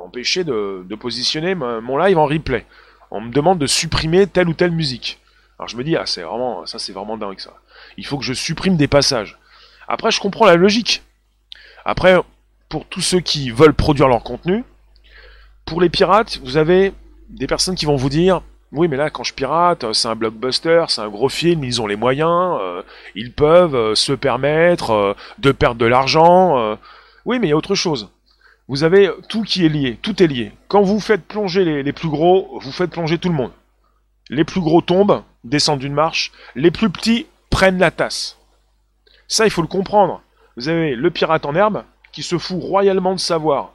empêché 0.06 0.44
de, 0.44 0.96
positionner 1.00 1.56
mon 1.56 1.98
live 1.98 2.18
en 2.18 2.26
replay. 2.26 2.66
On 3.12 3.22
me 3.22 3.32
demande 3.32 3.60
de 3.60 3.68
supprimer 3.68 4.28
telle 4.28 4.50
ou 4.50 4.54
telle 4.54 4.72
musique. 4.72 5.20
Alors 5.60 5.68
je 5.68 5.78
me 5.78 5.84
dis, 5.84 5.96
ah, 5.96 6.06
c'est 6.06 6.22
vraiment, 6.22 6.66
ça 6.66 6.80
c'est 6.80 6.92
vraiment 6.92 7.18
dingue 7.18 7.40
ça 7.40 7.54
il 7.98 8.06
faut 8.06 8.18
que 8.18 8.24
je 8.24 8.34
supprime 8.34 8.78
des 8.78 8.88
passages. 8.88 9.38
Après, 9.88 10.12
je 10.12 10.20
comprends 10.20 10.46
la 10.46 10.56
logique. 10.56 11.04
Après, 11.86 12.16
pour 12.70 12.86
tous 12.86 13.02
ceux 13.02 13.20
qui 13.20 13.52
veulent 13.52 13.74
produire 13.74 14.08
leur 14.08 14.24
contenu, 14.24 14.64
pour 15.66 15.82
les 15.82 15.90
pirates, 15.90 16.40
vous 16.44 16.58
avez 16.58 16.94
des 17.30 17.48
personnes 17.48 17.76
qui 17.76 17.86
vont 17.86 17.96
vous 17.96 18.10
dire 18.10 18.42
oui, 18.72 18.88
mais 18.88 18.98
là, 18.98 19.10
quand 19.10 19.24
je 19.24 19.34
pirate, 19.34 19.94
c'est 19.94 20.08
un 20.08 20.16
blockbuster, 20.16 20.86
c'est 20.90 21.00
un 21.00 21.08
gros 21.08 21.30
film, 21.30 21.64
ils 21.64 21.82
ont 21.82 21.88
les 21.88 21.96
moyens, 21.96 22.58
euh, 22.60 22.82
ils 23.14 23.32
peuvent 23.32 23.76
euh, 23.76 23.96
se 23.96 24.12
permettre 24.12 24.92
euh, 24.92 25.14
de 25.38 25.54
perdre 25.54 25.80
de 25.80 25.86
l'argent. 25.86 26.78
Oui, 27.26 27.40
mais 27.40 27.48
il 27.48 27.50
y 27.52 27.54
a 27.54 27.58
autre 27.58 27.76
chose. 27.76 28.10
Vous 28.68 28.84
avez 28.84 29.12
tout 29.30 29.44
qui 29.44 29.66
est 29.66 29.70
lié, 29.70 30.00
tout 30.02 30.24
est 30.24 30.28
lié. 30.28 30.52
Quand 30.68 30.82
vous 30.82 31.00
faites 31.00 31.24
plonger 31.26 31.84
les, 31.84 31.94
plus 31.94 32.10
gros, 32.10 32.60
vous 32.60 32.72
faites 32.72 32.90
plonger 32.90 33.20
tout 33.20 33.30
le 33.30 33.36
monde. 33.36 33.52
Les 34.30 34.44
plus 34.44 34.62
gros 34.62 34.82
tombent, 34.82 35.24
descendent 35.44 35.80
d'une 35.80 35.94
marche, 35.94 36.32
les 36.56 36.72
plus 36.72 36.90
petits 36.90 37.28
prennent 37.52 37.78
la 37.78 37.92
tasse. 37.92 38.40
Ça, 39.28 39.46
il 39.46 39.52
faut 39.52 39.62
le 39.62 39.68
comprendre. 39.68 40.22
Vous 40.58 40.68
avez 40.68 40.96
le 40.96 41.12
pirate 41.12 41.46
en 41.46 41.54
herbe 41.54 41.84
qui 42.12 42.24
se 42.24 42.40
fout 42.40 42.60
royalement 42.60 43.14
de 43.14 43.20
savoir. 43.20 43.74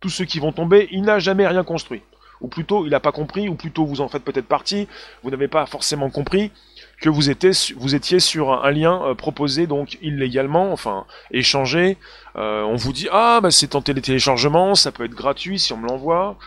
Tous 0.00 0.08
ceux 0.08 0.24
qui 0.24 0.40
vont 0.40 0.52
tomber, 0.52 0.88
il 0.90 1.02
n'a 1.02 1.20
jamais 1.20 1.46
rien 1.46 1.62
construit. 1.62 2.02
Ou 2.40 2.48
plutôt, 2.48 2.86
il 2.86 2.90
n'a 2.90 3.00
pas 3.00 3.12
compris, 3.12 3.48
ou 3.48 3.54
plutôt 3.54 3.86
vous 3.86 4.00
en 4.00 4.08
faites 4.08 4.24
peut-être 4.24 4.48
partie, 4.48 4.88
vous 5.22 5.30
n'avez 5.30 5.48
pas 5.48 5.66
forcément 5.66 6.10
compris 6.10 6.50
que 7.00 7.08
vous 7.08 7.30
étiez, 7.30 8.20
sur 8.20 8.64
un, 8.64 8.70
lien 8.70 9.02
euh, 9.02 9.14
proposé 9.14 9.66
donc 9.66 9.98
illégalement, 10.02 10.72
enfin 10.72 11.06
échangé. 11.30 11.98
Euh, 12.36 12.62
on 12.62 12.76
vous 12.76 12.92
dit 12.92 13.08
ah 13.12 13.40
bah 13.42 13.50
c'est 13.50 13.74
en 13.74 13.82
téléchargement, 13.82 14.74
ça 14.74 14.92
peut 14.92 15.04
être 15.04 15.14
gratuit 15.14 15.58
si 15.58 15.72
on 15.72 15.76
me 15.76 15.88
l'envoie. 15.88 16.38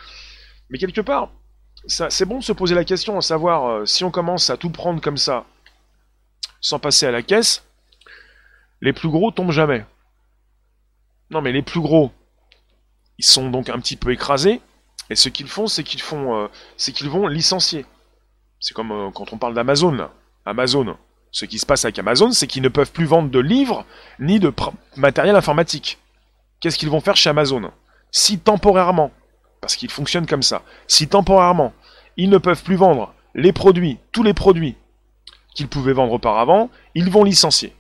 Mais 0.69 0.77
quelque 0.77 1.01
part, 1.01 1.31
c'est 1.85 2.25
bon 2.25 2.39
de 2.39 2.43
se 2.43 2.51
poser 2.51 2.75
la 2.75 2.83
question, 2.83 3.17
à 3.17 3.21
savoir 3.21 3.65
euh, 3.65 3.85
si 3.85 4.03
on 4.03 4.11
commence 4.11 4.49
à 4.49 4.57
tout 4.57 4.69
prendre 4.69 5.01
comme 5.01 5.17
ça, 5.17 5.45
sans 6.61 6.79
passer 6.79 7.05
à 7.05 7.11
la 7.11 7.21
caisse, 7.21 7.63
les 8.81 8.93
plus 8.93 9.09
gros 9.09 9.31
tombent 9.31 9.51
jamais. 9.51 9.85
Non 11.29 11.41
mais 11.41 11.51
les 11.51 11.61
plus 11.61 11.81
gros, 11.81 12.11
ils 13.17 13.25
sont 13.25 13.49
donc 13.49 13.69
un 13.69 13.79
petit 13.79 13.95
peu 13.95 14.11
écrasés, 14.11 14.61
et 15.09 15.15
ce 15.15 15.29
qu'ils 15.29 15.47
font, 15.47 15.67
c'est 15.67 15.83
qu'ils 15.83 16.01
font, 16.01 16.49
c'est 16.75 16.91
qu'ils 16.91 17.09
vont 17.09 17.27
licencier. 17.27 17.85
C'est 18.59 18.73
comme 18.73 19.11
quand 19.13 19.31
on 19.31 19.37
parle 19.37 19.53
d'Amazon. 19.53 20.09
Amazon. 20.47 20.97
Ce 21.31 21.45
qui 21.45 21.59
se 21.59 21.65
passe 21.65 21.85
avec 21.85 21.99
Amazon, 21.99 22.31
c'est 22.31 22.47
qu'ils 22.47 22.63
ne 22.63 22.69
peuvent 22.69 22.91
plus 22.91 23.05
vendre 23.05 23.29
de 23.29 23.39
livres 23.39 23.85
ni 24.19 24.39
de 24.39 24.53
matériel 24.95 25.35
informatique. 25.35 25.99
Qu'est-ce 26.59 26.77
qu'ils 26.77 26.89
vont 26.89 27.01
faire 27.01 27.17
chez 27.17 27.29
Amazon? 27.29 27.71
Si 28.11 28.39
temporairement, 28.39 29.11
parce 29.61 29.75
qu'ils 29.75 29.91
fonctionnent 29.91 30.25
comme 30.25 30.43
ça, 30.43 30.63
si 30.87 31.07
temporairement, 31.07 31.73
ils 32.15 32.29
ne 32.29 32.37
peuvent 32.37 32.63
plus 32.63 32.75
vendre 32.75 33.13
les 33.35 33.51
produits, 33.51 33.99
tous 34.11 34.23
les 34.23 34.33
produits 34.33 34.75
qu'ils 35.53 35.67
pouvaient 35.67 35.93
vendre 35.93 36.13
auparavant, 36.13 36.69
ils 36.95 37.09
vont 37.09 37.23
licencier. 37.23 37.75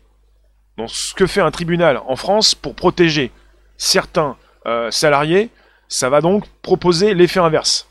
Donc 0.77 0.89
ce 0.91 1.13
que 1.13 1.25
fait 1.25 1.41
un 1.41 1.51
tribunal 1.51 2.01
en 2.07 2.15
France 2.15 2.53
pour 2.53 2.75
protéger 2.75 3.31
certains 3.77 4.35
euh, 4.65 4.91
salariés, 4.91 5.49
ça 5.87 6.09
va 6.09 6.21
donc 6.21 6.47
proposer 6.61 7.13
l'effet 7.13 7.39
inverse. 7.39 7.87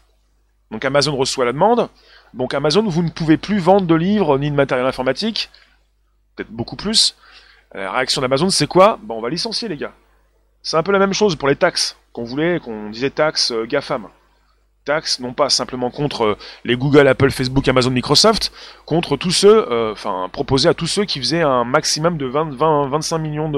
Donc 0.70 0.84
Amazon 0.84 1.16
reçoit 1.16 1.44
la 1.44 1.52
demande, 1.52 1.88
donc 2.34 2.54
Amazon, 2.54 2.82
vous 2.82 3.02
ne 3.02 3.10
pouvez 3.10 3.36
plus 3.36 3.58
vendre 3.58 3.86
de 3.86 3.94
livres 3.94 4.38
ni 4.38 4.50
de 4.50 4.56
matériel 4.56 4.86
informatique, 4.86 5.50
peut-être 6.34 6.50
beaucoup 6.50 6.76
plus. 6.76 7.16
La 7.74 7.92
réaction 7.92 8.20
d'Amazon, 8.22 8.50
c'est 8.50 8.66
quoi? 8.66 8.98
Bon, 9.02 9.18
on 9.18 9.20
va 9.20 9.28
licencier 9.28 9.68
les 9.68 9.76
gars. 9.76 9.92
C'est 10.62 10.76
un 10.76 10.82
peu 10.82 10.92
la 10.92 10.98
même 10.98 11.12
chose 11.12 11.36
pour 11.36 11.48
les 11.48 11.56
taxes, 11.56 11.96
qu'on 12.12 12.24
voulait, 12.24 12.60
qu'on 12.60 12.90
disait 12.90 13.10
taxes 13.10 13.52
euh, 13.52 13.66
GAFAM 13.66 14.08
taxes, 14.86 15.20
non 15.20 15.34
pas 15.34 15.50
simplement 15.50 15.90
contre 15.90 16.24
euh, 16.24 16.38
les 16.64 16.76
Google, 16.76 17.08
Apple, 17.08 17.30
Facebook, 17.30 17.68
Amazon, 17.68 17.90
Microsoft, 17.90 18.52
contre 18.86 19.16
tous 19.16 19.32
ceux, 19.32 19.70
euh, 19.70 19.92
enfin, 19.92 20.30
proposés 20.32 20.68
à 20.68 20.74
tous 20.74 20.86
ceux 20.86 21.04
qui 21.04 21.18
faisaient 21.18 21.42
un 21.42 21.64
maximum 21.64 22.16
de 22.16 22.24
20, 22.26 22.54
20 22.54 22.88
25 22.88 23.18
millions 23.18 23.50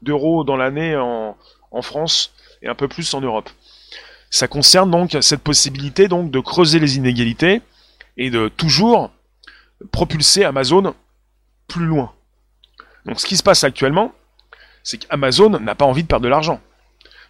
d'euros 0.00 0.42
dans 0.42 0.56
l'année 0.56 0.96
en, 0.96 1.36
en 1.70 1.82
France 1.82 2.32
et 2.62 2.68
un 2.68 2.74
peu 2.74 2.88
plus 2.88 3.12
en 3.14 3.20
Europe. 3.20 3.50
Ça 4.30 4.48
concerne 4.48 4.90
donc 4.90 5.16
cette 5.20 5.42
possibilité 5.42 6.08
donc 6.08 6.30
de 6.30 6.40
creuser 6.40 6.78
les 6.78 6.96
inégalités 6.96 7.60
et 8.16 8.30
de 8.30 8.48
toujours 8.48 9.10
propulser 9.90 10.44
Amazon 10.44 10.94
plus 11.68 11.86
loin. 11.86 12.12
Donc 13.06 13.20
ce 13.20 13.26
qui 13.26 13.36
se 13.36 13.42
passe 13.42 13.64
actuellement, 13.64 14.12
c'est 14.82 14.98
qu'Amazon 14.98 15.50
n'a 15.60 15.74
pas 15.74 15.84
envie 15.84 16.02
de 16.02 16.08
perdre 16.08 16.24
de 16.24 16.28
l'argent. 16.28 16.60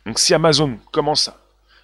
Donc 0.06 0.18
si 0.18 0.34
Amazon 0.34 0.78
commence 0.90 1.30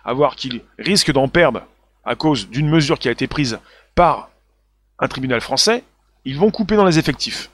à 0.05 0.13
voir 0.13 0.37
qu'il 0.37 0.63
risque 0.79 1.13
d'en 1.13 1.29
perdre 1.29 1.63
à 2.05 2.15
cause 2.15 2.49
d'une 2.49 2.69
mesure 2.69 2.99
qui 2.99 3.09
a 3.09 3.13
été 3.13 3.27
prise 3.27 3.59
par 3.95 4.31
un 4.99 5.09
tribunal 5.09 5.41
français, 5.41 5.85
ils 6.25 6.39
vont 6.39 6.51
couper 6.51 6.77
dans 6.77 6.85
les 6.85 6.99
effectifs. 6.99 7.51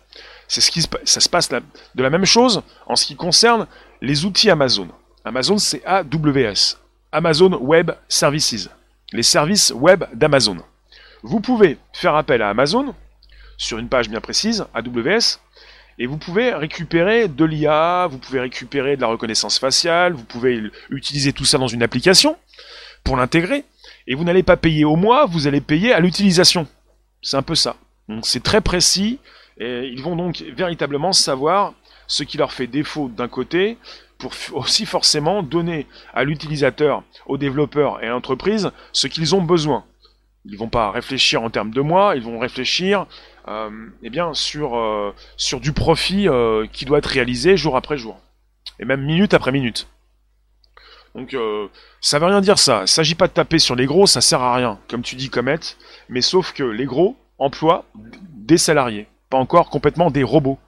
C'est 0.48 0.60
ce 0.60 0.70
qui 0.70 0.82
se, 0.82 0.88
ça 1.04 1.20
se 1.20 1.28
passe 1.28 1.48
de 1.48 2.02
la 2.02 2.10
même 2.10 2.24
chose 2.24 2.62
en 2.86 2.96
ce 2.96 3.06
qui 3.06 3.16
concerne 3.16 3.66
les 4.00 4.24
outils 4.24 4.50
Amazon. 4.50 4.88
Amazon, 5.24 5.58
c'est 5.58 5.84
AWS, 5.86 6.76
Amazon 7.12 7.58
Web 7.60 7.92
Services, 8.08 8.68
les 9.12 9.22
services 9.22 9.72
web 9.74 10.04
d'Amazon. 10.12 10.58
Vous 11.26 11.40
pouvez 11.40 11.78
faire 11.94 12.16
appel 12.16 12.42
à 12.42 12.50
Amazon 12.50 12.94
sur 13.56 13.78
une 13.78 13.88
page 13.88 14.10
bien 14.10 14.20
précise, 14.20 14.66
AWS, 14.74 15.40
et 15.98 16.04
vous 16.04 16.18
pouvez 16.18 16.52
récupérer 16.52 17.28
de 17.28 17.44
l'IA, 17.46 18.08
vous 18.10 18.18
pouvez 18.18 18.40
récupérer 18.40 18.96
de 18.96 19.00
la 19.00 19.06
reconnaissance 19.06 19.58
faciale, 19.58 20.12
vous 20.12 20.24
pouvez 20.24 20.62
utiliser 20.90 21.32
tout 21.32 21.46
ça 21.46 21.56
dans 21.56 21.66
une 21.66 21.82
application 21.82 22.36
pour 23.04 23.16
l'intégrer. 23.16 23.64
Et 24.06 24.14
vous 24.14 24.24
n'allez 24.24 24.42
pas 24.42 24.58
payer 24.58 24.84
au 24.84 24.96
mois, 24.96 25.24
vous 25.24 25.46
allez 25.46 25.62
payer 25.62 25.94
à 25.94 26.00
l'utilisation. 26.00 26.66
C'est 27.22 27.38
un 27.38 27.42
peu 27.42 27.54
ça. 27.54 27.76
Donc 28.06 28.26
c'est 28.26 28.42
très 28.42 28.60
précis, 28.60 29.18
et 29.56 29.86
ils 29.86 30.02
vont 30.02 30.16
donc 30.16 30.44
véritablement 30.54 31.14
savoir 31.14 31.72
ce 32.06 32.22
qui 32.22 32.36
leur 32.36 32.52
fait 32.52 32.66
défaut 32.66 33.08
d'un 33.08 33.28
côté, 33.28 33.78
pour 34.18 34.34
aussi 34.52 34.84
forcément 34.84 35.42
donner 35.42 35.86
à 36.12 36.24
l'utilisateur, 36.24 37.02
aux 37.24 37.38
développeurs 37.38 38.04
et 38.04 38.08
à 38.08 38.10
l'entreprise 38.10 38.72
ce 38.92 39.06
qu'ils 39.06 39.34
ont 39.34 39.42
besoin. 39.42 39.84
Ils 40.46 40.58
vont 40.58 40.68
pas 40.68 40.90
réfléchir 40.90 41.42
en 41.42 41.50
termes 41.50 41.70
de 41.70 41.80
mois, 41.80 42.16
ils 42.16 42.22
vont 42.22 42.38
réfléchir 42.38 43.06
euh, 43.48 43.70
eh 44.02 44.10
bien, 44.10 44.32
sur, 44.34 44.76
euh, 44.76 45.14
sur 45.36 45.60
du 45.60 45.72
profit 45.72 46.28
euh, 46.28 46.66
qui 46.72 46.84
doit 46.84 46.98
être 46.98 47.06
réalisé 47.06 47.56
jour 47.56 47.76
après 47.76 47.96
jour. 47.96 48.18
Et 48.78 48.84
même 48.84 49.02
minute 49.02 49.34
après 49.34 49.52
minute. 49.52 49.86
Donc 51.14 51.36
ça 52.00 52.18
veut 52.18 52.26
rien 52.26 52.40
dire 52.40 52.58
ça. 52.58 52.80
Il 52.82 52.88
s'agit 52.88 53.14
pas 53.14 53.28
de 53.28 53.32
taper 53.32 53.60
sur 53.60 53.76
les 53.76 53.86
gros, 53.86 54.04
ça 54.08 54.20
sert 54.20 54.42
à 54.42 54.52
rien, 54.56 54.80
comme 54.88 55.02
tu 55.02 55.14
dis 55.14 55.30
Comet, 55.30 55.60
mais 56.08 56.20
sauf 56.20 56.52
que 56.52 56.64
les 56.64 56.86
gros 56.86 57.16
emploient 57.38 57.84
des 57.94 58.58
salariés, 58.58 59.06
pas 59.30 59.36
encore 59.36 59.70
complètement 59.70 60.10
des 60.10 60.24
robots. 60.24 60.58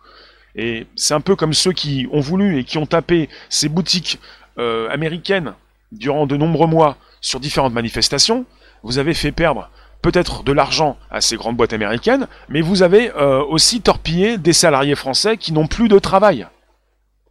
Et 0.55 0.87
c'est 0.95 1.15
un 1.15 1.21
peu 1.21 1.35
comme 1.35 1.53
ceux 1.53 1.73
qui 1.73 2.07
ont 2.13 2.21
voulu 2.21 2.61
et 2.61 2.65
qui 2.65 2.79
ont 2.79 2.87
tapé 2.87 3.29
ces 3.49 3.69
boutiques 3.69 4.21
américaines 4.57 5.55
durant 5.91 6.29
de 6.29 6.37
nombreux 6.37 6.69
mois 6.69 6.97
sur 7.21 7.41
différentes 7.41 7.75
manifestations. 7.75 8.47
Vous 8.87 8.99
avez 8.99 9.15
fait 9.15 9.33
perdre 9.33 9.69
peut-être 10.01 10.45
de 10.45 10.53
l'argent 10.53 10.97
à 11.11 11.21
ces 11.21 11.35
grandes 11.35 11.57
boîtes 11.57 11.73
américaines, 11.73 12.29
mais 12.49 12.61
vous 12.61 12.83
avez 12.85 13.11
euh, 13.17 13.43
aussi 13.43 13.81
torpillé 13.81 14.39
des 14.39 14.53
salariés 14.53 14.95
français 14.95 15.37
qui 15.37 15.53
n'ont 15.53 15.67
plus 15.67 15.89
de 15.89 15.99
travail. 15.99 16.47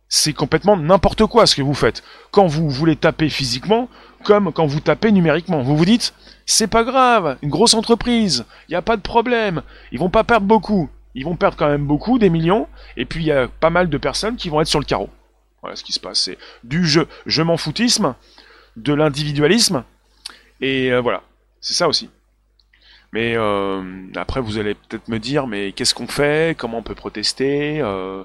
C'est 0.10 0.34
complètement 0.34 0.76
n'importe 0.76 1.26
quoi 1.28 1.46
ce 1.46 1.56
que 1.56 1.62
vous 1.62 1.74
faites. 1.74 2.04
Quand 2.32 2.46
vous 2.46 2.70
voulez 2.70 2.98
taper 2.98 3.30
physiquement, 3.30 3.88
comme 4.26 4.52
quand 4.52 4.66
vous 4.66 4.82
tapez 4.82 5.14
numériquement. 5.14 5.62
Vous 5.62 5.78
vous 5.78 5.86
dites, 5.86 6.14
c'est 6.46 6.68
pas 6.68 6.84
grave, 6.84 7.38
une 7.42 7.50
grosse 7.50 7.74
entreprise, 7.74 8.44
il 8.68 8.72
n'y 8.72 8.76
a 8.76 8.82
pas 8.82 8.98
de 8.98 9.02
problème, 9.02 9.62
ils 9.94 10.00
vont 10.00 10.10
pas 10.10 10.26
perdre 10.26 10.46
beaucoup. 10.46 10.90
Ils 11.14 11.24
vont 11.24 11.38
perdre 11.38 11.56
quand 11.56 11.70
même 11.70 11.86
beaucoup, 11.86 12.20
des 12.20 12.30
millions, 12.30 12.68
et 12.98 13.06
puis 13.06 13.24
il 13.24 13.28
y 13.28 13.32
a 13.32 13.48
pas 13.48 13.70
mal 13.70 13.90
de 13.90 13.98
personnes 13.98 14.36
qui 14.36 14.50
vont 14.50 14.60
être 14.60 14.68
sur 14.68 14.82
le 14.82 14.86
carreau. 14.86 15.10
Voilà 15.62 15.78
ce 15.78 15.86
qui 15.86 15.94
se 15.94 16.02
passe. 16.02 16.20
C'est 16.20 16.38
du 16.66 16.86
jeu, 16.86 17.08
je 17.26 17.42
m'en 17.44 17.56
foutisme, 17.56 18.14
de 18.76 18.94
l'individualisme, 18.94 19.86
et 20.60 20.92
euh, 20.92 21.00
voilà. 21.00 21.24
C'est 21.66 21.74
ça 21.74 21.88
aussi. 21.88 22.12
Mais 23.12 23.36
euh, 23.36 23.82
après, 24.16 24.40
vous 24.40 24.60
allez 24.60 24.76
peut-être 24.76 25.08
me 25.08 25.18
dire, 25.18 25.48
mais 25.48 25.72
qu'est-ce 25.72 25.96
qu'on 25.96 26.06
fait? 26.06 26.56
Comment 26.56 26.78
on 26.78 26.84
peut 26.84 26.94
protester? 26.94 27.82
Euh, 27.82 28.24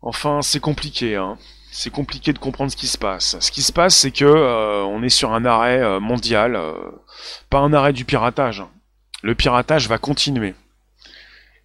Enfin, 0.00 0.40
c'est 0.40 0.60
compliqué. 0.60 1.16
Hein. 1.16 1.36
C'est 1.70 1.90
compliqué 1.90 2.32
de 2.32 2.38
comprendre 2.38 2.70
ce 2.70 2.76
qui 2.76 2.86
se 2.86 2.96
passe. 2.96 3.38
Ce 3.40 3.50
qui 3.50 3.60
se 3.60 3.72
passe, 3.72 3.96
c'est 3.96 4.12
que 4.12 4.24
euh, 4.24 4.82
on 4.84 5.02
est 5.02 5.10
sur 5.10 5.34
un 5.34 5.44
arrêt 5.44 6.00
mondial, 6.00 6.58
pas 7.50 7.58
un 7.58 7.74
arrêt 7.74 7.92
du 7.92 8.06
piratage. 8.06 8.62
Le 9.22 9.34
piratage 9.34 9.86
va 9.86 9.98
continuer. 9.98 10.54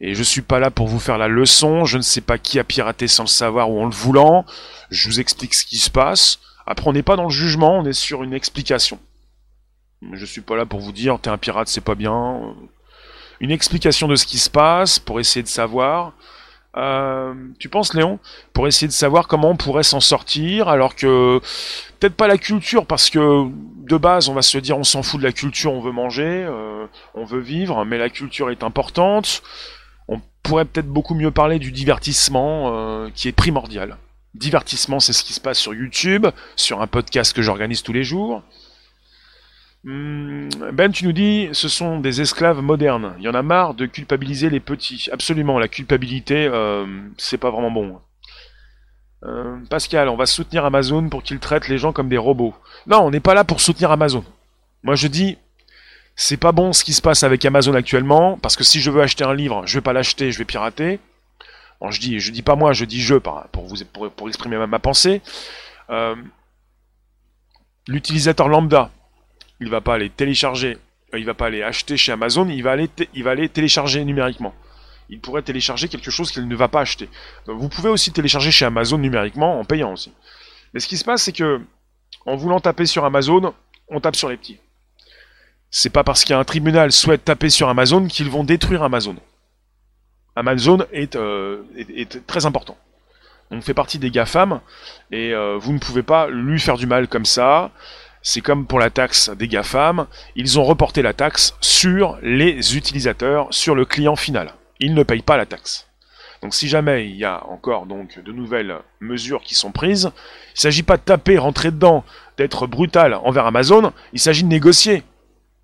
Et 0.01 0.15
je 0.15 0.23
suis 0.23 0.41
pas 0.41 0.59
là 0.59 0.69
pour 0.69 0.87
vous 0.87 0.99
faire 0.99 1.17
la 1.17 1.29
leçon. 1.29 1.85
Je 1.85 1.95
ne 1.95 2.01
sais 2.01 2.21
pas 2.21 2.37
qui 2.37 2.59
a 2.59 2.65
piraté 2.65 3.07
sans 3.07 3.23
le 3.23 3.29
savoir 3.29 3.69
ou 3.71 3.79
en 3.79 3.85
le 3.85 3.95
voulant. 3.95 4.45
Je 4.89 5.07
vous 5.07 5.21
explique 5.21 5.53
ce 5.53 5.63
qui 5.63 5.77
se 5.77 5.89
passe. 5.89 6.39
Après, 6.65 6.89
on 6.89 6.93
n'est 6.93 7.03
pas 7.03 7.15
dans 7.15 7.25
le 7.25 7.29
jugement, 7.29 7.77
on 7.77 7.85
est 7.85 7.93
sur 7.93 8.23
une 8.23 8.33
explication. 8.33 8.99
Je 10.11 10.25
suis 10.25 10.41
pas 10.41 10.55
là 10.55 10.65
pour 10.65 10.79
vous 10.79 10.91
dire 10.91 11.19
t'es 11.19 11.29
un 11.29 11.37
pirate, 11.37 11.67
c'est 11.67 11.81
pas 11.81 11.95
bien. 11.95 12.55
Une 13.39 13.51
explication 13.51 14.07
de 14.07 14.15
ce 14.15 14.25
qui 14.25 14.37
se 14.37 14.49
passe 14.49 14.99
pour 14.99 15.19
essayer 15.19 15.43
de 15.43 15.47
savoir. 15.47 16.13
Euh, 16.77 17.33
tu 17.59 17.69
penses, 17.69 17.93
Léon, 17.93 18.19
pour 18.53 18.67
essayer 18.67 18.87
de 18.87 18.93
savoir 18.93 19.27
comment 19.27 19.49
on 19.49 19.57
pourrait 19.57 19.83
s'en 19.83 19.99
sortir, 19.99 20.69
alors 20.69 20.95
que 20.95 21.39
peut-être 21.99 22.15
pas 22.15 22.27
la 22.27 22.37
culture, 22.37 22.85
parce 22.85 23.09
que 23.09 23.47
de 23.49 23.97
base, 23.97 24.29
on 24.29 24.33
va 24.33 24.41
se 24.41 24.57
dire 24.57 24.77
on 24.77 24.83
s'en 24.83 25.03
fout 25.03 25.19
de 25.19 25.25
la 25.25 25.33
culture, 25.33 25.73
on 25.73 25.81
veut 25.81 25.91
manger, 25.91 26.45
euh, 26.47 26.85
on 27.13 27.25
veut 27.25 27.41
vivre, 27.41 27.83
mais 27.85 27.97
la 27.97 28.09
culture 28.09 28.49
est 28.51 28.63
importante. 28.63 29.43
On 30.07 30.21
pourrait 30.43 30.65
peut-être 30.65 30.87
beaucoup 30.87 31.13
mieux 31.13 31.31
parler 31.31 31.59
du 31.59 31.71
divertissement, 31.71 32.71
euh, 32.73 33.09
qui 33.13 33.27
est 33.27 33.33
primordial. 33.33 33.97
Divertissement, 34.33 35.01
c'est 35.01 35.13
ce 35.13 35.23
qui 35.23 35.33
se 35.33 35.41
passe 35.41 35.59
sur 35.59 35.73
YouTube, 35.73 36.25
sur 36.55 36.81
un 36.81 36.87
podcast 36.87 37.33
que 37.33 37.41
j'organise 37.41 37.83
tous 37.83 37.93
les 37.93 38.05
jours. 38.05 38.43
Hmm, 39.83 40.49
ben, 40.73 40.91
tu 40.91 41.05
nous 41.05 41.11
dis, 41.11 41.49
ce 41.53 41.67
sont 41.67 41.99
des 41.99 42.21
esclaves 42.21 42.61
modernes. 42.61 43.15
Il 43.17 43.23
y 43.23 43.29
en 43.29 43.33
a 43.33 43.41
marre 43.41 43.73
de 43.73 43.85
culpabiliser 43.87 44.49
les 44.49 44.59
petits. 44.59 45.07
Absolument, 45.11 45.57
la 45.57 45.67
culpabilité, 45.67 46.47
euh, 46.47 46.85
c'est 47.17 47.37
pas 47.39 47.49
vraiment 47.49 47.71
bon. 47.71 47.99
Euh, 49.23 49.57
Pascal, 49.69 50.09
on 50.09 50.15
va 50.15 50.25
soutenir 50.25 50.65
Amazon 50.65 51.09
pour 51.09 51.23
qu'il 51.23 51.39
traite 51.39 51.67
les 51.67 51.77
gens 51.77 51.93
comme 51.93 52.09
des 52.09 52.17
robots. 52.17 52.55
Non, 52.87 52.99
on 53.01 53.11
n'est 53.11 53.19
pas 53.19 53.33
là 53.33 53.43
pour 53.43 53.59
soutenir 53.61 53.91
Amazon. 53.91 54.23
Moi, 54.83 54.95
je 54.95 55.07
dis, 55.07 55.37
c'est 56.15 56.37
pas 56.37 56.51
bon 56.51 56.73
ce 56.73 56.83
qui 56.83 56.93
se 56.93 57.01
passe 57.01 57.23
avec 57.23 57.43
Amazon 57.45 57.73
actuellement, 57.73 58.37
parce 58.37 58.55
que 58.55 58.63
si 58.63 58.81
je 58.81 58.91
veux 58.91 59.01
acheter 59.01 59.23
un 59.23 59.33
livre, 59.33 59.63
je 59.65 59.77
vais 59.77 59.81
pas 59.81 59.93
l'acheter, 59.93 60.31
je 60.31 60.37
vais 60.37 60.45
pirater. 60.45 60.99
Je 61.89 61.99
dis, 61.99 62.17
dis 62.31 62.41
pas 62.43 62.55
moi, 62.55 62.73
je 62.73 62.85
dis 62.85 63.01
je 63.01 63.15
pour 63.15 64.27
exprimer 64.27 64.57
ma, 64.57 64.67
ma 64.67 64.77
pensée. 64.77 65.21
Euh, 65.89 66.15
L'utilisateur 67.87 68.47
lambda, 68.47 68.91
il 69.61 69.69
va 69.69 69.79
pas 69.79 69.97
télécharger, 70.09 70.77
euh, 71.13 71.19
il 71.19 71.25
va 71.25 71.33
pas 71.33 71.45
aller 71.45 71.63
acheter 71.63 71.95
chez 71.95 72.11
Amazon, 72.11 72.49
il 72.49 72.63
va 72.63 72.71
aller, 72.71 73.49
télécharger 73.49 74.03
numériquement. 74.03 74.53
Il 75.09 75.19
pourrait 75.19 75.43
télécharger 75.43 75.87
quelque 75.87 76.11
chose 76.11 76.31
qu'il 76.31 76.47
ne 76.47 76.55
va 76.55 76.67
pas 76.67 76.81
acheter. 76.81 77.07
vous 77.45 77.69
pouvez 77.69 77.89
aussi 77.89 78.11
télécharger 78.11 78.51
chez 78.51 78.65
Amazon 78.65 78.97
numériquement 78.97 79.59
en 79.59 79.63
payant 79.63 79.93
aussi. 79.93 80.11
Mais 80.73 80.79
ce 80.79 80.87
qui 80.87 80.97
se 80.97 81.03
passe, 81.03 81.23
c'est 81.23 81.33
que 81.33 81.61
en 82.25 82.35
voulant 82.35 82.59
taper 82.59 82.85
sur 82.85 83.05
Amazon, 83.05 83.53
on 83.87 83.99
tape 83.99 84.15
sur 84.15 84.29
les 84.29 84.37
petits. 84.37 84.57
C'est 85.69 85.89
pas 85.89 86.03
parce 86.03 86.25
qu'un 86.25 86.43
tribunal 86.43 86.91
souhaite 86.91 87.23
taper 87.23 87.49
sur 87.49 87.69
Amazon 87.69 88.07
qu'ils 88.07 88.29
vont 88.29 88.43
détruire 88.43 88.83
Amazon. 88.83 89.15
Amazon 90.35 90.79
est, 90.91 91.15
euh, 91.15 91.63
très 92.25 92.45
important. 92.45 92.77
On 93.51 93.61
fait 93.61 93.73
partie 93.73 93.99
des 93.99 94.11
GAFAM 94.11 94.61
et 95.11 95.33
euh, 95.33 95.57
vous 95.57 95.73
ne 95.73 95.79
pouvez 95.79 96.03
pas 96.03 96.29
lui 96.29 96.59
faire 96.59 96.77
du 96.77 96.87
mal 96.87 97.07
comme 97.07 97.25
ça. 97.25 97.71
C'est 98.23 98.41
comme 98.41 98.67
pour 98.67 98.79
la 98.79 98.91
taxe 98.91 99.29
des 99.29 99.47
GAFAM, 99.47 100.05
ils 100.35 100.59
ont 100.59 100.63
reporté 100.63 101.01
la 101.01 101.13
taxe 101.13 101.55
sur 101.59 102.19
les 102.21 102.77
utilisateurs, 102.77 103.47
sur 103.49 103.73
le 103.73 103.85
client 103.85 104.15
final. 104.15 104.53
Ils 104.79 104.93
ne 104.93 105.03
payent 105.03 105.23
pas 105.23 105.37
la 105.37 105.47
taxe. 105.47 105.87
Donc 106.41 106.53
si 106.53 106.67
jamais 106.67 107.07
il 107.07 107.15
y 107.15 107.25
a 107.25 107.45
encore 107.47 107.85
donc 107.85 108.19
de 108.19 108.31
nouvelles 108.31 108.77
mesures 108.99 109.41
qui 109.41 109.55
sont 109.55 109.71
prises, 109.71 110.11
il 110.13 110.57
ne 110.57 110.59
s'agit 110.59 110.83
pas 110.83 110.97
de 110.97 111.03
taper, 111.03 111.37
rentrer 111.37 111.71
dedans, 111.71 112.03
d'être 112.37 112.67
brutal 112.67 113.13
envers 113.13 113.45
Amazon, 113.45 113.91
il 114.13 114.19
s'agit 114.19 114.43
de 114.43 114.47
négocier. 114.49 115.03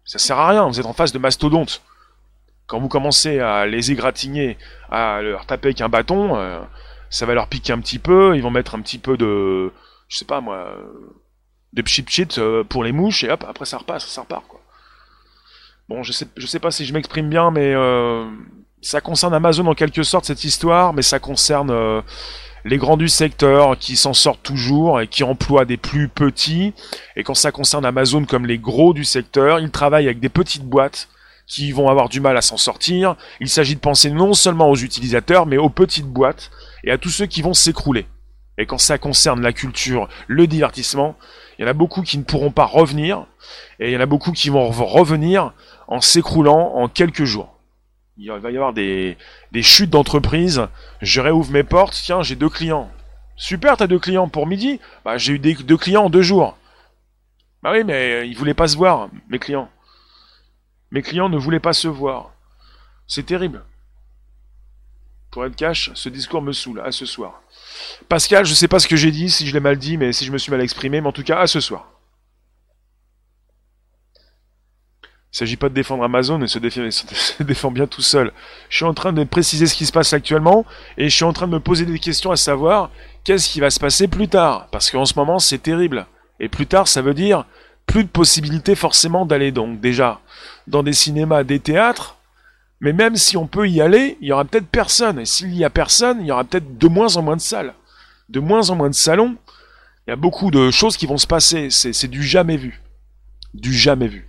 Ça 0.05 0.20
sert 0.20 0.38
à 0.38 0.49
rien, 0.49 0.68
vous 0.68 0.80
êtes 0.80 0.86
en 0.86 0.93
face 0.93 1.12
de 1.12 1.20
mastodontes. 1.20 1.82
Quand 2.68 2.80
vous 2.80 2.89
commencez 2.89 3.39
à 3.39 3.66
les 3.66 3.91
égratigner, 3.91 4.58
à 4.91 5.22
leur 5.22 5.45
taper 5.45 5.70
avec 5.70 5.82
un 5.82 5.89
bâton, 5.89 6.38
euh, 6.38 6.60
ça 7.10 7.26
va 7.26 7.34
leur 7.34 7.47
piquer 7.47 7.74
un 7.74 7.80
petit 7.80 7.99
peu, 7.99 8.36
ils 8.36 8.41
vont 8.41 8.51
mettre 8.51 8.76
un 8.76 8.82
petit 8.82 8.99
peu 8.99 9.18
de, 9.18 9.72
je 10.10 10.18
sais 10.18 10.26
pas 10.26 10.41
moi, 10.41 10.76
de 11.78 11.82
pchit 11.84 12.01
pchit 12.01 12.28
euh, 12.39 12.63
pour 12.63 12.84
les 12.84 12.91
mouches 12.91 13.23
et 13.23 13.30
hop, 13.30 13.45
après 13.47 13.65
ça 13.65 13.78
repasse, 13.78 14.05
ça 14.07 14.21
repart 14.21 14.45
quoi. 14.47 14.59
Bon, 15.88 16.03
je 16.03 16.11
sais, 16.11 16.28
je 16.36 16.45
sais 16.47 16.59
pas 16.59 16.71
si 16.71 16.86
je 16.86 16.91
m'exprime 16.91 17.30
bien, 17.30 17.49
mais 17.49 17.73
euh, 17.73 18.25
ça 18.82 18.99
concerne 18.99 19.34
Amazon 19.34 19.67
en 19.67 19.73
quelque 19.73 20.03
sorte 20.03 20.25
cette 20.25 20.43
histoire, 20.43 20.91
mais 20.91 21.01
ça 21.01 21.19
concerne 21.19 21.69
euh, 21.69 22.01
les 22.65 22.78
grands 22.78 22.97
du 22.97 23.07
secteur 23.07 23.78
qui 23.78 23.95
s'en 23.95 24.13
sortent 24.13 24.43
toujours 24.43 24.99
et 24.99 25.07
qui 25.07 25.23
emploient 25.23 25.63
des 25.63 25.78
plus 25.78 26.09
petits. 26.09 26.73
Et 27.15 27.23
quand 27.23 27.36
ça 27.36 27.51
concerne 27.51 27.86
Amazon 27.86 28.25
comme 28.25 28.45
les 28.45 28.57
gros 28.57 28.93
du 28.93 29.05
secteur, 29.05 29.59
ils 29.59 29.71
travaillent 29.71 30.07
avec 30.07 30.19
des 30.19 30.30
petites 30.30 30.65
boîtes 30.65 31.07
qui 31.45 31.71
vont 31.71 31.88
avoir 31.88 32.09
du 32.09 32.19
mal 32.19 32.36
à 32.36 32.41
s'en 32.41 32.57
sortir. 32.57 33.15
Il 33.39 33.47
s'agit 33.47 33.75
de 33.75 33.80
penser 33.80 34.09
non 34.09 34.34
seulement 34.34 34.69
aux 34.69 34.75
utilisateurs, 34.75 35.45
mais 35.45 35.57
aux 35.57 35.69
petites 35.69 36.07
boîtes 36.07 36.51
et 36.84 36.91
à 36.91 36.97
tous 36.97 37.09
ceux 37.09 37.28
qui 37.28 37.41
vont 37.41 37.53
s'écrouler. 37.53 38.07
Et 38.57 38.65
quand 38.65 38.80
ça 38.80 38.97
concerne 38.97 39.41
la 39.41 39.53
culture, 39.53 40.09
le 40.28 40.47
divertissement, 40.47 41.15
il 41.58 41.64
y 41.64 41.66
en 41.66 41.70
a 41.70 41.74
beaucoup 41.74 42.01
qui 42.01 42.18
ne 42.18 42.24
pourront 42.24 42.51
pas 42.51 42.66
revenir, 42.66 43.26
et 43.80 43.89
il 43.89 43.93
y 43.93 43.97
en 43.97 44.01
a 44.01 44.05
beaucoup 44.05 44.32
qui 44.32 44.49
vont 44.49 44.70
revenir 44.70 45.53
en 45.88 46.01
s'écroulant 46.01 46.74
en 46.76 46.88
quelques 46.88 47.24
jours. 47.24 47.58
Il 48.18 48.32
va 48.32 48.51
y 48.51 48.55
avoir 48.55 48.74
des, 48.74 49.18
des 49.51 49.62
chutes 49.62 49.91
d'entreprise. 49.91 50.68
Je 51.01 51.22
réouvre 51.22 51.51
mes 51.51 51.64
portes, 51.64 51.93
tiens, 51.93 52.24
j'ai 52.24 52.36
deux 52.36 52.49
clients. 52.49 52.89
Super, 53.36 53.78
t'as 53.78 53.86
deux 53.86 53.99
clients 53.99 54.28
pour 54.28 54.47
midi 54.47 54.80
Bah 55.05 55.18
j'ai 55.18 55.34
eu 55.34 55.39
des, 55.39 55.53
deux 55.53 55.78
clients 55.78 56.05
en 56.05 56.10
deux 56.10 56.24
jours. 56.24 56.58
Bah 57.62 57.72
oui, 57.72 57.84
mais 57.84 58.28
ils 58.28 58.36
voulaient 58.36 58.55
pas 58.55 58.68
se 58.68 58.76
voir, 58.76 59.10
mes 59.30 59.38
clients. 59.39 59.70
Mes 60.91 61.01
clients 61.01 61.30
ne 61.30 61.38
voulaient 61.38 61.60
pas 61.60 61.74
se 61.74 61.88
voir. 61.88 62.32
C'est 63.08 63.26
terrible. 63.26 63.64
Pour 65.32 65.45
être 65.45 65.55
cash, 65.55 65.91
ce 65.93 66.10
discours 66.10 66.41
me 66.41 66.53
saoule, 66.53 66.80
à 66.80 66.91
ce 66.91 67.05
soir. 67.05 67.41
Pascal, 68.09 68.45
je 68.45 68.53
sais 68.53 68.67
pas 68.67 68.80
ce 68.80 68.88
que 68.88 68.95
j'ai 68.95 69.11
dit, 69.11 69.30
si 69.30 69.47
je 69.47 69.53
l'ai 69.53 69.59
mal 69.59 69.78
dit, 69.78 69.97
mais 69.97 70.13
si 70.13 70.25
je 70.25 70.32
me 70.32 70.38
suis 70.38 70.51
mal 70.51 70.61
exprimé, 70.61 71.01
mais 71.01 71.07
en 71.07 71.11
tout 71.11 71.23
cas, 71.23 71.39
à 71.39 71.47
ce 71.47 71.59
soir. 71.59 71.91
Il 75.34 75.38
s'agit 75.38 75.57
pas 75.57 75.69
de 75.69 75.73
défendre 75.73 76.03
Amazon, 76.03 76.38
mais 76.39 76.47
se, 76.47 76.59
se 76.89 77.43
défend 77.43 77.69
bien 77.69 77.86
tout 77.86 78.01
seul. 78.01 78.32
Je 78.69 78.78
suis 78.78 78.86
en 78.86 78.93
train 78.93 79.13
de 79.13 79.23
préciser 79.23 79.67
ce 79.67 79.75
qui 79.75 79.86
se 79.86 79.91
passe 79.91 80.13
actuellement, 80.13 80.65
et 80.97 81.09
je 81.09 81.15
suis 81.15 81.25
en 81.25 81.34
train 81.34 81.47
de 81.47 81.53
me 81.53 81.59
poser 81.59 81.86
des 81.86 81.99
questions 81.99 82.32
à 82.32 82.38
savoir 82.38 82.89
qu'est-ce 83.23 83.49
qui 83.49 83.59
va 83.59 83.69
se 83.69 83.80
passer 83.80 84.07
plus 84.07 84.30
tard? 84.30 84.67
Parce 84.71 84.89
qu'en 84.89 85.05
ce 85.05 85.13
moment, 85.15 85.39
c'est 85.39 85.59
terrible. 85.59 86.07
Et 86.39 86.49
plus 86.49 86.65
tard, 86.65 86.88
ça 86.88 87.01
veut 87.01 87.13
dire 87.13 87.45
plus 87.86 88.03
de 88.03 88.09
possibilités 88.09 88.75
forcément 88.75 89.25
d'aller 89.25 89.51
donc 89.51 89.80
déjà 89.80 90.19
dans 90.67 90.84
des 90.84 90.93
cinémas, 90.93 91.43
des 91.43 91.59
théâtres, 91.59 92.16
mais 92.80 92.93
même 92.93 93.15
si 93.15 93.38
on 93.38 93.47
peut 93.47 93.67
y 93.67 93.82
aller, 93.82 94.17
il 94.21 94.28
y 94.28 94.32
aura 94.32 94.45
peut-être 94.45 94.67
personne. 94.67 95.19
Et 95.19 95.25
s'il 95.25 95.55
y 95.55 95.65
a 95.65 95.69
personne, 95.69 96.19
il 96.21 96.28
y 96.28 96.32
aura 96.32 96.43
peut-être 96.43 96.78
de 96.78 96.88
moins 96.88 97.17
en 97.17 97.21
moins 97.21 97.36
de 97.36 97.41
salles, 97.41 97.73
de 98.30 98.39
moins 98.39 98.69
en 98.69 98.75
moins 98.75 98.89
de 98.89 98.95
salons. 98.95 99.36
Il 100.05 100.11
y 100.11 100.13
a 100.13 100.15
beaucoup 100.15 100.51
de 100.51 100.71
choses 100.71 100.95
qui 100.95 101.05
vont 101.05 101.17
se 101.17 101.28
passer. 101.28 101.69
C'est 101.69 102.07
du 102.07 102.23
jamais 102.23 102.57
vu. 102.57 102.82
Du 103.53 103.73
jamais 103.73 104.07
vu. 104.07 104.28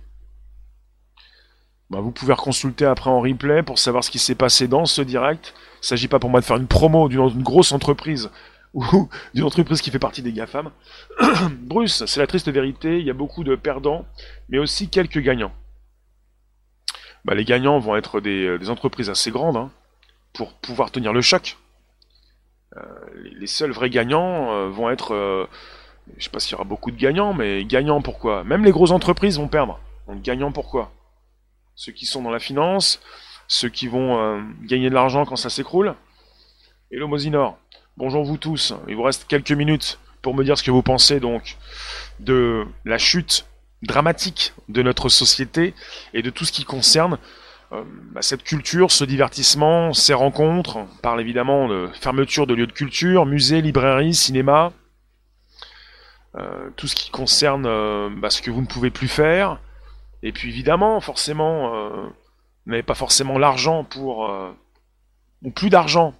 Bah, 1.89 2.01
vous 2.01 2.11
pouvez 2.11 2.35
consulter 2.35 2.85
après 2.85 3.09
en 3.09 3.21
replay 3.21 3.63
pour 3.63 3.79
savoir 3.79 4.03
ce 4.03 4.11
qui 4.11 4.19
s'est 4.19 4.35
passé 4.35 4.67
dans 4.67 4.85
ce 4.85 5.01
direct. 5.01 5.53
Il 5.75 5.81
ne 5.81 5.87
s'agit 5.87 6.07
pas 6.07 6.19
pour 6.19 6.29
moi 6.29 6.39
de 6.39 6.45
faire 6.45 6.57
une 6.57 6.67
promo 6.67 7.07
d'une 7.07 7.41
grosse 7.41 7.71
entreprise 7.71 8.29
ou 8.73 8.83
d'une 9.33 9.43
entreprise 9.43 9.81
qui 9.81 9.89
fait 9.89 9.99
partie 9.99 10.21
des 10.21 10.31
GAFAM. 10.31 10.71
Bruce, 11.61 12.05
c'est 12.05 12.19
la 12.19 12.27
triste 12.27 12.49
vérité, 12.49 12.99
il 12.99 13.05
y 13.05 13.09
a 13.09 13.13
beaucoup 13.13 13.43
de 13.43 13.55
perdants, 13.55 14.05
mais 14.49 14.59
aussi 14.59 14.89
quelques 14.89 15.19
gagnants. 15.19 15.53
Bah, 17.25 17.35
les 17.35 17.45
gagnants 17.45 17.79
vont 17.79 17.95
être 17.95 18.21
des, 18.21 18.45
euh, 18.45 18.69
entreprises 18.69 19.09
assez 19.09 19.31
grandes 19.31 19.57
hein, 19.57 19.71
pour 20.33 20.53
pouvoir 20.53 20.91
tenir 20.91 21.13
le 21.13 21.21
choc. 21.21 21.57
Euh, 22.77 22.81
les, 23.33 23.47
seuls 23.47 23.71
vrais 23.71 23.89
gagnants 23.89 24.51
euh, 24.51 24.69
vont 24.69 24.89
être... 24.89 25.47
je 26.07 26.15
ne 26.15 26.21
sais 26.21 26.29
pas 26.29 26.39
s'il 26.39 26.53
y 26.53 26.55
aura 26.55 26.63
beaucoup 26.63 26.91
de 26.91 26.97
gagnants, 26.97 27.33
mais 27.33 27.65
gagnants 27.65 28.01
pourquoi? 28.01 28.43
Même 28.43 28.63
les 28.63 28.71
grosses 28.71 28.91
entreprises 28.91 29.37
vont 29.37 29.47
perdre. 29.47 29.79
Donc 30.07 30.21
gagnants 30.21 30.51
pourquoi? 30.51 30.91
Ceux 31.75 31.91
qui 31.91 32.05
sont 32.05 32.21
dans 32.21 32.31
la 32.31 32.39
finance, 32.39 33.01
ceux 33.47 33.69
qui 33.69 33.87
vont 33.87 34.43
gagner 34.63 34.89
de 34.89 34.93
l'argent 34.93 35.25
quand 35.25 35.37
ça 35.37 35.49
s'écroule. 35.49 35.95
Le 36.91 37.05
Mosinor. 37.05 37.57
Bonjour 37.95 38.23
vous 38.23 38.37
tous. 38.37 38.73
Il 38.87 38.95
vous 38.95 39.03
reste 39.03 39.27
quelques 39.27 39.51
minutes 39.51 39.99
pour 40.21 40.33
me 40.33 40.43
dire 40.43 40.57
ce 40.57 40.63
que 40.63 40.71
vous 40.71 40.81
pensez 40.81 41.19
donc 41.19 41.57
de 42.19 42.65
la 42.83 42.97
chute 42.97 43.48
dramatique 43.81 44.53
de 44.67 44.81
notre 44.81 45.09
société 45.09 45.73
et 46.13 46.21
de 46.21 46.29
tout 46.29 46.45
ce 46.45 46.51
qui 46.51 46.65
concerne 46.65 47.17
euh, 47.71 47.83
bah, 48.11 48.21
cette 48.21 48.43
culture, 48.43 48.91
ce 48.91 49.03
divertissement, 49.03 49.93
ces 49.93 50.13
rencontres. 50.13 50.77
On 50.77 50.87
parle 51.01 51.21
évidemment 51.21 51.67
de 51.67 51.89
fermeture 51.93 52.47
de 52.47 52.53
lieux 52.53 52.67
de 52.67 52.71
culture, 52.71 53.25
musées, 53.25 53.61
librairies, 53.61 54.13
cinéma. 54.13 54.71
Euh, 56.35 56.69
tout 56.75 56.87
ce 56.87 56.95
qui 56.95 57.09
concerne 57.09 57.65
euh, 57.65 58.09
bah, 58.09 58.29
ce 58.29 58.41
que 58.41 58.51
vous 58.51 58.61
ne 58.61 58.67
pouvez 58.67 58.91
plus 58.91 59.07
faire. 59.07 59.59
Et 60.23 60.31
puis 60.31 60.49
évidemment, 60.49 60.99
forcément, 60.99 61.89
vous 61.89 62.71
n'avez 62.71 62.83
pas 62.83 62.93
forcément 62.93 63.37
l'argent 63.37 63.85
pour... 63.85 64.29
ou 65.43 65.49
plus 65.49 65.69
d'argent 65.69 66.13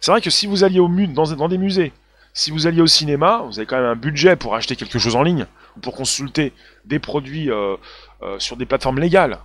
c'est 0.00 0.10
vrai 0.10 0.20
que 0.20 0.30
si 0.30 0.46
vous 0.46 0.64
alliez 0.64 0.80
au 0.80 0.88
dans, 0.88 1.24
dans 1.34 1.48
des 1.48 1.58
musées, 1.58 1.92
si 2.32 2.50
vous 2.50 2.66
alliez 2.66 2.80
au 2.80 2.86
cinéma, 2.86 3.42
vous 3.46 3.58
avez 3.58 3.66
quand 3.66 3.76
même 3.76 3.86
un 3.86 3.96
budget 3.96 4.36
pour 4.36 4.54
acheter 4.54 4.76
quelque 4.76 4.98
chose 4.98 5.16
en 5.16 5.22
ligne, 5.22 5.46
ou 5.76 5.80
pour 5.80 5.94
consulter 5.94 6.52
des 6.84 6.98
produits 6.98 7.50
euh, 7.50 7.76
euh, 8.22 8.38
sur 8.38 8.56
des 8.56 8.66
plateformes 8.66 8.98
légales. 8.98 9.38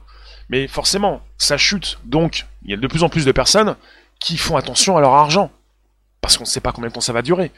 Mais 0.49 0.67
forcément, 0.67 1.21
ça 1.37 1.57
chute. 1.57 1.97
Donc, 2.05 2.45
il 2.63 2.71
y 2.71 2.73
a 2.73 2.77
de 2.77 2.87
plus 2.87 3.03
en 3.03 3.09
plus 3.09 3.25
de 3.25 3.31
personnes 3.31 3.75
qui 4.19 4.37
font 4.37 4.57
attention 4.57 4.97
à 4.97 5.01
leur 5.01 5.13
argent. 5.13 5.51
Parce 6.21 6.37
qu'on 6.37 6.43
ne 6.43 6.49
sait 6.49 6.61
pas 6.61 6.71
combien 6.71 6.89
de 6.89 6.93
temps 6.93 7.01
ça 7.01 7.13
va 7.13 7.21
durer. 7.21 7.51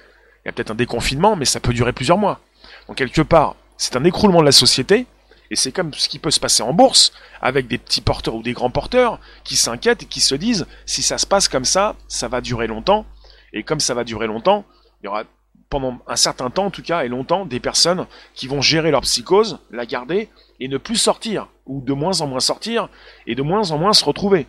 Il 0.43 0.47
y 0.47 0.49
a 0.49 0.51
peut-être 0.53 0.71
un 0.71 0.75
déconfinement, 0.75 1.35
mais 1.35 1.45
ça 1.45 1.59
peut 1.59 1.73
durer 1.73 1.93
plusieurs 1.93 2.17
mois. 2.17 2.39
Donc, 2.87 2.97
quelque 2.97 3.21
part, 3.21 3.55
c'est 3.77 3.95
un 3.95 4.03
écroulement 4.05 4.39
de 4.39 4.45
la 4.45 4.51
société, 4.51 5.05
et 5.51 5.55
c'est 5.55 5.71
comme 5.71 5.93
ce 5.93 6.09
qui 6.09 6.19
peut 6.19 6.31
se 6.31 6.39
passer 6.39 6.63
en 6.63 6.73
bourse, 6.73 7.11
avec 7.41 7.67
des 7.67 7.77
petits 7.77 8.01
porteurs 8.01 8.35
ou 8.35 8.43
des 8.43 8.53
grands 8.53 8.69
porteurs 8.69 9.19
qui 9.43 9.55
s'inquiètent 9.55 10.03
et 10.03 10.07
qui 10.07 10.19
se 10.19 10.35
disent 10.35 10.65
si 10.85 11.01
ça 11.01 11.17
se 11.17 11.25
passe 11.25 11.47
comme 11.47 11.65
ça, 11.65 11.95
ça 12.07 12.27
va 12.27 12.41
durer 12.41 12.67
longtemps. 12.67 13.05
Et 13.53 13.63
comme 13.63 13.79
ça 13.79 13.93
va 13.93 14.03
durer 14.03 14.27
longtemps, 14.27 14.65
il 15.01 15.05
y 15.05 15.07
aura 15.07 15.23
pendant 15.69 15.99
un 16.07 16.15
certain 16.15 16.49
temps 16.49 16.65
en 16.65 16.71
tout 16.71 16.81
cas, 16.81 17.03
et 17.03 17.09
longtemps, 17.09 17.45
des 17.45 17.59
personnes 17.59 18.07
qui 18.33 18.47
vont 18.47 18.61
gérer 18.61 18.91
leur 18.91 19.01
psychose, 19.01 19.59
la 19.69 19.85
garder, 19.85 20.29
et 20.59 20.67
ne 20.67 20.77
plus 20.77 20.95
sortir, 20.95 21.47
ou 21.65 21.81
de 21.81 21.93
moins 21.93 22.21
en 22.21 22.27
moins 22.27 22.39
sortir, 22.39 22.89
et 23.25 23.35
de 23.35 23.41
moins 23.41 23.71
en 23.71 23.77
moins 23.77 23.93
se 23.93 24.05
retrouver. 24.05 24.47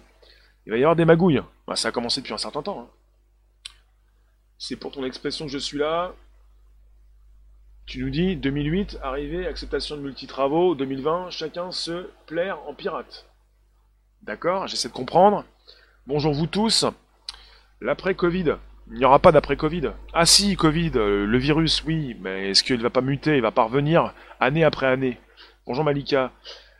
Il 0.67 0.73
va 0.73 0.79
y 0.79 0.83
avoir 0.83 0.97
des 0.97 1.05
magouilles. 1.05 1.43
Bah, 1.67 1.77
ça 1.77 1.89
a 1.89 1.93
commencé 1.93 2.21
depuis 2.21 2.35
un 2.35 2.39
certain 2.39 2.63
temps. 2.63 2.81
Hein. 2.81 3.73
C'est 4.59 4.77
pour 4.77 4.93
ton 4.93 5.05
expression 5.05 5.47
que 5.47 5.53
je 5.53 5.59
suis 5.59 5.79
là, 5.79 6.15
tu 7.89 8.05
nous 8.05 8.11
dis 8.11 8.37
2008, 8.37 8.99
arrivée, 9.03 9.47
acceptation 9.47 9.97
de 9.97 10.03
multi-travaux, 10.03 10.75
2020, 10.75 11.31
chacun 11.31 11.73
se 11.73 12.11
plaire 12.27 12.59
en 12.69 12.75
pirate. 12.75 13.27
D'accord, 14.21 14.67
j'essaie 14.67 14.89
de 14.89 14.93
comprendre. 14.93 15.47
Bonjour 16.07 16.35
vous 16.35 16.47
tous. 16.47 16.85
L'après-Covid. 17.81 18.57
Il 18.91 18.99
n'y 18.99 19.05
aura 19.05 19.19
pas 19.19 19.33
d'après-Covid. 19.33 19.93
Ah 20.15 20.25
si, 20.25 20.57
Covid, 20.57 20.93
euh, 20.97 21.27
le 21.27 21.39
virus, 21.39 21.85
oui, 21.85 22.17
mais 22.21 22.51
est-ce 22.51 22.63
qu'il 22.63 22.79
ne 22.79 22.83
va 22.83 22.91
pas 22.91 23.03
muter 23.03 23.37
Il 23.37 23.43
va 23.43 23.51
pas 23.51 23.65
revenir 23.65 24.15
année 24.41 24.65
après 24.65 24.87
année? 24.87 25.21
Bonjour 25.67 25.85
Malika. 25.85 26.33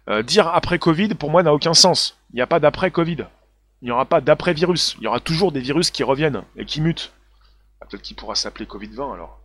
Euh, 0.09 0.23
dire 0.23 0.49
après-Covid, 0.49 1.11
pour 1.15 1.31
moi, 1.31 1.43
n'a 1.43 1.53
aucun 1.53 1.75
sens. 1.75 2.19
Il 2.33 2.37
n'y 2.37 2.43
a 2.43 2.47
pas 2.47 2.61
d'après-Covid. 2.61 3.27
Il 3.83 3.85
n'y 3.85 3.91
aura 3.91 4.07
pas 4.07 4.23
d'après-virus. 4.23 4.97
Il 4.99 5.05
y 5.05 5.07
aura 5.07 5.21
toujours 5.21 5.53
des 5.53 5.61
virus 5.61 5.91
qui 5.91 6.03
reviennent 6.03 6.45
et 6.57 6.65
qui 6.65 6.81
mutent. 6.81 7.13
Ah, 7.81 7.87
peut-être 7.87 8.03
qu'il 8.03 8.17
pourra 8.17 8.35
s'appeler 8.35 8.65
Covid-20 8.65 9.13
alors. 9.13 9.41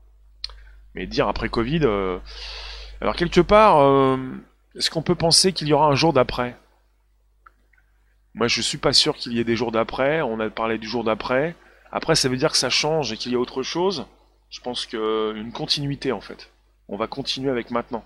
Mais 0.95 1.05
dire 1.05 1.27
après 1.27 1.49
Covid. 1.49 1.81
Euh, 1.83 2.17
alors, 3.01 3.17
quelque 3.17 3.41
part, 3.41 3.81
est-ce 4.77 4.89
qu'on 4.89 5.01
peut 5.01 5.15
penser 5.15 5.51
qu'il 5.51 5.67
y 5.67 5.73
aura 5.73 5.87
un 5.87 5.95
jour 5.95 6.13
d'après? 6.13 6.55
Moi, 8.33 8.47
je 8.47 8.61
suis 8.61 8.77
pas 8.77 8.93
sûr 8.93 9.17
qu'il 9.17 9.33
y 9.33 9.39
ait 9.39 9.43
des 9.43 9.57
jours 9.57 9.73
d'après. 9.73 10.21
On 10.21 10.39
a 10.39 10.49
parlé 10.49 10.77
du 10.77 10.87
jour 10.87 11.03
d'après. 11.03 11.55
Après, 11.95 12.15
ça 12.15 12.27
veut 12.27 12.37
dire 12.37 12.51
que 12.51 12.57
ça 12.57 12.71
change 12.71 13.13
et 13.13 13.17
qu'il 13.17 13.31
y 13.31 13.35
a 13.35 13.39
autre 13.39 13.61
chose. 13.61 14.07
Je 14.49 14.59
pense 14.61 14.87
qu'une 14.87 15.51
continuité, 15.53 16.11
en 16.11 16.21
fait. 16.21 16.51
On 16.89 16.97
va 16.97 17.05
continuer 17.05 17.51
avec 17.51 17.69
maintenant. 17.69 18.03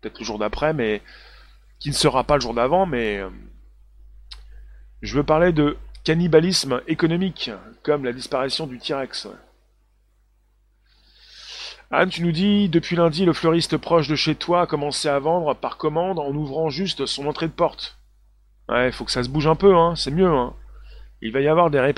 Peut-être 0.00 0.18
le 0.18 0.26
jour 0.26 0.38
d'après, 0.38 0.74
mais 0.74 1.00
qui 1.80 1.88
ne 1.88 1.94
sera 1.94 2.22
pas 2.24 2.34
le 2.34 2.42
jour 2.42 2.52
d'avant, 2.52 2.84
mais. 2.84 3.16
Euh, 3.16 3.30
je 5.00 5.16
veux 5.16 5.24
parler 5.24 5.52
de 5.52 5.78
cannibalisme 6.04 6.82
économique, 6.86 7.50
comme 7.82 8.04
la 8.04 8.12
disparition 8.12 8.66
du 8.66 8.78
T-Rex. 8.78 9.28
Anne, 11.90 12.10
tu 12.10 12.22
nous 12.22 12.32
dis, 12.32 12.68
depuis 12.68 12.94
lundi, 12.94 13.24
le 13.24 13.32
fleuriste 13.32 13.78
proche 13.78 14.06
de 14.06 14.16
chez 14.16 14.34
toi 14.34 14.62
a 14.62 14.66
commencé 14.66 15.08
à 15.08 15.18
vendre 15.18 15.54
par 15.54 15.78
commande 15.78 16.18
en 16.18 16.34
ouvrant 16.34 16.68
juste 16.68 17.06
son 17.06 17.26
entrée 17.26 17.48
de 17.48 17.52
porte. 17.52 17.96
Ouais, 18.68 18.92
faut 18.92 19.06
que 19.06 19.12
ça 19.12 19.22
se 19.22 19.30
bouge 19.30 19.46
un 19.46 19.56
peu, 19.56 19.74
hein, 19.74 19.94
c'est 19.96 20.10
mieux, 20.10 20.28
hein. 20.30 20.54
Il 21.22 21.32
va 21.32 21.40
y 21.40 21.48
avoir 21.48 21.70
des, 21.70 21.92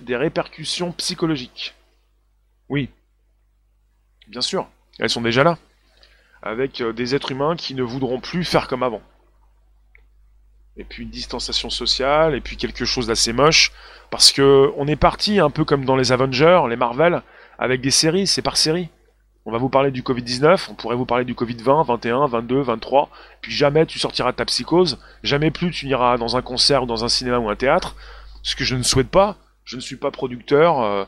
des 0.00 0.16
répercussions 0.16 0.92
psychologiques. 0.92 1.74
Oui. 2.68 2.88
Bien 4.28 4.40
sûr, 4.40 4.68
elles 4.98 5.10
sont 5.10 5.20
déjà 5.20 5.44
là. 5.44 5.58
Avec 6.42 6.80
euh, 6.80 6.92
des 6.92 7.14
êtres 7.14 7.32
humains 7.32 7.56
qui 7.56 7.74
ne 7.74 7.82
voudront 7.82 8.20
plus 8.20 8.44
faire 8.44 8.68
comme 8.68 8.82
avant. 8.82 9.02
Et 10.76 10.84
puis 10.84 11.02
une 11.02 11.10
distanciation 11.10 11.68
sociale, 11.68 12.34
et 12.34 12.40
puis 12.40 12.56
quelque 12.56 12.84
chose 12.84 13.08
d'assez 13.08 13.32
moche, 13.32 13.72
parce 14.10 14.32
que 14.32 14.72
on 14.76 14.86
est 14.86 14.96
parti 14.96 15.40
un 15.40 15.50
peu 15.50 15.64
comme 15.64 15.84
dans 15.84 15.96
les 15.96 16.12
Avengers, 16.12 16.62
les 16.68 16.76
Marvel, 16.76 17.22
avec 17.58 17.80
des 17.80 17.90
séries, 17.90 18.26
c'est 18.26 18.40
par 18.40 18.56
série. 18.56 18.88
On 19.46 19.52
va 19.52 19.58
vous 19.58 19.68
parler 19.68 19.90
du 19.90 20.02
Covid-19, 20.02 20.68
on 20.70 20.74
pourrait 20.74 20.96
vous 20.96 21.06
parler 21.06 21.24
du 21.24 21.34
Covid-20, 21.34 21.86
21, 21.86 22.26
22, 22.26 22.60
23, 22.60 23.10
puis 23.40 23.52
jamais 23.52 23.84
tu 23.86 23.98
sortiras 23.98 24.32
de 24.32 24.36
ta 24.36 24.44
psychose, 24.44 24.98
jamais 25.22 25.50
plus 25.50 25.70
tu 25.70 25.86
n'iras 25.86 26.18
dans 26.18 26.36
un 26.36 26.42
concert 26.42 26.82
ou 26.84 26.86
dans 26.86 27.04
un 27.04 27.08
cinéma 27.08 27.38
ou 27.38 27.48
un 27.48 27.56
théâtre, 27.56 27.96
ce 28.42 28.56
que 28.56 28.64
je 28.64 28.76
ne 28.76 28.82
souhaite 28.82 29.10
pas. 29.10 29.36
Je 29.64 29.76
ne 29.76 29.80
suis 29.80 29.96
pas 29.96 30.10
producteur 30.10 30.80
euh, 30.80 31.04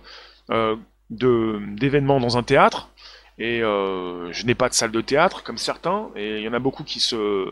euh, 0.50 0.76
d'événements 1.10 2.20
dans 2.20 2.36
un 2.38 2.42
théâtre, 2.42 2.90
et 3.38 3.62
euh, 3.62 4.32
je 4.32 4.46
n'ai 4.46 4.54
pas 4.54 4.68
de 4.68 4.74
salle 4.74 4.92
de 4.92 5.00
théâtre 5.00 5.42
comme 5.42 5.58
certains, 5.58 6.10
et 6.14 6.38
il 6.38 6.42
y 6.42 6.48
en 6.48 6.52
a 6.52 6.58
beaucoup 6.58 6.84
qui 6.84 7.00
se, 7.00 7.50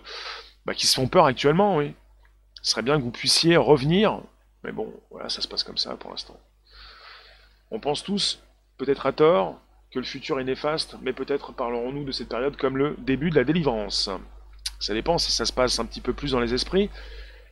bah, 0.64 0.74
qui 0.74 0.86
se 0.86 0.94
font 0.94 1.08
peur 1.08 1.26
actuellement, 1.26 1.76
oui. 1.76 1.94
Ce 2.62 2.72
serait 2.72 2.82
bien 2.82 2.98
que 2.98 3.02
vous 3.02 3.10
puissiez 3.10 3.56
revenir, 3.56 4.20
mais 4.62 4.72
bon, 4.72 4.92
voilà, 5.10 5.28
ça 5.28 5.40
se 5.40 5.48
passe 5.48 5.64
comme 5.64 5.78
ça 5.78 5.96
pour 5.96 6.10
l'instant. 6.10 6.38
On 7.70 7.80
pense 7.80 8.04
tous, 8.04 8.40
peut-être 8.76 9.06
à 9.06 9.12
tort, 9.12 9.58
que 9.90 9.98
le 9.98 10.04
futur 10.04 10.38
est 10.38 10.44
néfaste, 10.44 10.96
mais 11.02 11.12
peut-être 11.12 11.52
parlerons-nous 11.52 12.04
de 12.04 12.12
cette 12.12 12.28
période 12.28 12.56
comme 12.56 12.76
le 12.76 12.94
début 12.98 13.30
de 13.30 13.34
la 13.34 13.44
délivrance. 13.44 14.10
Ça 14.78 14.94
dépend 14.94 15.18
si 15.18 15.32
ça 15.32 15.44
se 15.44 15.52
passe 15.52 15.78
un 15.78 15.84
petit 15.84 16.00
peu 16.00 16.12
plus 16.12 16.32
dans 16.32 16.40
les 16.40 16.54
esprits. 16.54 16.90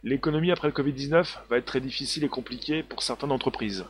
L'économie 0.05 0.53
après 0.53 0.69
le 0.69 0.75
Covid-19 0.75 1.39
va 1.51 1.57
être 1.57 1.65
très 1.65 1.81
difficile 1.81 2.25
et 2.25 2.29
compliquée 2.29 2.83
pour 2.83 3.03
certaines 3.03 3.33
entreprises. 3.33 3.85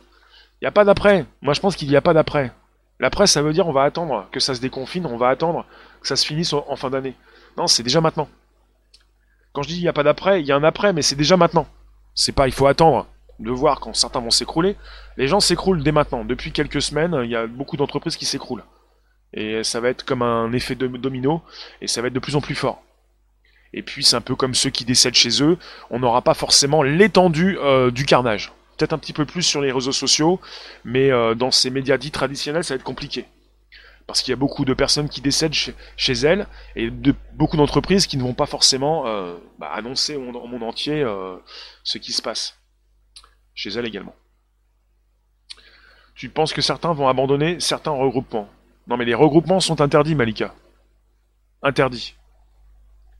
Il 0.61 0.65
n'y 0.65 0.67
a 0.67 0.71
pas 0.71 0.85
d'après. 0.85 1.25
Moi 1.41 1.53
je 1.53 1.59
pense 1.59 1.75
qu'il 1.75 1.87
n'y 1.87 1.95
a 1.95 2.01
pas 2.01 2.13
d'après. 2.13 2.51
L'après, 2.99 3.27
ça 3.27 3.41
veut 3.41 3.53
dire 3.53 3.67
on 3.67 3.71
va 3.71 3.83
attendre 3.83 4.27
que 4.31 4.39
ça 4.39 4.53
se 4.53 4.61
déconfine, 4.61 5.05
on 5.05 5.17
va 5.17 5.29
attendre 5.29 5.65
que 6.01 6.07
ça 6.07 6.15
se 6.15 6.25
finisse 6.25 6.53
en 6.53 6.75
fin 6.75 6.89
d'année. 6.89 7.15
Non, 7.57 7.67
c'est 7.67 7.83
déjà 7.83 8.01
maintenant. 8.01 8.27
Quand 9.53 9.63
je 9.63 9.69
dis 9.69 9.77
il 9.77 9.81
n'y 9.81 9.87
a 9.87 9.93
pas 9.93 10.03
d'après, 10.03 10.41
il 10.41 10.47
y 10.47 10.51
a 10.51 10.55
un 10.55 10.63
après, 10.63 10.93
mais 10.93 11.01
c'est 11.01 11.15
déjà 11.15 11.37
maintenant. 11.37 11.67
C'est 12.13 12.33
pas 12.33 12.47
il 12.47 12.53
faut 12.53 12.67
attendre 12.67 13.07
de 13.39 13.51
voir 13.51 13.79
quand 13.79 13.93
certains 13.93 14.19
vont 14.19 14.31
s'écrouler. 14.31 14.75
Les 15.15 15.27
gens 15.27 15.39
s'écroulent 15.39 15.81
dès 15.81 15.93
maintenant. 15.93 16.25
Depuis 16.25 16.51
quelques 16.51 16.81
semaines, 16.81 17.17
il 17.23 17.29
y 17.29 17.35
a 17.35 17.47
beaucoup 17.47 17.77
d'entreprises 17.77 18.17
qui 18.17 18.25
s'écroulent. 18.25 18.65
Et 19.33 19.63
ça 19.63 19.79
va 19.79 19.89
être 19.89 20.03
comme 20.03 20.21
un 20.21 20.51
effet 20.53 20.75
domino, 20.75 21.41
et 21.81 21.87
ça 21.87 22.01
va 22.01 22.07
être 22.07 22.13
de 22.13 22.19
plus 22.19 22.35
en 22.35 22.41
plus 22.41 22.55
fort. 22.55 22.81
Et 23.73 23.83
puis 23.83 24.03
c'est 24.03 24.15
un 24.15 24.21
peu 24.21 24.35
comme 24.35 24.55
ceux 24.55 24.69
qui 24.69 24.85
décèdent 24.85 25.15
chez 25.15 25.43
eux, 25.43 25.57
on 25.89 25.99
n'aura 25.99 26.21
pas 26.21 26.33
forcément 26.33 26.81
l'étendue 26.81 27.57
euh, 27.59 27.91
du 27.91 28.05
carnage. 28.05 28.51
Peut-être 28.77 28.93
un 28.93 28.97
petit 28.97 29.13
peu 29.13 29.25
plus 29.25 29.43
sur 29.43 29.61
les 29.61 29.71
réseaux 29.71 29.91
sociaux, 29.91 30.39
mais 30.85 31.11
euh, 31.11 31.35
dans 31.35 31.51
ces 31.51 31.69
médias 31.69 31.97
dits 31.97 32.11
traditionnels, 32.11 32.63
ça 32.63 32.73
va 32.73 32.77
être 32.77 32.83
compliqué. 32.83 33.25
parce 34.07 34.23
qu'il 34.23 34.31
y 34.31 34.33
a 34.33 34.37
beaucoup 34.37 34.65
de 34.65 34.73
personnes 34.73 35.07
qui 35.07 35.21
décèdent 35.21 35.53
chez, 35.53 36.13
elles 36.23 36.47
et 36.75 36.89
de, 36.89 37.13
beaucoup 37.33 37.57
d'entreprises 37.57 38.07
qui 38.07 38.17
ne 38.17 38.23
vont 38.23 38.33
pas 38.33 38.47
forcément 38.47 39.05
euh, 39.05 39.35
bah, 39.59 39.69
annoncer 39.71 40.15
au 40.15 40.21
monde, 40.21 40.63
entier 40.63 41.05
ce 41.83 41.97
qui 41.99 42.11
se 42.11 42.21
passe 42.21 42.57
chez 43.53 43.69
elles 43.69 43.85
également. 43.85 44.15
Tu 46.15 46.29
penses 46.29 46.53
que 46.53 46.61
certains 46.61 46.93
vont 46.93 47.07
abandonner 47.07 47.59
certains 47.59 47.91
regroupements? 47.91 48.49
Non 48.87 48.97
mais 48.97 49.05
les 49.05 49.13
regroupements 49.13 49.59
sont 49.59 49.79
interdits, 49.79 50.15
Malika. 50.15 50.55
Interdits. 51.61 52.15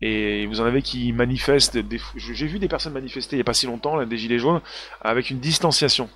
Et 0.02 0.45
vous 0.47 0.62
en 0.62 0.66
avez 0.66 0.82
qui 0.82 1.12
manifestent. 1.12 1.80
J'ai 2.16 2.47
vu 2.47 2.60
des 2.60 2.68
personnes 2.68 2.93
manifester 2.93 3.36
il 3.36 3.39
n'y 3.39 3.41
a 3.41 3.45
pas 3.45 3.54
si 3.54 3.66
longtemps, 3.66 4.04
des 4.06 4.18
gilets 4.18 4.39
jaunes, 4.39 4.62
avec 5.02 5.30
une 5.30 5.39
distanciation. 5.39 6.10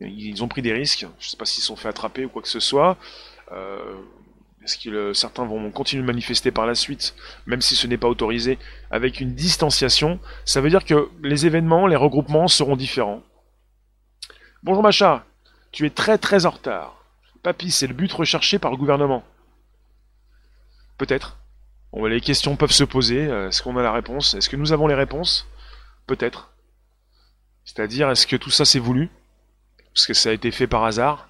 Ils 0.00 0.42
ont 0.42 0.48
pris 0.48 0.62
des 0.62 0.72
risques. 0.72 1.06
Je 1.18 1.26
ne 1.26 1.30
sais 1.30 1.36
pas 1.36 1.44
s'ils 1.44 1.62
sont 1.62 1.76
fait 1.76 1.88
attraper 1.88 2.24
ou 2.24 2.28
quoi 2.28 2.42
que 2.42 2.48
ce 2.48 2.60
soit. 2.60 2.96
Euh, 3.52 3.96
est-ce 4.66 4.78
que 4.78 5.12
certains 5.12 5.44
vont 5.44 5.70
continuer 5.70 6.02
de 6.02 6.06
manifester 6.06 6.50
par 6.50 6.66
la 6.66 6.74
suite, 6.74 7.14
même 7.46 7.60
si 7.60 7.76
ce 7.76 7.86
n'est 7.86 7.98
pas 7.98 8.08
autorisé, 8.08 8.58
avec 8.90 9.20
une 9.20 9.34
distanciation? 9.34 10.18
Ça 10.44 10.60
veut 10.60 10.70
dire 10.70 10.84
que 10.84 11.08
les 11.22 11.46
événements, 11.46 11.86
les 11.86 11.96
regroupements 11.96 12.48
seront 12.48 12.76
différents. 12.76 13.22
Bonjour 14.64 14.82
Macha, 14.82 15.24
tu 15.70 15.86
es 15.86 15.90
très 15.90 16.18
très 16.18 16.46
en 16.46 16.50
retard. 16.50 17.04
Papy, 17.44 17.70
c'est 17.70 17.86
le 17.86 17.94
but 17.94 18.12
recherché 18.12 18.58
par 18.58 18.72
le 18.72 18.76
gouvernement. 18.76 19.22
Peut-être. 20.98 21.38
Bon, 21.96 22.04
les 22.04 22.20
questions 22.20 22.56
peuvent 22.56 22.70
se 22.70 22.84
poser. 22.84 23.22
Est-ce 23.22 23.62
qu'on 23.62 23.76
a 23.76 23.82
la 23.82 23.90
réponse? 23.90 24.34
Est-ce 24.34 24.48
que 24.48 24.56
nous 24.56 24.72
avons 24.72 24.86
les 24.86 24.94
réponses? 24.94 25.48
Peut-être. 26.06 26.52
C'est-à-dire, 27.64 28.10
est-ce 28.10 28.26
que 28.26 28.36
tout 28.36 28.50
ça 28.50 28.64
c'est 28.64 28.78
voulu? 28.78 29.10
Est-ce 29.96 30.06
que 30.06 30.14
ça 30.14 30.28
a 30.28 30.32
été 30.32 30.52
fait 30.52 30.66
par 30.68 30.84
hasard 30.84 31.28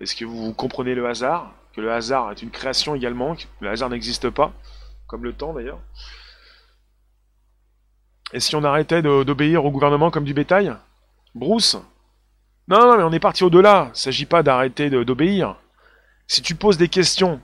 est-ce 0.00 0.16
que 0.16 0.24
vous 0.24 0.52
comprenez 0.54 0.94
le 0.94 1.06
hasard? 1.06 1.52
Que 1.74 1.80
le 1.80 1.92
hasard 1.92 2.30
est 2.32 2.42
une 2.42 2.50
création 2.50 2.94
également, 2.94 3.36
que 3.36 3.44
le 3.60 3.68
hasard 3.68 3.90
n'existe 3.90 4.30
pas, 4.30 4.52
comme 5.06 5.22
le 5.22 5.32
temps 5.32 5.52
d'ailleurs 5.52 5.78
Et 8.32 8.40
si 8.40 8.56
on 8.56 8.64
arrêtait 8.64 9.02
d'obéir 9.02 9.64
au 9.64 9.70
gouvernement 9.70 10.10
comme 10.10 10.24
du 10.24 10.34
bétail? 10.34 10.74
Bruce? 11.34 11.76
Non, 12.66 12.80
non, 12.80 12.96
mais 12.96 13.02
on 13.02 13.12
est 13.12 13.20
parti 13.20 13.44
au-delà. 13.44 13.86
Il 13.88 13.90
ne 13.90 13.94
s'agit 13.94 14.26
pas 14.26 14.42
d'arrêter 14.42 14.88
d'obéir. 14.90 15.56
Si 16.26 16.40
tu 16.40 16.54
poses 16.54 16.78
des 16.78 16.88
questions 16.88 17.40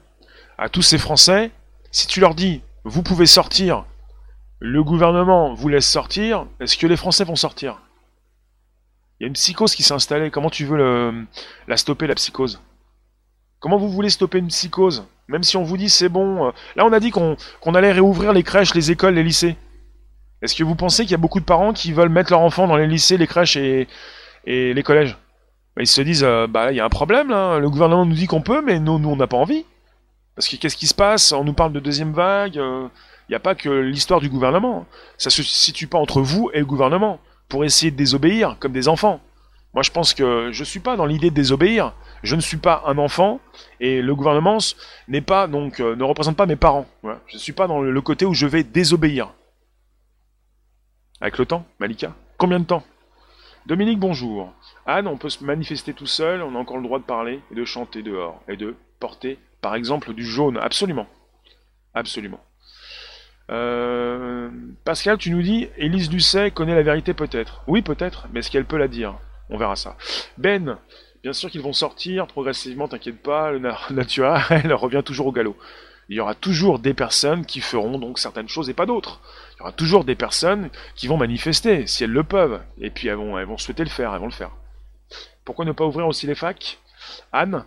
à 0.57 0.69
tous 0.69 0.83
ces 0.83 0.99
Français, 0.99 1.51
si 1.91 2.07
tu 2.07 2.21
leur 2.21 2.35
dis, 2.35 2.63
vous 2.85 3.03
pouvez 3.03 3.27
sortir, 3.27 3.85
le 4.59 4.83
gouvernement 4.83 5.55
vous 5.55 5.69
laisse 5.69 5.89
sortir, 5.89 6.47
est-ce 6.61 6.77
que 6.77 6.87
les 6.87 6.97
Français 6.97 7.25
vont 7.25 7.37
sortir? 7.37 7.81
Il 9.19 9.23
y 9.23 9.27
a 9.27 9.29
une 9.29 9.35
psychose 9.35 9.75
qui 9.75 9.83
s'est 9.83 9.95
installée. 9.95 10.31
Comment 10.31 10.51
tu 10.51 10.67
veux 10.67 10.77
le, 10.77 11.25
la 11.69 11.77
stopper, 11.77 12.07
la 12.07 12.15
psychose? 12.15 12.61
Comment 13.61 13.79
vous 13.79 13.89
voulez 13.89 14.11
stopper 14.11 14.39
une 14.39 14.49
psychose? 14.49 15.07
Même 15.29 15.43
si 15.43 15.57
on 15.57 15.63
vous 15.63 15.77
dit 15.77 15.89
c'est 15.89 16.11
bon. 16.11 16.49
Euh, 16.49 16.51
là, 16.77 16.85
on 16.85 16.93
a 16.93 17.01
dit 17.01 17.11
qu'on 17.11 17.37
allait 17.75 17.93
réouvrir 17.93 18.33
les 18.33 18.43
crèches, 18.43 18.75
les 18.75 18.91
écoles, 18.91 19.15
les 19.15 19.25
lycées. 19.25 19.57
Est-ce 20.43 20.55
que 20.55 20.65
vous 20.65 20.75
pensez 20.75 21.05
qu'il 21.05 21.13
y 21.13 21.15
a 21.15 21.19
beaucoup 21.19 21.41
de 21.41 21.47
parents 21.47 21.73
qui 21.73 21.93
veulent 21.93 22.11
mettre 22.11 22.31
leurs 22.31 22.43
enfants 22.43 22.67
dans 22.67 22.77
les 22.77 22.87
lycées, 22.87 23.17
les 23.17 23.27
crèches 23.27 23.57
et, 23.57 23.89
et 24.45 24.75
les 24.75 24.83
collèges? 24.83 25.17
Bah, 25.75 25.83
Ils 25.83 25.87
se 25.87 26.03
disent, 26.03 26.23
euh, 26.23 26.47
bah 26.47 26.71
il 26.73 26.77
y 26.77 26.81
a 26.81 26.85
un 26.85 26.91
problème 26.91 27.31
là. 27.31 27.59
Le 27.59 27.71
gouvernement 27.71 28.05
nous 28.05 28.15
dit 28.15 28.27
qu'on 28.27 28.43
peut, 28.43 28.61
mais 28.61 28.79
nous, 28.79 28.99
nous 28.99 29.09
on 29.09 29.17
n'a 29.17 29.27
pas 29.27 29.39
envie. 29.39 29.65
Parce 30.37 30.49
que 30.49 30.57
qu'est-ce 30.57 30.77
qui 30.77 30.87
se 30.87 30.95
passe? 30.95 31.33
On 31.33 31.45
nous 31.45 31.55
parle 31.55 31.73
de 31.73 31.81
deuxième 31.81 32.13
vague. 32.13 32.59
Euh, 32.59 32.89
il 33.29 33.33
n'y 33.33 33.37
a 33.37 33.41
pas 33.41 33.55
que 33.55 33.71
l'histoire 33.71 34.21
du 34.21 34.29
gouvernement. 34.29 34.87
Ça 35.19 35.31
se 35.31 35.43
situe 35.43 35.87
pas 35.87 35.99
entre 35.99 36.21
vous 36.21 36.51
et 36.53 36.61
le 36.61 36.67
gouvernement 36.67 37.19
pour 37.49 37.65
essayer 37.65 37.91
de 37.91 37.97
désobéir 37.97 38.57
comme 38.61 38.73
des 38.73 38.87
enfants. 38.87 39.21
Moi, 39.73 39.83
je 39.83 39.91
pense 39.91 40.15
que 40.15 40.51
je 40.53 40.61
ne 40.61 40.65
suis 40.65 40.81
pas 40.81 40.97
dans 40.97 41.07
l'idée 41.07 41.31
de 41.31 41.35
désobéir. 41.35 41.95
Je 42.23 42.37
ne 42.37 42.41
suis 42.41 42.57
pas 42.59 42.83
un 42.87 42.99
enfant 42.99 43.41
et 43.81 44.03
le 44.03 44.15
gouvernement 44.15 44.59
n'est 45.09 45.21
pas 45.23 45.47
donc 45.49 45.81
euh, 45.81 45.97
ne 45.97 46.05
représente 46.05 46.37
pas 46.37 46.47
mes 46.47 46.57
parents. 46.57 46.87
Je 47.03 47.35
ne 47.35 47.39
suis 47.39 47.53
pas 47.53 47.67
dans 47.67 47.81
le 47.81 48.01
côté 48.01 48.25
où 48.27 48.35
je 48.35 48.47
vais 48.47 48.63
désobéir. 48.63 49.33
Avec 51.21 51.39
le 51.39 51.47
temps, 51.47 51.65
Malika? 51.79 52.15
Combien 52.37 52.61
de 52.61 52.65
temps? 52.67 52.85
Dominique, 53.65 53.99
bonjour. 53.99 54.53
Anne, 54.85 55.09
on 55.09 55.17
peut 55.17 55.31
se 55.31 55.43
manifester 55.43 55.95
tout 55.95 56.07
seul, 56.07 56.43
on 56.43 56.55
a 56.55 56.59
encore 56.59 56.77
le 56.77 56.83
droit 56.83 56.99
de 56.99 57.05
parler 57.05 57.41
et 57.51 57.55
de 57.55 57.65
chanter 57.65 58.03
dehors 58.03 58.41
et 58.49 58.57
de 58.57 58.77
porter, 59.01 59.39
par 59.61 59.75
exemple, 59.75 60.15
du 60.15 60.25
jaune. 60.25 60.59
Absolument. 60.59 61.07
Absolument. 61.95 62.41
Euh, 63.51 64.51
Pascal, 64.85 65.19
tu 65.19 65.31
nous 65.31 65.43
dis, 65.43 65.69
Élise 65.77 66.11
Lucet 66.11 66.51
connaît 66.51 66.75
la 66.75 66.83
vérité 66.83 67.15
peut-être. 67.15 67.63
Oui, 67.67 67.83
peut-être, 67.83 68.27
mais 68.33 68.41
est-ce 68.41 68.51
qu'elle 68.51 68.65
peut 68.65 68.77
la 68.77 68.89
dire? 68.89 69.15
On 69.49 69.57
verra 69.57 69.77
ça. 69.77 69.97
Ben, 70.39 70.79
bien 71.23 71.33
sûr 71.33 71.51
qu'ils 71.51 71.63
vont 71.63 71.73
sortir 71.73 72.27
progressivement, 72.27 72.89
t'inquiète 72.89 73.23
pas, 73.23 73.53
le 73.53 73.61
naturel 73.91 74.73
revient 74.73 75.03
toujours 75.05 75.29
au 75.29 75.33
galop. 75.33 75.57
Il 76.09 76.17
y 76.17 76.21
aura 76.21 76.35
toujours 76.35 76.79
des 76.79 76.95
personnes 76.95 77.45
qui 77.45 77.61
feront 77.61 77.99
donc 77.99 78.19
certaines 78.19 78.49
choses 78.49 78.71
et 78.71 78.75
pas 78.75 78.87
d'autres. 78.87 79.21
Il 79.55 79.59
y 79.59 79.63
aura 79.63 79.73
toujours 79.73 80.05
des 80.05 80.15
personnes 80.15 80.71
qui 80.95 81.09
vont 81.09 81.17
manifester, 81.17 81.87
si 81.87 82.05
elles 82.05 82.13
le 82.13 82.23
peuvent. 82.23 82.61
Et 82.81 82.91
puis 82.91 83.09
elles 83.09 83.17
vont, 83.17 83.39
elles 83.39 83.47
vont 83.47 83.59
souhaiter 83.59 83.83
le 83.83 83.91
faire, 83.91 84.15
elles 84.15 84.21
vont 84.21 84.27
le 84.27 84.33
faire. 84.33 84.53
Pourquoi 85.45 85.65
ne 85.65 85.73
pas 85.73 85.85
ouvrir 85.85 86.07
aussi 86.07 86.27
les 86.27 86.35
facs? 86.37 86.79
Anne? 87.33 87.65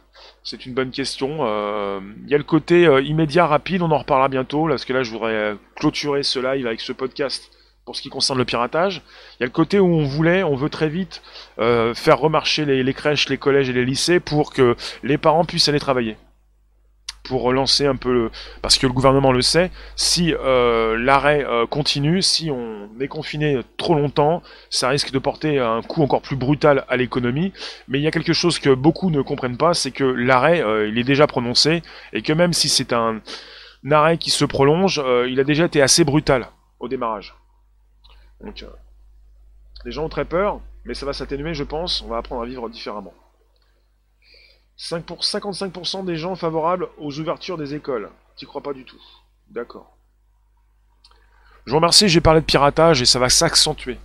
C'est 0.50 0.66
une 0.66 0.74
bonne 0.74 0.90
question. 0.90 1.40
Euh, 1.42 2.00
il 2.26 2.32
y 2.32 2.34
a 2.34 2.38
le 2.40 2.44
côté 2.44 2.88
euh, 2.88 3.02
immédiat, 3.02 3.46
rapide, 3.46 3.84
on 3.84 3.92
en 3.92 4.00
reparlera 4.00 4.30
bientôt, 4.30 4.68
parce 4.68 4.84
que 4.84 4.94
là 4.94 5.04
je 5.04 5.12
voudrais 5.12 5.34
euh, 5.34 5.56
clôturer 5.76 6.24
ce 6.24 6.40
live 6.40 6.66
avec 6.66 6.82
ce 6.82 6.92
podcast 6.92 7.52
pour 7.86 7.96
ce 7.96 8.02
qui 8.02 8.10
concerne 8.10 8.40
le 8.40 8.46
piratage. 8.46 9.04
Il 9.36 9.42
y 9.42 9.44
a 9.44 9.46
le 9.46 9.52
côté 9.52 9.80
où 9.80 9.86
on 9.86 10.06
voulait, 10.06 10.42
on 10.42 10.56
veut 10.56 10.70
très 10.70 10.90
vite 10.90 11.22
faire 11.58 12.20
remarcher 12.20 12.66
les 12.66 12.94
crèches, 12.94 13.30
les 13.30 13.40
collèges 13.40 13.68
et 13.68 13.74
les 13.74 13.84
lycées 13.84 14.20
pour 14.20 14.54
que 14.54 14.76
les 15.02 15.18
parents 15.18 15.44
puissent 15.44 15.70
aller 15.70 15.80
travailler 15.80 16.16
pour 17.30 17.44
relancer 17.44 17.86
un 17.86 17.96
peu 17.96 18.12
le... 18.12 18.32
Parce 18.64 18.80
que 18.80 18.88
le 18.88 18.92
gouvernement 18.92 19.32
le 19.32 19.44
sait, 19.44 19.70
si 19.96 20.34
euh, 20.34 20.98
l'arrêt 20.98 21.46
euh, 21.46 21.68
continue, 21.68 22.24
si 22.24 22.50
on 22.50 22.90
est 23.00 23.08
confiné 23.08 23.60
trop 23.78 23.94
longtemps, 23.94 24.42
ça 24.72 24.90
risque 24.90 25.12
de 25.12 25.20
porter 25.20 25.60
un 25.60 25.84
coup 25.84 26.02
encore 26.02 26.24
plus 26.24 26.36
brutal 26.36 26.86
à 26.90 26.98
l'économie. 26.98 27.54
Mais 27.88 28.00
il 28.00 28.02
y 28.02 28.08
a 28.08 28.12
quelque 28.12 28.34
chose 28.34 28.58
que 28.58 28.74
beaucoup 28.74 29.12
ne 29.12 29.22
comprennent 29.22 29.58
pas, 29.58 29.76
c'est 29.76 29.92
que 29.92 30.04
l'arrêt, 30.04 30.62
euh, 30.62 30.90
il 30.90 30.98
est 30.98 31.04
déjà 31.04 31.28
prononcé, 31.28 31.84
et 32.14 32.24
que 32.24 32.34
même 32.34 32.52
si 32.52 32.68
c'est 32.68 32.94
un, 32.94 33.22
arrêt 33.92 34.18
qui 34.18 34.32
se 34.32 34.44
prolonge, 34.44 35.02
il 35.28 35.40
a 35.40 35.44
déjà 35.44 35.66
été 35.66 35.82
assez 35.84 36.04
brutal 36.04 36.48
au 36.80 36.88
démarrage. 36.88 37.36
Donc, 38.44 38.66
les 39.86 39.92
gens 39.92 40.06
ont 40.06 40.10
très 40.10 40.26
peur, 40.26 40.62
mais 40.84 40.96
ça 40.96 41.06
va 41.06 41.14
s'atténuer, 41.14 41.54
je 41.54 41.64
pense, 41.64 42.02
on 42.02 42.08
va 42.08 42.18
apprendre 42.18 42.42
à 42.42 42.46
vivre 42.46 42.68
différemment. 42.70 43.14
5 44.82 45.04
pour 45.04 45.20
55% 45.20 46.06
des 46.06 46.16
gens 46.16 46.36
favorables 46.36 46.88
aux 46.98 47.20
ouvertures 47.20 47.58
des 47.58 47.76
écoles. 47.76 48.10
T'y 48.38 48.46
crois 48.46 48.64
pas 48.64 48.72
du 48.72 48.86
tout. 48.86 49.02
D'accord. 49.50 49.92
Je 51.66 51.72
vous 51.72 51.76
remercie, 51.76 52.08
j'ai 52.08 52.22
parlé 52.22 52.40
de 52.40 52.46
piratage 52.46 53.02
et 53.02 53.06
ça 53.06 53.20
va 53.20 53.28
s'accentuer. 53.28 54.00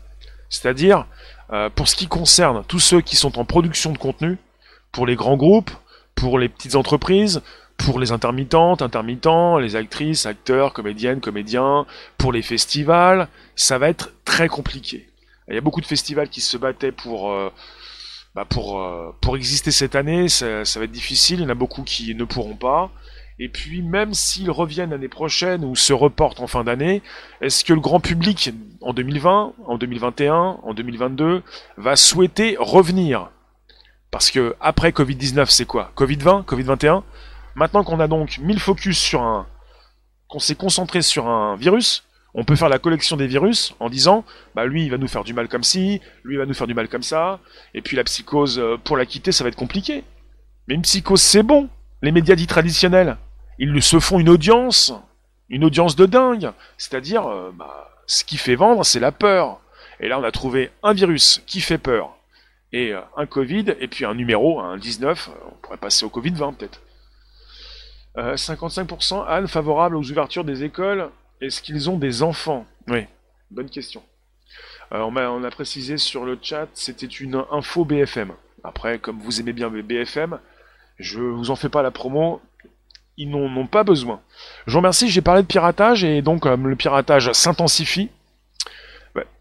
C'est-à-dire, 0.50 1.06
euh, 1.52 1.70
pour 1.70 1.86
ce 1.86 1.94
qui 1.94 2.08
concerne 2.08 2.64
tous 2.66 2.80
ceux 2.80 3.00
qui 3.00 3.14
sont 3.14 3.38
en 3.38 3.44
production 3.44 3.92
de 3.92 3.98
contenu, 3.98 4.36
pour 4.90 5.06
les 5.06 5.14
grands 5.14 5.36
groupes, 5.36 5.70
pour 6.16 6.40
les 6.40 6.48
petites 6.48 6.74
entreprises, 6.74 7.40
pour 7.76 8.00
les 8.00 8.10
intermittentes, 8.10 8.82
intermittents, 8.82 9.58
les 9.58 9.76
actrices, 9.76 10.26
acteurs, 10.26 10.72
comédiennes, 10.72 11.20
comédiens, 11.20 11.86
pour 12.18 12.32
les 12.32 12.42
festivals, 12.42 13.28
ça 13.54 13.78
va 13.78 13.88
être 13.88 14.10
très 14.24 14.48
compliqué. 14.48 15.08
Il 15.46 15.54
y 15.54 15.58
a 15.58 15.60
beaucoup 15.60 15.80
de 15.80 15.86
festivals 15.86 16.28
qui 16.28 16.40
se 16.40 16.56
battaient 16.56 16.92
pour... 16.92 17.30
Euh, 17.30 17.52
bah 18.34 18.44
pour, 18.44 18.80
euh, 18.80 19.14
pour 19.20 19.36
exister 19.36 19.70
cette 19.70 19.94
année, 19.94 20.28
ça, 20.28 20.64
ça, 20.64 20.78
va 20.78 20.86
être 20.86 20.90
difficile. 20.90 21.40
Il 21.40 21.42
y 21.44 21.46
en 21.46 21.50
a 21.50 21.54
beaucoup 21.54 21.82
qui 21.82 22.14
ne 22.14 22.24
pourront 22.24 22.56
pas. 22.56 22.90
Et 23.38 23.48
puis, 23.48 23.82
même 23.82 24.14
s'ils 24.14 24.50
reviennent 24.50 24.90
l'année 24.90 25.08
prochaine 25.08 25.64
ou 25.64 25.74
se 25.74 25.92
reportent 25.92 26.40
en 26.40 26.46
fin 26.46 26.64
d'année, 26.64 27.02
est-ce 27.40 27.64
que 27.64 27.72
le 27.72 27.80
grand 27.80 28.00
public, 28.00 28.50
en 28.80 28.92
2020, 28.92 29.54
en 29.66 29.78
2021, 29.78 30.34
en 30.62 30.74
2022, 30.74 31.42
va 31.76 31.96
souhaiter 31.96 32.56
revenir? 32.58 33.30
Parce 34.10 34.30
que 34.30 34.54
après 34.60 34.90
Covid-19, 34.90 35.46
c'est 35.48 35.64
quoi? 35.64 35.92
Covid-20 35.96 36.44
Covid-21 36.44 37.02
Maintenant 37.56 37.84
qu'on 37.84 38.00
a 38.00 38.08
donc 38.08 38.38
mis 38.38 38.52
le 38.52 38.60
focus 38.60 38.98
sur 38.98 39.22
un... 39.22 39.46
qu'on 40.28 40.38
s'est 40.40 40.54
concentré 40.56 41.02
sur 41.02 41.28
un 41.28 41.56
virus, 41.56 42.04
on 42.34 42.44
peut 42.44 42.56
faire 42.56 42.68
la 42.68 42.80
collection 42.80 43.16
des 43.16 43.28
virus 43.28 43.74
en 43.78 43.88
disant, 43.88 44.24
bah 44.54 44.66
lui 44.66 44.84
il 44.84 44.90
va 44.90 44.98
nous 44.98 45.06
faire 45.06 45.24
du 45.24 45.32
mal 45.32 45.48
comme 45.48 45.62
ci, 45.62 46.00
lui 46.24 46.34
il 46.34 46.38
va 46.38 46.46
nous 46.46 46.54
faire 46.54 46.66
du 46.66 46.74
mal 46.74 46.88
comme 46.88 47.02
ça, 47.02 47.38
et 47.74 47.80
puis 47.80 47.96
la 47.96 48.04
psychose, 48.04 48.58
euh, 48.58 48.76
pour 48.76 48.96
la 48.96 49.06
quitter, 49.06 49.30
ça 49.30 49.44
va 49.44 49.48
être 49.48 49.56
compliqué. 49.56 50.04
Mais 50.66 50.74
une 50.74 50.82
psychose, 50.82 51.22
c'est 51.22 51.42
bon. 51.44 51.68
Les 52.02 52.10
médias 52.10 52.34
dits 52.34 52.48
traditionnels, 52.48 53.16
ils 53.58 53.82
se 53.82 54.00
font 54.00 54.18
une 54.18 54.28
audience, 54.28 54.92
une 55.48 55.64
audience 55.64 55.94
de 55.94 56.06
dingue. 56.06 56.50
C'est-à-dire, 56.76 57.26
euh, 57.26 57.52
bah, 57.54 57.88
ce 58.06 58.24
qui 58.24 58.36
fait 58.36 58.56
vendre, 58.56 58.84
c'est 58.84 59.00
la 59.00 59.12
peur. 59.12 59.60
Et 60.00 60.08
là, 60.08 60.18
on 60.18 60.24
a 60.24 60.32
trouvé 60.32 60.70
un 60.82 60.92
virus 60.92 61.40
qui 61.46 61.60
fait 61.60 61.78
peur, 61.78 62.16
et 62.72 62.92
euh, 62.92 63.00
un 63.16 63.26
Covid, 63.26 63.76
et 63.78 63.86
puis 63.86 64.04
un 64.04 64.14
numéro, 64.14 64.60
un 64.60 64.76
19, 64.76 65.30
on 65.46 65.54
pourrait 65.62 65.76
passer 65.76 66.04
au 66.04 66.08
Covid-20 66.08 66.56
peut-être. 66.56 66.80
55% 68.16 69.26
Anne 69.26 69.48
favorable 69.48 69.96
aux 69.96 70.08
ouvertures 70.08 70.44
des 70.44 70.62
écoles 70.62 71.10
est-ce 71.40 71.62
qu'ils 71.62 71.90
ont 71.90 71.98
des 71.98 72.22
enfants? 72.22 72.66
Oui, 72.88 73.06
bonne 73.50 73.68
question. 73.68 74.02
Euh, 74.92 75.00
on, 75.00 75.44
a, 75.44 75.50
précisé 75.50 75.96
sur 75.98 76.24
le 76.24 76.38
chat, 76.40 76.68
c'était 76.74 77.06
une 77.06 77.42
info 77.50 77.84
BFM. 77.84 78.32
Après, 78.62 78.98
comme 78.98 79.18
vous 79.18 79.40
aimez 79.40 79.52
bien 79.52 79.68
BFM, 79.68 80.38
je 80.98 81.20
vous 81.20 81.50
en 81.50 81.56
fais 81.56 81.68
pas 81.68 81.82
la 81.82 81.90
promo. 81.90 82.40
ils 83.16 83.28
n'en 83.30 83.56
ont 83.56 83.66
pas 83.66 83.84
besoin. 83.84 84.20
Je 84.66 84.72
vous 84.72 84.78
remercie, 84.78 85.08
j'ai 85.08 85.20
parlé 85.20 85.42
de 85.42 85.46
piratage 85.46 86.04
et 86.04 86.22
donc 86.22 86.46
euh, 86.46 86.56
le 86.56 86.76
piratage 86.76 87.32
s'intensifie. 87.32 88.10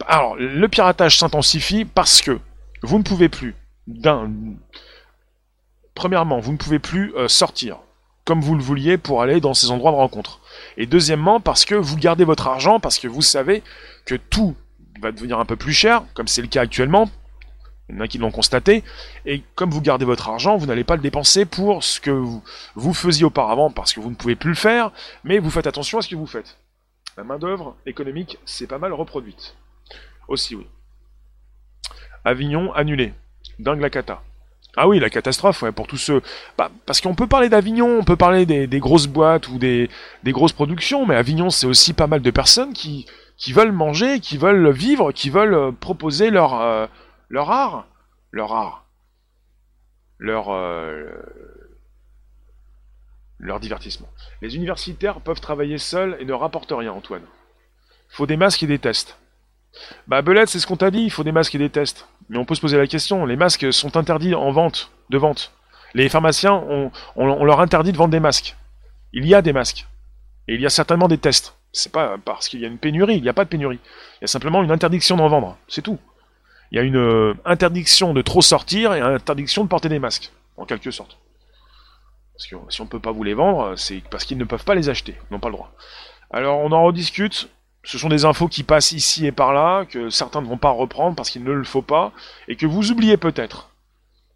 Alors, 0.08 0.36
le 0.36 0.68
piratage 0.68 1.18
s'intensifie 1.18 1.86
parce 1.86 2.22
que 2.22 2.40
vous 2.84 2.98
ne 3.00 3.04
pouvez 3.04 3.30
plus, 3.30 3.56
d'un, 3.88 4.32
premièrement, 5.96 6.40
vous 6.40 6.52
ne 6.52 6.58
pouvez 6.58 6.80
plus 6.80 7.14
euh, 7.16 7.28
sortir 7.28 7.80
comme 8.26 8.42
vous 8.42 8.56
le 8.56 8.64
vouliez 8.64 8.98
pour 8.98 9.22
aller 9.22 9.42
dans 9.42 9.54
ces 9.54 9.72
endroits 9.72 9.92
de 9.92 9.98
rencontre. 9.98 10.40
Et 10.78 10.86
deuxièmement, 10.86 11.40
parce 11.40 11.66
que 11.66 11.76
vous 11.76 11.98
gardez 11.98 12.24
votre 12.24 12.48
argent, 12.48 12.80
parce 12.80 13.00
que 13.00 13.08
vous 13.08 13.22
savez 13.22 13.64
que 14.06 14.16
tout 14.16 14.56
va 15.02 15.12
devenir 15.12 15.40
un 15.40 15.46
peu 15.46 15.56
plus 15.56 15.74
cher, 15.74 16.04
comme 16.14 16.28
c'est 16.28 16.42
le 16.42 16.48
cas 16.48 16.62
actuellement, 16.62 17.10
il 17.90 17.96
y 17.96 17.98
en 17.98 18.02
a 18.02 18.08
qui 18.08 18.18
l'ont 18.18 18.32
constaté, 18.32 18.84
et 19.26 19.44
comme 19.56 19.72
vous 19.72 19.82
gardez 19.82 20.06
votre 20.06 20.30
argent, 20.30 20.56
vous 20.56 20.66
n'allez 20.66 20.86
pas 20.86 20.96
le 20.96 21.02
dépenser 21.02 21.46
pour 21.46 21.84
ce 21.84 22.00
que 22.00 22.12
vous, 22.12 22.94
faisiez 22.94 23.26
auparavant, 23.26 23.72
parce 23.72 23.94
que 23.94 24.00
vous 24.00 24.10
ne 24.10 24.16
pouvez 24.16 24.36
plus 24.36 24.52
le 24.52 24.56
faire, 24.56 24.92
mais 25.24 25.40
vous 25.40 25.50
faites 25.50 25.68
attention 25.68 25.98
à 25.98 26.02
ce 26.02 26.08
que 26.08 26.16
vous 26.16 26.28
faites. 26.28 26.58
La 27.18 27.24
main-d'œuvre 27.24 27.76
économique 27.86 28.40
s'est 28.46 28.68
pas 28.68 28.78
mal 28.78 28.94
reproduite. 28.94 29.56
Aussi, 30.28 30.56
oui. 30.56 30.66
Avignon 32.24 32.74
annulé. 32.74 33.14
Dingue. 33.60 33.82
Ah 34.76 34.88
oui, 34.88 35.00
la 35.00 35.10
catastrophe, 35.10 35.62
ouais, 35.62 35.72
pour 35.72 35.86
tous 35.86 35.98
ceux. 35.98 36.22
Bah, 36.58 36.72
parce 36.86 37.00
qu'on 37.00 37.14
peut 37.14 37.28
parler 37.28 37.48
d'Avignon, 37.48 38.00
on 38.00 38.04
peut 38.04 38.16
parler 38.16 38.46
des, 38.46 38.80
grosses 38.80 39.06
boîtes 39.06 39.48
ou 39.50 39.60
des, 39.60 39.90
grosses 40.26 40.54
productions, 40.54 41.06
mais 41.06 41.16
Avignon, 41.16 41.52
c'est 41.52 41.68
aussi 41.68 41.94
pas 41.94 42.08
mal 42.08 42.22
de 42.22 42.32
personnes 42.32 42.74
qui, 42.74 43.06
veulent 43.50 43.72
manger, 43.72 44.20
qui 44.20 44.38
veulent 44.38 44.72
vivre, 44.72 45.12
qui 45.12 45.30
veulent 45.30 45.54
euh, 45.54 45.72
proposer 45.72 46.32
leur, 46.32 46.60
euh, 46.60 46.88
leur 47.30 47.52
art. 47.52 47.88
Leur 48.32 48.54
art. 48.54 48.86
Leur. 50.18 50.50
Euh, 50.50 51.06
leur 53.38 53.60
divertissement. 53.60 54.08
Les 54.42 54.56
universitaires 54.56 55.20
peuvent 55.20 55.42
travailler 55.42 55.78
seuls 55.78 56.18
et 56.20 56.26
ne 56.26 56.34
rapportent 56.34 56.74
rien, 56.76 56.94
Antoine. 56.94 57.26
Faut 58.08 58.26
des 58.26 58.38
masques 58.38 58.64
et 58.64 58.68
des 58.68 58.80
tests. 58.80 59.20
Bah 60.08 60.22
Belette, 60.22 60.50
c'est 60.50 60.60
ce 60.60 60.68
qu'on 60.68 60.78
t'a 60.78 60.92
dit, 60.92 61.04
il 61.04 61.10
faut 61.10 61.24
des 61.24 61.32
masques 61.32 61.56
et 61.56 61.58
des 61.58 61.70
tests. 61.70 62.08
Mais 62.30 62.38
on 62.38 62.46
peut 62.46 62.56
se 62.56 62.62
poser 62.62 62.78
la 62.78 62.88
question, 62.88 63.26
les 63.26 63.36
masques 63.36 63.72
sont 63.74 63.98
interdits 63.98 64.36
en 64.36 64.52
vente, 64.52 64.92
de 65.10 65.18
vente. 65.18 65.52
Les 65.94 66.10
pharmaciens, 66.10 66.64
on, 67.16 67.46
leur 67.46 67.60
interdit 67.60 67.92
de 67.92 67.98
vendre 67.98 68.12
des 68.12 68.20
masques. 68.20 68.56
Il 69.14 69.28
y 69.28 69.36
a 69.36 69.42
des 69.42 69.54
masques. 69.54 69.88
Et 70.48 70.56
il 70.56 70.62
y 70.62 70.66
a 70.66 70.70
certainement 70.70 71.08
des 71.08 71.18
tests. 71.18 71.56
C'est 71.72 71.92
pas 71.92 72.18
parce 72.24 72.50
qu'il 72.50 72.60
y 72.60 72.66
a 72.66 72.68
une 72.68 72.78
pénurie, 72.78 73.18
il 73.18 73.24
n'y 73.24 73.30
a 73.30 73.34
pas 73.34 73.46
de 73.46 73.50
pénurie. 73.50 73.80
Il 74.18 74.24
y 74.24 74.26
a 74.26 74.28
simplement 74.28 74.64
une 74.64 74.72
interdiction 74.72 75.18
d'en 75.18 75.28
vendre, 75.28 75.58
c'est 75.68 75.82
tout. 75.82 76.00
Il 76.72 76.78
y 76.78 76.80
a 76.80 76.84
une 76.84 76.98
euh, 76.98 77.34
interdiction 77.46 78.14
de 78.14 78.22
trop 78.22 78.42
sortir 78.42 78.94
et 78.94 79.00
une 79.00 79.06
interdiction 79.06 79.64
de 79.64 79.70
porter 79.70 79.90
des 79.90 80.00
masques, 80.00 80.32
en 80.58 80.66
quelque 80.66 80.92
sorte. 80.92 81.18
Parce 82.34 82.48
que 82.48 82.56
si 82.70 82.82
on 82.82 82.86
ne 82.86 82.90
peut 82.90 83.00
pas 83.00 83.12
vous 83.12 83.24
les 83.24 83.36
vendre, 83.36 83.76
c'est 83.76 84.02
parce 84.10 84.26
qu'ils 84.26 84.38
ne 84.38 84.44
peuvent 84.44 84.66
pas 84.66 84.76
les 84.76 84.90
acheter, 84.90 85.16
ils 85.30 85.34
n'ont 85.34 85.40
pas 85.40 85.50
le 85.50 85.54
droit. 85.54 85.72
Alors 86.32 86.60
on 86.60 86.72
en 86.72 86.84
rediscute, 86.84 87.50
ce 87.84 87.98
sont 87.98 88.10
des 88.10 88.26
infos 88.26 88.48
qui 88.48 88.64
passent 88.64 88.94
ici 88.94 89.26
et 89.26 89.32
par 89.32 89.54
là, 89.54 89.86
que 89.86 90.10
certains 90.10 90.42
ne 90.42 90.48
vont 90.48 90.58
pas 90.58 90.70
reprendre 90.70 91.16
parce 91.16 91.30
qu'il 91.30 91.44
ne 91.44 91.52
le 91.52 91.64
faut 91.64 91.82
pas, 91.82 92.12
et 92.48 92.56
que 92.56 92.66
vous 92.66 92.92
oubliez 92.92 93.18
peut-être. 93.18 93.70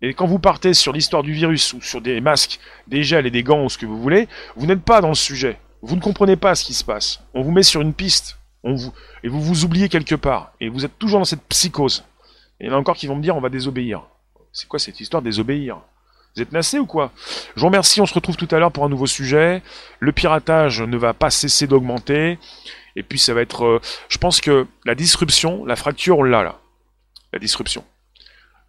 Et 0.01 0.13
quand 0.13 0.27
vous 0.27 0.39
partez 0.39 0.73
sur 0.73 0.93
l'histoire 0.93 1.23
du 1.23 1.33
virus, 1.33 1.73
ou 1.73 1.81
sur 1.81 2.01
des 2.01 2.21
masques, 2.21 2.59
des 2.87 3.03
gels 3.03 3.25
et 3.25 3.31
des 3.31 3.43
gants, 3.43 3.63
ou 3.63 3.69
ce 3.69 3.77
que 3.77 3.85
vous 3.85 4.01
voulez, 4.01 4.27
vous 4.55 4.67
n'êtes 4.67 4.83
pas 4.83 5.01
dans 5.01 5.09
le 5.09 5.15
sujet. 5.15 5.59
Vous 5.81 5.95
ne 5.95 6.01
comprenez 6.01 6.35
pas 6.35 6.55
ce 6.55 6.65
qui 6.65 6.73
se 6.73 6.83
passe. 6.83 7.21
On 7.33 7.41
vous 7.41 7.51
met 7.51 7.63
sur 7.63 7.81
une 7.81 7.93
piste, 7.93 8.37
et 8.63 9.27
vous 9.27 9.41
vous 9.41 9.63
oubliez 9.63 9.89
quelque 9.89 10.15
part, 10.15 10.51
et 10.59 10.69
vous 10.69 10.85
êtes 10.85 10.99
toujours 10.99 11.19
dans 11.19 11.25
cette 11.25 11.47
psychose. 11.47 12.03
Et 12.59 12.65
il 12.65 12.67
y 12.67 12.71
en 12.71 12.75
a 12.75 12.79
encore 12.79 12.95
qui 12.95 13.07
vont 13.07 13.15
me 13.15 13.21
dire 13.21 13.35
on 13.35 13.41
va 13.41 13.49
désobéir. 13.49 14.03
C'est 14.51 14.67
quoi 14.67 14.79
cette 14.79 14.99
histoire 14.99 15.21
désobéir? 15.21 15.79
Vous 16.35 16.41
êtes 16.41 16.51
nassé 16.51 16.77
ou 16.77 16.85
quoi? 16.85 17.11
Je 17.55 17.61
vous 17.61 17.67
remercie, 17.67 18.01
on 18.01 18.05
se 18.05 18.13
retrouve 18.13 18.37
tout 18.37 18.47
à 18.51 18.59
l'heure 18.59 18.71
pour 18.71 18.83
un 18.83 18.89
nouveau 18.89 19.07
sujet. 19.07 19.63
Le 19.99 20.11
piratage 20.11 20.81
ne 20.81 20.97
va 20.97 21.13
pas 21.13 21.29
cesser 21.31 21.65
d'augmenter. 21.65 22.37
Et 22.97 23.03
puis 23.03 23.19
ça 23.19 23.33
va 23.33 23.41
être... 23.41 23.63
Euh, 23.63 23.81
je 24.09 24.17
pense 24.17 24.41
que 24.41 24.65
la 24.83 24.95
disruption, 24.95 25.63
la 25.65 25.75
fracture, 25.75 26.17
on 26.17 26.23
l'a 26.23 26.43
là. 26.43 26.59
La 27.31 27.37
disruption. 27.37 27.85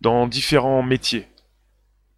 Dans 0.03 0.26
différents 0.26 0.83
métiers. 0.83 1.26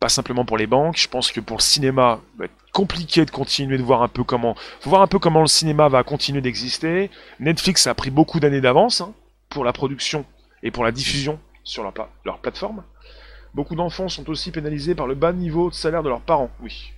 Pas 0.00 0.08
simplement 0.08 0.44
pour 0.44 0.58
les 0.58 0.66
banques, 0.66 0.96
je 0.96 1.08
pense 1.08 1.30
que 1.30 1.40
pour 1.40 1.58
le 1.58 1.62
cinéma, 1.62 2.20
va 2.36 2.46
être 2.46 2.54
compliqué 2.72 3.24
de 3.24 3.30
continuer 3.30 3.78
de 3.78 3.82
voir 3.82 4.02
un 4.02 4.08
peu 4.08 4.24
comment... 4.24 4.56
faut 4.80 4.90
voir 4.90 5.02
un 5.02 5.06
peu 5.06 5.20
comment 5.20 5.40
le 5.40 5.46
cinéma 5.46 5.88
va 5.88 6.02
continuer 6.02 6.40
d'exister. 6.40 7.10
Netflix 7.38 7.86
a 7.86 7.94
pris 7.94 8.10
beaucoup 8.10 8.40
d'années 8.40 8.60
d'avance 8.60 9.02
hein, 9.02 9.14
pour 9.48 9.64
la 9.64 9.72
production 9.72 10.24
et 10.64 10.72
pour 10.72 10.84
la 10.84 10.90
diffusion 10.90 11.38
sur 11.62 11.84
leur 12.24 12.38
plateforme. 12.40 12.82
Beaucoup 13.54 13.76
d'enfants 13.76 14.08
sont 14.08 14.28
aussi 14.30 14.50
pénalisés 14.50 14.96
par 14.96 15.06
le 15.06 15.14
bas 15.14 15.32
niveau 15.32 15.70
de 15.70 15.74
salaire 15.74 16.02
de 16.02 16.08
leurs 16.08 16.22
parents, 16.22 16.50
oui. 16.60 16.92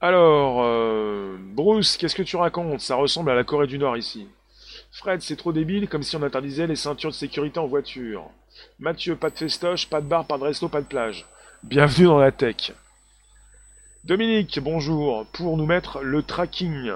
Alors, 0.00 0.62
euh, 0.62 1.36
Bruce, 1.40 1.96
qu'est-ce 1.96 2.14
que 2.14 2.22
tu 2.22 2.36
racontes? 2.36 2.80
Ça 2.80 2.94
ressemble 2.94 3.30
à 3.30 3.34
la 3.34 3.42
Corée 3.42 3.66
du 3.66 3.78
Nord 3.78 3.96
ici. 3.96 4.28
Fred, 4.92 5.20
c'est 5.22 5.34
trop 5.34 5.52
débile, 5.52 5.88
comme 5.88 6.04
si 6.04 6.14
on 6.14 6.22
interdisait 6.22 6.68
les 6.68 6.76
ceintures 6.76 7.10
de 7.10 7.14
sécurité 7.14 7.58
en 7.58 7.66
voiture. 7.66 8.30
Mathieu, 8.78 9.16
pas 9.16 9.30
de 9.30 9.36
festoche, 9.36 9.88
pas 9.88 10.00
de 10.00 10.06
bar, 10.06 10.24
pas 10.24 10.38
de 10.38 10.44
resto, 10.44 10.68
pas 10.68 10.82
de 10.82 10.86
plage. 10.86 11.26
Bienvenue 11.64 12.06
dans 12.06 12.18
la 12.18 12.30
tech. 12.30 12.72
Dominique, 14.04 14.60
bonjour. 14.60 15.26
Pour 15.32 15.56
nous 15.56 15.66
mettre 15.66 16.00
le 16.00 16.22
tracking. 16.22 16.92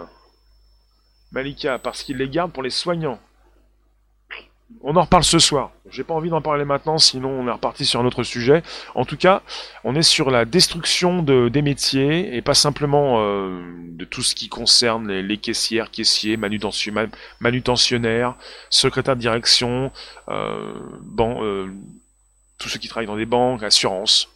Malika, 1.33 1.81
parce 1.81 2.05
qu'il 2.05 2.19
les 2.19 2.29
garde 2.29 2.53
pour 2.53 2.63
les 2.63 2.71
soignants. 2.71 3.19
On 4.81 4.97
en 4.97 5.03
reparle 5.03 5.25
ce 5.25 5.39
soir. 5.39 5.70
J'ai 5.91 6.05
pas 6.05 6.14
envie 6.14 6.31
d'en 6.31 6.41
parler 6.41 6.64
maintenant, 6.64 6.99
sinon 6.99 7.29
on 7.29 7.47
est 7.47 7.53
reparti 7.53 7.85
sur 7.85 8.01
un 8.01 8.05
autre 8.05 8.23
sujet. 8.23 8.62
En 8.95 9.05
tout 9.05 9.16
cas, 9.16 9.43
on 9.85 9.95
est 9.95 10.03
sur 10.03 10.31
la 10.31 10.45
destruction 10.45 11.23
de, 11.23 11.49
des 11.49 11.62
métiers 11.62 12.35
et 12.35 12.43
pas 12.43 12.55
simplement 12.55 13.16
euh, 13.18 13.61
de 13.91 14.05
tout 14.05 14.23
ce 14.23 14.35
qui 14.35 14.49
concerne 14.49 15.12
les, 15.12 15.39
caissières, 15.39 15.91
caissiers, 15.91 16.37
manutentionnaires, 16.37 18.35
secrétaires 18.70 19.16
de 19.16 19.20
direction, 19.20 19.93
euh, 20.29 20.73
euh, 21.20 21.68
tous 22.59 22.68
ceux 22.68 22.79
qui 22.79 22.89
travaillent 22.89 23.07
dans 23.07 23.16
des 23.16 23.27
banques, 23.27 23.62
assurances. 23.62 24.29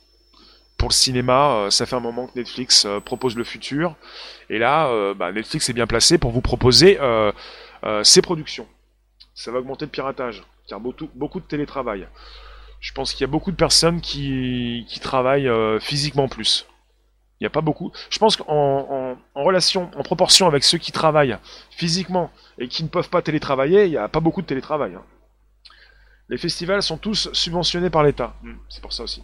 Pour 0.78 0.90
le 0.90 0.94
cinéma, 0.94 1.68
ça 1.70 1.86
fait 1.86 1.96
un 1.96 2.00
moment 2.00 2.26
que 2.26 2.38
Netflix 2.38 2.86
propose 3.06 3.34
le 3.34 3.44
futur. 3.44 3.94
Et 4.50 4.58
là, 4.58 5.14
bah, 5.14 5.32
Netflix 5.32 5.70
est 5.70 5.72
bien 5.72 5.86
placé 5.86 6.18
pour 6.18 6.32
vous 6.32 6.42
proposer 6.42 6.98
ses 8.02 8.20
productions 8.20 8.66
ça 9.36 9.52
va 9.52 9.58
augmenter 9.58 9.84
le 9.84 9.90
piratage, 9.90 10.42
car 10.66 10.80
beaucoup, 10.80 11.08
beaucoup 11.14 11.38
de 11.38 11.44
télétravail. 11.44 12.08
Je 12.80 12.92
pense 12.92 13.12
qu'il 13.12 13.20
y 13.20 13.24
a 13.24 13.30
beaucoup 13.30 13.52
de 13.52 13.56
personnes 13.56 14.00
qui, 14.00 14.84
travaillent 15.02 15.48
euh, 15.48 15.78
physiquement 15.78 16.26
plus. 16.26 16.66
Il 17.38 17.44
n'y 17.44 17.46
a 17.46 17.50
pas 17.50 17.60
beaucoup. 17.60 17.92
Je 18.08 18.18
pense 18.18 18.36
qu'en 18.36 19.18
en, 19.34 19.44
relation, 19.44 19.90
en 19.94 20.02
proportion 20.02 20.46
avec 20.46 20.64
ceux 20.64 20.78
qui 20.78 20.90
travaillent 20.90 21.36
physiquement 21.70 22.32
et 22.58 22.66
qui 22.66 22.82
ne 22.82 22.88
peuvent 22.88 23.10
pas 23.10 23.20
télétravailler, 23.20 23.84
il 23.84 23.90
n'y 23.90 23.98
a 23.98 24.08
pas 24.08 24.20
beaucoup 24.20 24.40
de 24.40 24.46
télétravail. 24.46 24.94
Hein. 24.94 25.02
Les 26.30 26.38
festivals 26.38 26.82
sont 26.82 26.96
tous 26.96 27.28
subventionnés 27.32 27.90
par 27.90 28.02
l'État. 28.02 28.34
Hmm, 28.42 28.54
c'est 28.70 28.80
pour 28.80 28.94
ça 28.94 29.02
aussi. 29.02 29.22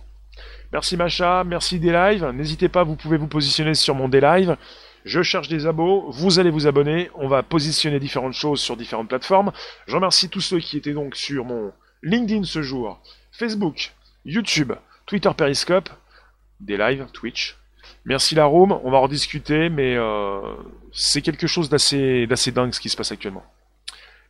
Merci 0.72 0.96
Macha, 0.98 1.42
merci 1.44 1.78
des 1.78 1.92
lives. 1.92 2.24
N'hésitez 2.34 2.68
pas, 2.68 2.84
vous 2.84 2.96
pouvez 2.96 3.16
vous 3.16 3.28
positionner 3.28 3.74
sur 3.74 3.94
mon 3.94 4.08
des 4.08 4.20
lives. 4.20 4.56
Je 5.04 5.22
cherche 5.22 5.48
des 5.48 5.66
abos, 5.66 6.10
vous 6.10 6.38
allez 6.38 6.50
vous 6.50 6.66
abonner, 6.66 7.10
on 7.14 7.26
va 7.26 7.42
positionner 7.42 7.98
différentes 7.98 8.34
choses 8.34 8.60
sur 8.60 8.76
différentes 8.76 9.08
plateformes. 9.08 9.52
Je 9.86 9.96
remercie 9.96 10.28
tous 10.28 10.40
ceux 10.40 10.60
qui 10.60 10.76
étaient 10.76 10.92
donc 10.92 11.16
sur 11.16 11.44
mon 11.44 11.72
LinkedIn 12.02 12.44
ce 12.44 12.62
jour, 12.62 13.00
Facebook, 13.32 13.92
YouTube, 14.24 14.72
Twitter 15.06 15.30
Periscope, 15.36 15.88
des 16.60 16.76
lives, 16.76 17.06
Twitch. 17.12 17.56
Merci 18.04 18.34
la 18.34 18.44
room, 18.44 18.78
on 18.84 18.90
va 18.90 18.98
en 18.98 19.08
discuter, 19.08 19.68
mais 19.68 19.96
euh, 19.96 20.40
c'est 20.92 21.22
quelque 21.22 21.46
chose 21.46 21.68
d'assez, 21.68 22.26
dingue 22.26 22.72
ce 22.72 22.80
qui 22.80 22.88
se 22.88 22.96
passe 22.96 23.12
actuellement. 23.12 23.44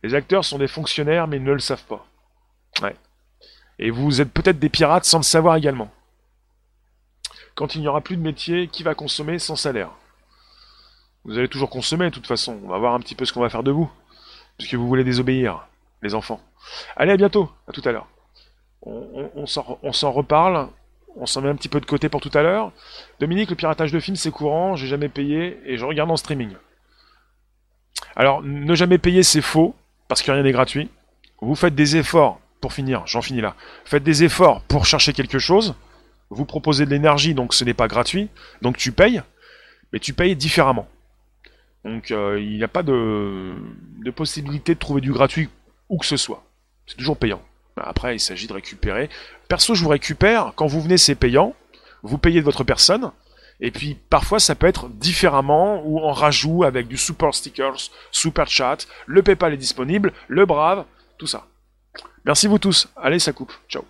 Les 0.01 0.15
acteurs 0.15 0.43
sont 0.43 0.57
des 0.57 0.67
fonctionnaires, 0.67 1.27
mais 1.27 1.37
ils 1.37 1.43
ne 1.43 1.53
le 1.53 1.59
savent 1.59 1.85
pas. 1.85 2.05
Et 3.79 3.89
vous 3.89 4.21
êtes 4.21 4.31
peut-être 4.31 4.59
des 4.59 4.69
pirates 4.69 5.05
sans 5.05 5.19
le 5.19 5.23
savoir 5.23 5.55
également. 5.55 5.91
Quand 7.55 7.75
il 7.75 7.81
n'y 7.81 7.87
aura 7.87 8.01
plus 8.01 8.17
de 8.17 8.21
métier, 8.21 8.67
qui 8.67 8.83
va 8.83 8.95
consommer 8.95 9.39
sans 9.39 9.55
salaire? 9.55 9.91
Vous 11.25 11.37
allez 11.37 11.47
toujours 11.47 11.69
consommer 11.69 12.05
de 12.05 12.13
toute 12.13 12.27
façon. 12.27 12.59
On 12.63 12.67
va 12.67 12.77
voir 12.77 12.93
un 12.93 12.99
petit 12.99 13.15
peu 13.15 13.25
ce 13.25 13.31
qu'on 13.31 13.41
va 13.41 13.49
faire 13.49 13.63
de 13.63 13.71
vous. 13.71 13.89
Puisque 14.57 14.75
vous 14.75 14.87
voulez 14.87 15.03
désobéir, 15.03 15.67
les 16.01 16.15
enfants. 16.15 16.41
Allez, 16.95 17.11
à 17.11 17.17
bientôt. 17.17 17.49
À 17.67 17.71
tout 17.71 17.81
à 17.85 17.91
l'heure. 17.91 18.07
On, 18.81 19.45
s'en 19.45 20.11
reparle. 20.11 20.67
On 21.15 21.25
s'en 21.25 21.41
met 21.41 21.49
un 21.49 21.55
petit 21.55 21.69
peu 21.69 21.79
de 21.79 21.85
côté 21.85 22.09
pour 22.09 22.19
tout 22.19 22.31
à 22.33 22.43
l'heure. 22.43 22.71
Dominique, 23.19 23.49
le 23.49 23.55
piratage 23.55 23.91
de 23.91 23.99
films, 23.99 24.17
c'est 24.17 24.31
courant. 24.31 24.75
J'ai 24.75 24.87
jamais 24.87 25.07
payé 25.07 25.59
et 25.65 25.77
je 25.77 25.85
regarde 25.85 26.11
en 26.11 26.17
streaming. 26.17 26.51
Alors, 28.15 28.41
ne 28.43 28.75
jamais 28.75 28.97
payer, 28.97 29.23
c'est 29.23 29.41
faux. 29.41 29.75
Parce 30.09 30.21
que 30.21 30.31
rien 30.31 30.43
n'est 30.43 30.51
gratuit. 30.51 30.89
Vous 31.41 31.55
faites 31.55 31.75
des 31.75 31.95
efforts. 31.95 32.39
Pour 32.59 32.71
finir, 32.71 33.03
j'en 33.05 33.21
finis 33.21 33.41
là. 33.41 33.55
Faites 33.83 34.03
des 34.03 34.23
efforts 34.23 34.61
pour 34.61 34.85
chercher 34.85 35.11
quelque 35.11 35.39
chose. 35.39 35.75
Vous 36.29 36.45
proposez 36.45 36.85
de 36.85 36.91
l'énergie, 36.91 37.33
donc 37.33 37.53
ce 37.53 37.65
n'est 37.65 37.73
pas 37.73 37.89
gratuit. 37.89 38.29
Donc 38.61 38.77
tu 38.77 38.91
payes. 38.93 39.21
Mais 39.91 39.99
tu 39.99 40.13
payes 40.13 40.35
différemment. 40.35 40.87
Donc 41.83 42.11
euh, 42.11 42.39
il 42.39 42.55
n'y 42.55 42.63
a 42.63 42.67
pas 42.67 42.83
de, 42.83 43.53
possibilité 44.15 44.73
de 44.73 44.79
trouver 44.79 45.01
du 45.01 45.11
gratuit 45.11 45.49
où 45.89 45.97
que 45.97 46.05
ce 46.05 46.17
soit. 46.17 46.43
C'est 46.85 46.97
toujours 46.97 47.17
payant. 47.17 47.41
Après, 47.75 48.15
il 48.15 48.19
s'agit 48.19 48.47
de 48.47 48.53
récupérer. 48.53 49.09
Perso, 49.47 49.73
je 49.73 49.83
vous 49.83 49.89
récupère. 49.89 50.53
Quand 50.55 50.67
vous 50.67 50.81
venez, 50.81 50.97
c'est 50.97 51.15
payant. 51.15 51.55
Vous 52.03 52.17
payez 52.17 52.39
de 52.39 52.45
votre 52.45 52.63
personne. 52.63 53.11
Et 53.59 53.71
puis 53.71 53.95
parfois 54.09 54.39
ça 54.39 54.55
peut 54.55 54.67
être 54.67 54.89
différemment 54.89 55.81
ou 55.85 55.99
en 55.99 56.11
rajout 56.11 56.63
avec 56.63 56.87
du 56.87 56.97
super 56.97 57.33
stickers, 57.33 57.77
super 58.11 58.47
chat, 58.47 58.87
le 59.05 59.23
PayPal 59.23 59.53
est 59.53 59.57
disponible, 59.57 60.11
le 60.27 60.45
Brave, 60.45 60.85
tout 61.17 61.27
ça. 61.27 61.47
Merci 62.25 62.47
vous 62.47 62.59
tous. 62.59 62.87
Allez, 62.95 63.19
ça 63.19 63.33
coupe. 63.33 63.53
Ciao. 63.67 63.81